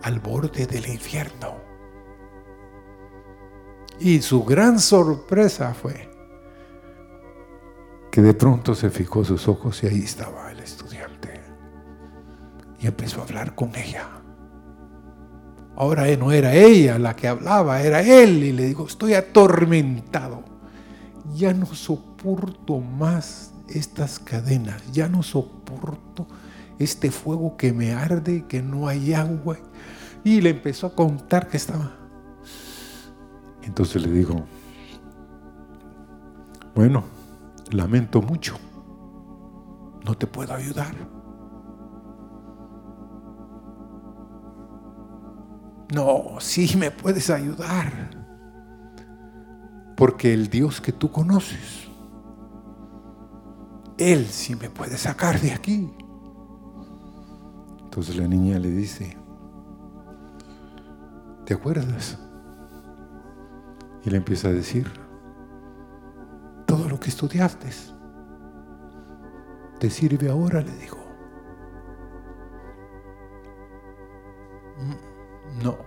al 0.03 0.22
borde 0.22 0.65
del 0.67 0.88
infierno. 0.88 1.70
Y 4.03 4.23
su 4.23 4.43
gran 4.43 4.79
sorpresa 4.79 5.75
fue 5.75 6.09
que 8.11 8.21
de 8.23 8.33
pronto 8.33 8.73
se 8.73 8.89
fijó 8.89 9.23
sus 9.23 9.47
ojos 9.47 9.83
y 9.83 9.87
ahí 9.87 9.99
estaba 9.99 10.51
el 10.51 10.59
estudiante. 10.59 11.39
Y 12.79 12.87
empezó 12.87 13.21
a 13.21 13.25
hablar 13.25 13.53
con 13.53 13.75
ella. 13.75 14.09
Ahora 15.75 16.07
no 16.17 16.31
era 16.31 16.55
ella 16.55 16.97
la 16.97 17.15
que 17.15 17.27
hablaba, 17.27 17.79
era 17.83 18.01
él. 18.01 18.43
Y 18.43 18.51
le 18.53 18.65
dijo, 18.65 18.87
estoy 18.87 19.13
atormentado. 19.13 20.43
Ya 21.35 21.53
no 21.53 21.67
soporto 21.67 22.79
más 22.79 23.53
estas 23.69 24.17
cadenas. 24.17 24.81
Ya 24.91 25.09
no 25.09 25.21
soporto 25.21 26.27
este 26.79 27.11
fuego 27.11 27.55
que 27.55 27.71
me 27.71 27.93
arde, 27.93 28.45
que 28.47 28.63
no 28.63 28.87
hay 28.87 29.13
agua. 29.13 29.59
Y 30.23 30.41
le 30.41 30.49
empezó 30.49 30.87
a 30.87 30.95
contar 30.95 31.47
que 31.47 31.57
estaba. 31.57 32.00
Entonces 33.64 34.01
le 34.01 34.12
digo, 34.12 34.45
bueno, 36.76 37.03
lamento 37.72 38.22
mucho, 38.22 38.57
no 40.05 40.16
te 40.16 40.28
puedo 40.28 40.53
ayudar. 40.53 40.95
No, 45.93 46.39
sí 46.39 46.76
me 46.78 46.89
puedes 46.89 47.30
ayudar. 47.30 47.91
Porque 49.97 50.34
el 50.34 50.49
Dios 50.49 50.80
que 50.82 50.93
tú 50.93 51.12
conoces, 51.12 51.88
Él 53.97 54.26
sí 54.28 54.55
me 54.55 54.70
puede 54.70 54.97
sacar 54.97 55.39
de 55.39 55.51
aquí. 55.51 55.93
Entonces 57.84 58.16
la 58.16 58.28
niña 58.28 58.57
le 58.57 58.70
dice, 58.72 59.18
¿te 61.45 61.53
acuerdas? 61.53 62.18
Y 64.03 64.09
le 64.09 64.17
empieza 64.17 64.47
a 64.47 64.51
decir 64.51 64.91
todo 66.65 66.89
lo 66.89 66.99
que 66.99 67.09
estudiaste. 67.09 67.69
¿Te 69.79 69.89
sirve 69.89 70.29
ahora? 70.29 70.61
Le 70.61 70.75
dijo. 70.77 70.97
Mm, 74.77 75.63
no. 75.63 75.77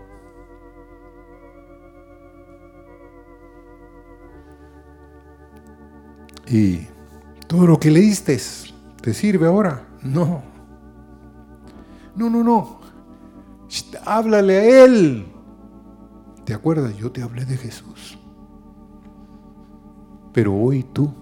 ¿Y 6.46 6.86
todo 7.46 7.66
lo 7.66 7.80
que 7.80 7.90
leíste 7.90 8.38
te 9.00 9.14
sirve 9.14 9.46
ahora? 9.46 9.86
No. 10.02 10.42
No, 12.14 12.30
no, 12.30 12.44
no. 12.44 12.80
Háblale 14.04 14.56
a 14.58 14.84
Él. 14.84 15.33
¿Te 16.44 16.52
acuerdas? 16.52 16.94
Yo 16.96 17.10
te 17.10 17.22
hablé 17.22 17.44
de 17.46 17.56
Jesús. 17.56 18.18
Pero 20.32 20.54
hoy 20.54 20.82
tú 20.82 21.12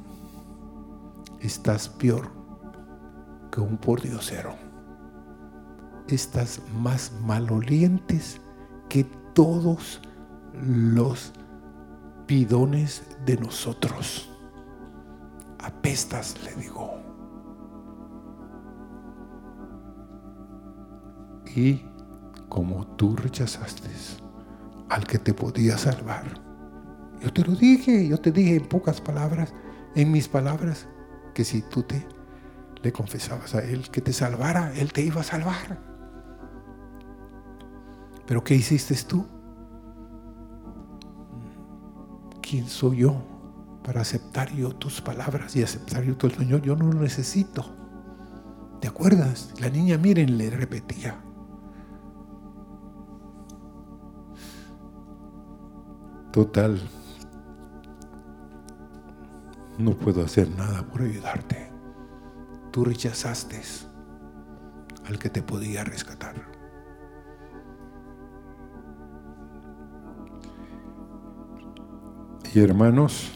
estás 1.40 1.88
peor 1.88 2.30
que 3.52 3.60
un 3.60 3.76
pordiosero. 3.76 4.54
Estás 6.08 6.60
más 6.80 7.12
malolientes 7.22 8.40
que 8.88 9.04
todos 9.34 10.00
los 10.54 11.32
pidones 12.26 13.04
de 13.24 13.36
nosotros. 13.36 14.28
Apestas, 15.60 16.36
le 16.44 16.54
digo. 16.60 16.94
Y 21.54 21.84
como 22.48 22.86
tú 22.96 23.14
rechazaste 23.14 23.88
al 24.92 25.06
que 25.06 25.18
te 25.18 25.32
podía 25.32 25.78
salvar. 25.78 26.40
Yo 27.22 27.32
te 27.32 27.42
lo 27.42 27.54
dije, 27.54 28.06
yo 28.06 28.18
te 28.18 28.30
dije 28.30 28.56
en 28.56 28.68
pocas 28.68 29.00
palabras, 29.00 29.54
en 29.94 30.12
mis 30.12 30.28
palabras, 30.28 30.86
que 31.34 31.44
si 31.44 31.62
tú 31.62 31.82
te 31.82 32.06
le 32.82 32.92
confesabas 32.92 33.54
a 33.54 33.64
Él 33.64 33.88
que 33.90 34.02
te 34.02 34.12
salvara, 34.12 34.72
Él 34.74 34.92
te 34.92 35.00
iba 35.00 35.22
a 35.22 35.24
salvar. 35.24 35.80
Pero 38.26 38.44
¿qué 38.44 38.54
hiciste 38.54 38.94
tú? 39.06 39.26
¿Quién 42.42 42.68
soy 42.68 42.98
yo 42.98 43.16
para 43.82 44.02
aceptar 44.02 44.52
yo 44.52 44.74
tus 44.76 45.00
palabras 45.00 45.56
y 45.56 45.62
aceptar 45.62 46.02
yo 46.02 46.18
tu 46.18 46.28
Señor? 46.28 46.60
Yo 46.60 46.76
no 46.76 46.92
lo 46.92 47.00
necesito. 47.00 47.64
¿Te 48.80 48.88
acuerdas? 48.88 49.54
La 49.58 49.70
niña, 49.70 49.96
miren, 49.96 50.36
le 50.36 50.50
repetía. 50.50 51.31
Total, 56.32 56.80
no 59.76 59.92
puedo 59.92 60.24
hacer 60.24 60.48
nada 60.56 60.82
por 60.82 61.02
ayudarte. 61.02 61.70
Tú 62.70 62.86
rechazaste 62.86 63.60
al 65.04 65.18
que 65.18 65.28
te 65.28 65.42
podía 65.42 65.84
rescatar. 65.84 66.34
Y 72.54 72.60
hermanos, 72.60 73.32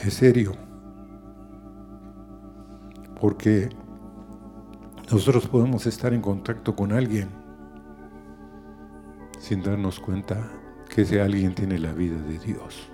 es 0.00 0.14
serio, 0.14 0.52
porque 3.20 3.68
nosotros 5.12 5.46
podemos 5.46 5.86
estar 5.86 6.14
en 6.14 6.22
contacto 6.22 6.74
con 6.74 6.92
alguien 6.92 7.28
sin 9.38 9.62
darnos 9.62 10.00
cuenta 10.00 10.57
que 10.98 11.02
ese 11.02 11.20
alguien 11.20 11.54
tiene 11.54 11.78
la 11.78 11.92
vida 11.92 12.20
de 12.20 12.40
Dios 12.40 12.90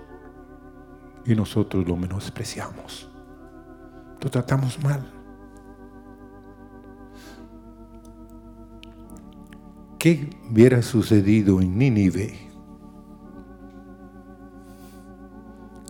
y 1.25 1.33
nosotros 1.33 1.87
lo 1.87 1.95
menospreciamos. 1.95 3.09
Lo 4.21 4.29
tratamos 4.29 4.77
mal. 4.83 5.11
¿Qué 9.97 10.29
hubiera 10.51 10.83
sucedido 10.83 11.59
en 11.59 11.79
Nínive 11.79 12.37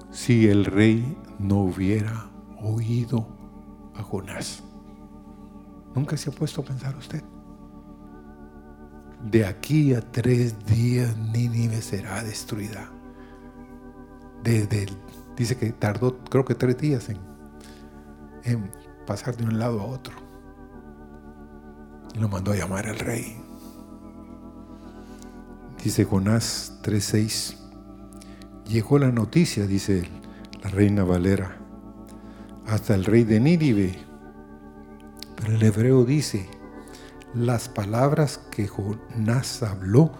si 0.09 0.47
el 0.47 0.63
rey 0.63 1.17
no 1.37 1.63
hubiera 1.63 2.29
oído 2.61 3.27
a 3.93 4.01
Jonás? 4.03 4.63
¿Nunca 5.93 6.15
se 6.15 6.29
ha 6.29 6.33
puesto 6.33 6.61
a 6.61 6.63
pensar 6.63 6.95
usted? 6.95 7.34
De 9.25 9.45
aquí 9.45 9.93
a 9.93 10.01
tres 10.01 10.55
días 10.65 11.17
Nínive 11.17 11.81
será 11.81 12.23
destruida. 12.23 12.89
Desde 14.43 14.87
dice 15.35 15.57
que 15.57 15.71
tardó 15.71 16.19
creo 16.25 16.45
que 16.45 16.55
tres 16.55 16.77
días 16.77 17.09
en, 17.09 17.17
en 18.43 18.71
pasar 19.07 19.35
de 19.35 19.43
un 19.43 19.57
lado 19.57 19.81
a 19.81 19.85
otro. 19.85 20.15
Y 22.13 22.19
lo 22.19 22.29
mandó 22.29 22.51
a 22.51 22.55
llamar 22.55 22.87
al 22.87 22.99
rey. 22.99 23.37
Dice 25.83 26.05
Jonás 26.05 26.79
3.6. 26.83 27.57
Llegó 28.67 28.97
la 28.97 29.11
noticia, 29.11 29.67
dice 29.67 30.07
la 30.63 30.69
reina 30.69 31.03
Valera, 31.03 31.57
hasta 32.65 32.95
el 32.95 33.05
rey 33.05 33.23
de 33.23 33.39
Nínive. 33.39 33.95
Pero 35.35 35.53
el 35.53 35.61
hebreo 35.61 36.05
dice, 36.05 36.49
las 37.35 37.67
palabras 37.67 38.37
que 38.49 38.67
Jonás 38.67 39.61
habló 39.61 40.11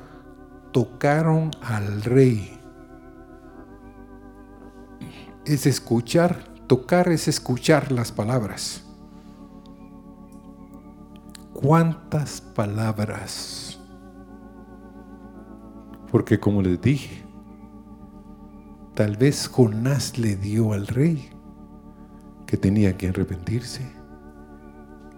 tocaron 0.74 1.52
al 1.62 2.02
rey. 2.02 2.60
Es 5.46 5.66
escuchar, 5.66 6.44
tocar 6.68 7.08
es 7.08 7.30
escuchar 7.30 7.92
las 7.92 8.12
palabras. 8.12 8.84
¿Cuántas 11.54 12.42
palabras? 12.42 13.80
Porque 16.12 16.38
como 16.38 16.62
les 16.62 16.82
dije, 16.82 17.26
tal 18.94 19.16
vez 19.16 19.48
Jonás 19.48 20.18
le 20.18 20.36
dio 20.36 20.74
al 20.74 20.88
rey 20.88 21.30
que 22.46 22.58
tenía 22.58 22.98
que 22.98 23.08
arrepentirse 23.08 23.95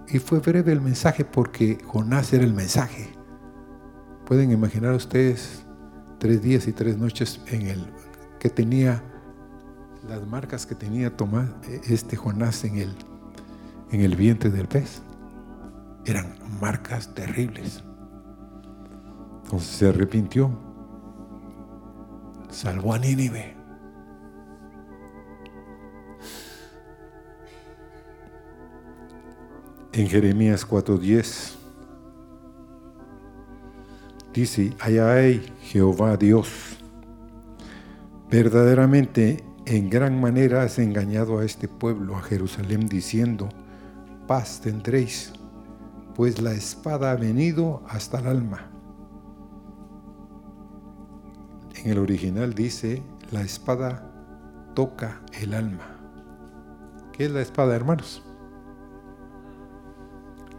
y 0.09 0.19
fue 0.19 0.39
breve 0.39 0.71
el 0.71 0.81
mensaje 0.81 1.25
porque 1.25 1.79
Jonás 1.85 2.31
era 2.33 2.43
el 2.43 2.53
mensaje. 2.53 3.09
Pueden 4.25 4.51
imaginar 4.51 4.93
ustedes 4.93 5.65
tres 6.19 6.41
días 6.41 6.67
y 6.67 6.73
tres 6.73 6.97
noches 6.97 7.41
en 7.47 7.67
el 7.67 7.87
que 8.39 8.49
tenía 8.49 9.03
las 10.07 10.25
marcas 10.25 10.65
que 10.65 10.75
tenía 10.75 11.15
Tomás, 11.15 11.49
este 11.87 12.15
Jonás 12.15 12.63
en 12.63 12.77
el, 12.77 12.95
en 13.91 14.01
el 14.01 14.15
vientre 14.15 14.49
del 14.49 14.67
pez. 14.67 15.01
Eran 16.05 16.35
marcas 16.61 17.13
terribles. 17.13 17.83
Entonces 19.43 19.69
se 19.69 19.89
arrepintió. 19.89 20.51
Salvó 22.49 22.93
a 22.93 22.99
Nínive. 22.99 23.56
En 29.93 30.07
Jeremías 30.07 30.67
4:10. 30.67 31.55
Dice, 34.33 34.73
ay, 34.79 34.97
ay, 34.99 35.53
Jehová 35.61 36.15
Dios, 36.15 36.77
verdaderamente 38.29 39.43
en 39.65 39.89
gran 39.89 40.21
manera 40.21 40.63
has 40.63 40.79
engañado 40.79 41.39
a 41.39 41.45
este 41.45 41.67
pueblo, 41.67 42.15
a 42.15 42.21
Jerusalén, 42.21 42.87
diciendo, 42.87 43.49
paz 44.27 44.61
tendréis, 44.61 45.33
pues 46.15 46.41
la 46.41 46.53
espada 46.53 47.11
ha 47.11 47.15
venido 47.15 47.83
hasta 47.87 48.19
el 48.19 48.27
alma. 48.27 48.71
En 51.83 51.91
el 51.91 51.99
original 51.99 52.53
dice, 52.53 53.03
la 53.31 53.41
espada 53.41 54.11
toca 54.75 55.21
el 55.41 55.53
alma. 55.53 55.97
¿Qué 57.13 57.25
es 57.25 57.31
la 57.31 57.41
espada, 57.41 57.75
hermanos? 57.75 58.26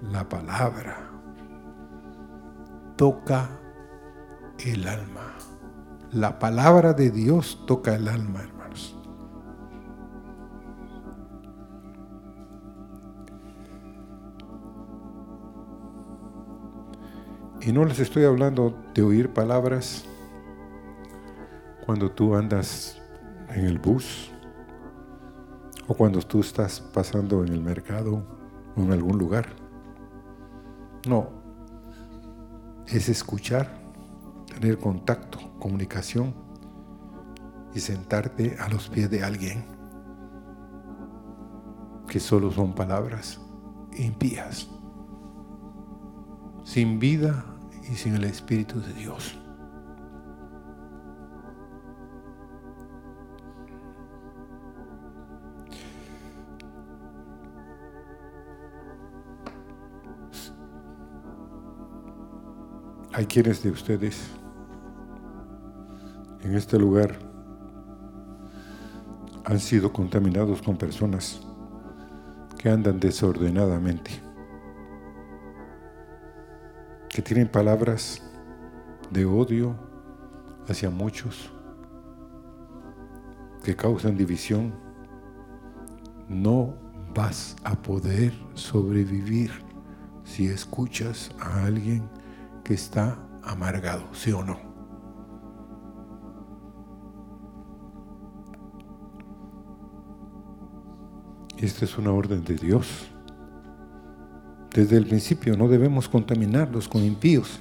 La 0.02 0.28
palabra 0.28 1.10
toca 2.96 3.48
el 4.58 4.86
alma. 4.86 5.34
La 6.10 6.38
palabra 6.38 6.92
de 6.94 7.10
Dios 7.10 7.62
toca 7.66 7.94
el 7.94 8.08
alma, 8.08 8.40
hermanos. 8.40 8.96
Y 17.60 17.72
no 17.72 17.84
les 17.84 18.00
estoy 18.00 18.24
hablando 18.24 18.74
de 18.94 19.02
oír 19.02 19.32
palabras 19.32 20.04
cuando 21.84 22.10
tú 22.10 22.34
andas 22.34 23.00
en 23.50 23.66
el 23.66 23.78
bus 23.78 24.30
o 25.86 25.94
cuando 25.94 26.20
tú 26.20 26.40
estás 26.40 26.80
pasando 26.80 27.44
en 27.44 27.52
el 27.52 27.60
mercado 27.60 28.22
o 28.76 28.80
en 28.80 28.92
algún 28.92 29.18
lugar. 29.18 29.67
No, 31.06 31.28
es 32.86 33.08
escuchar, 33.08 33.70
tener 34.46 34.78
contacto, 34.78 35.38
comunicación 35.58 36.34
y 37.74 37.80
sentarte 37.80 38.56
a 38.58 38.68
los 38.68 38.88
pies 38.88 39.10
de 39.10 39.22
alguien 39.22 39.64
que 42.08 42.18
solo 42.18 42.50
son 42.50 42.74
palabras 42.74 43.40
impías, 43.96 44.68
sin 46.64 46.98
vida 46.98 47.44
y 47.90 47.94
sin 47.94 48.14
el 48.14 48.24
Espíritu 48.24 48.80
de 48.80 48.92
Dios. 48.94 49.38
Hay 63.18 63.26
quienes 63.26 63.64
de 63.64 63.72
ustedes 63.72 64.30
en 66.40 66.54
este 66.54 66.78
lugar 66.78 67.18
han 69.44 69.58
sido 69.58 69.92
contaminados 69.92 70.62
con 70.62 70.76
personas 70.76 71.40
que 72.56 72.68
andan 72.68 73.00
desordenadamente, 73.00 74.12
que 77.08 77.20
tienen 77.20 77.48
palabras 77.48 78.22
de 79.10 79.24
odio 79.24 79.74
hacia 80.68 80.88
muchos, 80.88 81.50
que 83.64 83.74
causan 83.74 84.16
división, 84.16 84.72
no 86.28 86.72
vas 87.16 87.56
a 87.64 87.74
poder 87.74 88.32
sobrevivir 88.54 89.50
si 90.22 90.46
escuchas 90.46 91.32
a 91.40 91.64
alguien 91.64 92.08
que 92.68 92.74
está 92.74 93.18
amargado, 93.42 94.12
¿sí 94.12 94.30
o 94.30 94.44
no? 94.44 94.58
Esta 101.56 101.86
es 101.86 101.96
una 101.96 102.12
orden 102.12 102.44
de 102.44 102.56
Dios. 102.56 103.10
Desde 104.74 104.98
el 104.98 105.06
principio 105.06 105.56
no 105.56 105.66
debemos 105.66 106.10
contaminarlos 106.10 106.86
con 106.88 107.02
impíos. 107.02 107.58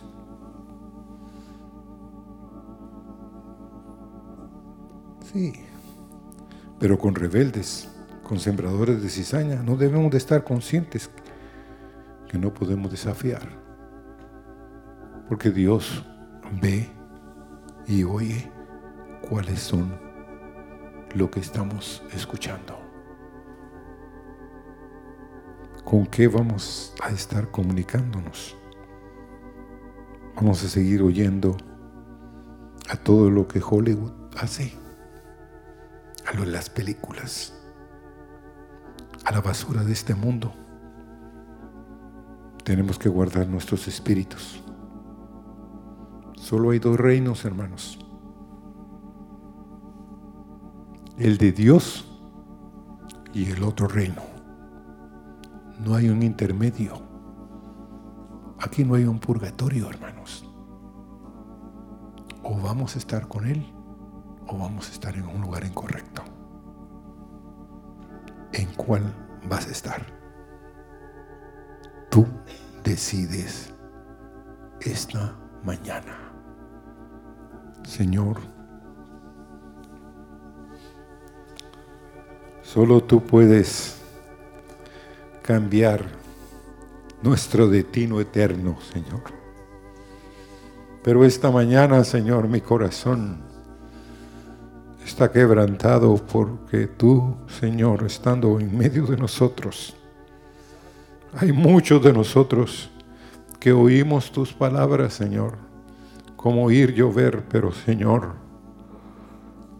Sí, 5.32 5.54
pero 6.80 7.00
con 7.00 7.16
rebeldes, 7.16 7.90
con 8.24 8.42
sembradores 8.42 9.02
de 9.02 9.08
cizaña, 9.08 9.64
no 9.64 9.78
debemos 9.78 10.12
de 10.12 10.18
estar 10.18 10.44
conscientes 10.44 11.10
que 12.28 12.38
no 12.38 12.54
podemos 12.54 12.92
desafiar. 12.92 13.67
Porque 15.28 15.52
Dios 15.52 16.06
ve 16.62 16.90
y 17.86 18.04
oye 18.04 18.50
cuáles 19.28 19.60
son 19.60 19.94
lo 21.16 21.30
que 21.30 21.42
estamos 21.42 22.04
escuchando. 22.14 22.78
¿Con 25.84 26.06
qué 26.06 26.28
vamos 26.28 26.94
a 27.04 27.10
estar 27.10 27.52
comunicándonos? 27.52 28.58
Vamos 30.36 30.64
a 30.64 30.70
seguir 30.70 31.02
oyendo 31.02 31.58
a 32.90 32.96
todo 32.96 33.30
lo 33.30 33.48
que 33.48 33.62
Hollywood 33.62 34.14
hace, 34.38 34.74
a 36.26 36.34
lo 36.36 36.46
de 36.46 36.52
las 36.52 36.70
películas, 36.70 37.54
a 39.26 39.32
la 39.32 39.42
basura 39.42 39.84
de 39.84 39.94
este 39.94 40.14
mundo. 40.16 40.54
Tenemos 42.64 43.00
que 43.00 43.10
guardar 43.10 43.48
nuestros 43.48 43.88
espíritus 43.88 44.62
Solo 46.48 46.70
hay 46.70 46.80
dos 46.80 46.98
reinos, 46.98 47.44
hermanos. 47.44 48.00
El 51.18 51.38
de 51.38 51.52
Dios 51.52 52.10
y 53.34 53.52
el 53.52 53.64
otro 53.64 53.90
reino. 53.90 54.22
No 55.84 55.94
hay 55.94 56.08
un 56.08 56.24
intermedio. 56.24 57.02
Aquí 58.62 58.86
no 58.86 58.96
hay 58.96 59.04
un 59.04 59.20
purgatorio, 59.20 59.90
hermanos. 59.90 60.50
O 62.44 62.58
vamos 62.62 62.96
a 62.96 63.00
estar 63.00 63.28
con 63.28 63.46
Él 63.46 63.70
o 64.48 64.58
vamos 64.58 64.88
a 64.88 64.94
estar 64.94 65.18
en 65.18 65.28
un 65.28 65.42
lugar 65.42 65.66
incorrecto. 65.66 66.22
¿En 68.54 68.74
cuál 68.76 69.04
vas 69.50 69.68
a 69.68 69.72
estar? 69.72 70.02
Tú 72.10 72.26
decides 72.86 73.76
esta 74.80 75.38
mañana. 75.66 76.27
Señor, 77.88 78.36
solo 82.62 83.02
tú 83.02 83.24
puedes 83.24 84.02
cambiar 85.42 86.04
nuestro 87.24 87.70
destino 87.70 88.20
eterno, 88.20 88.78
Señor. 88.92 89.24
Pero 91.02 91.24
esta 91.24 91.50
mañana, 91.50 92.04
Señor, 92.04 92.50
mi 92.50 92.60
corazón 92.60 93.38
está 95.06 95.32
quebrantado 95.32 96.18
porque 96.18 96.88
tú, 96.88 97.38
Señor, 97.48 98.04
estando 98.04 98.60
en 98.60 98.78
medio 98.78 99.06
de 99.06 99.16
nosotros, 99.16 99.96
hay 101.34 101.54
muchos 101.54 102.04
de 102.04 102.12
nosotros 102.12 102.90
que 103.62 103.72
oímos 103.72 104.30
tus 104.30 104.52
palabras, 104.52 105.14
Señor 105.14 105.67
como 106.38 106.64
oír 106.64 106.94
llover, 106.94 107.44
pero 107.50 107.74
Señor, 107.74 108.36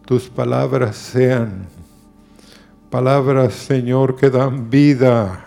tus 0.04 0.28
palabras 0.28 0.96
sean 0.96 1.66
palabras, 2.90 3.54
Señor, 3.54 4.16
que 4.16 4.28
dan 4.28 4.68
vida. 4.68 5.44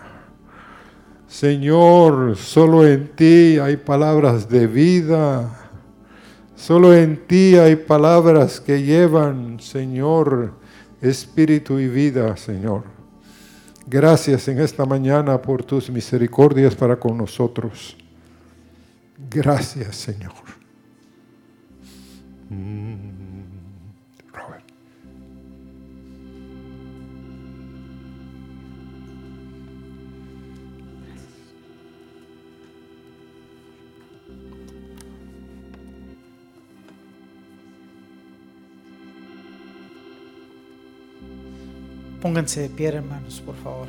Señor, 1.28 2.36
solo 2.36 2.86
en 2.86 3.08
ti 3.14 3.58
hay 3.58 3.76
palabras 3.76 4.48
de 4.48 4.66
vida. 4.66 5.58
Solo 6.56 6.94
en 6.94 7.26
ti 7.26 7.56
hay 7.56 7.76
palabras 7.76 8.60
que 8.60 8.82
llevan, 8.82 9.58
Señor, 9.58 10.54
espíritu 11.00 11.78
y 11.78 11.88
vida, 11.88 12.36
Señor. 12.36 12.84
Gracias 13.86 14.46
en 14.46 14.60
esta 14.60 14.86
mañana 14.86 15.42
por 15.42 15.64
tus 15.64 15.90
misericordias 15.90 16.76
para 16.76 16.96
con 16.96 17.18
nosotros. 17.18 17.96
Gracias, 19.28 19.96
Señor. 19.96 20.61
Robert. 24.32 24.64
Pónganse 42.20 42.60
de 42.60 42.68
pie, 42.68 42.88
hermanos, 42.88 43.40
por 43.40 43.56
favor. 43.56 43.88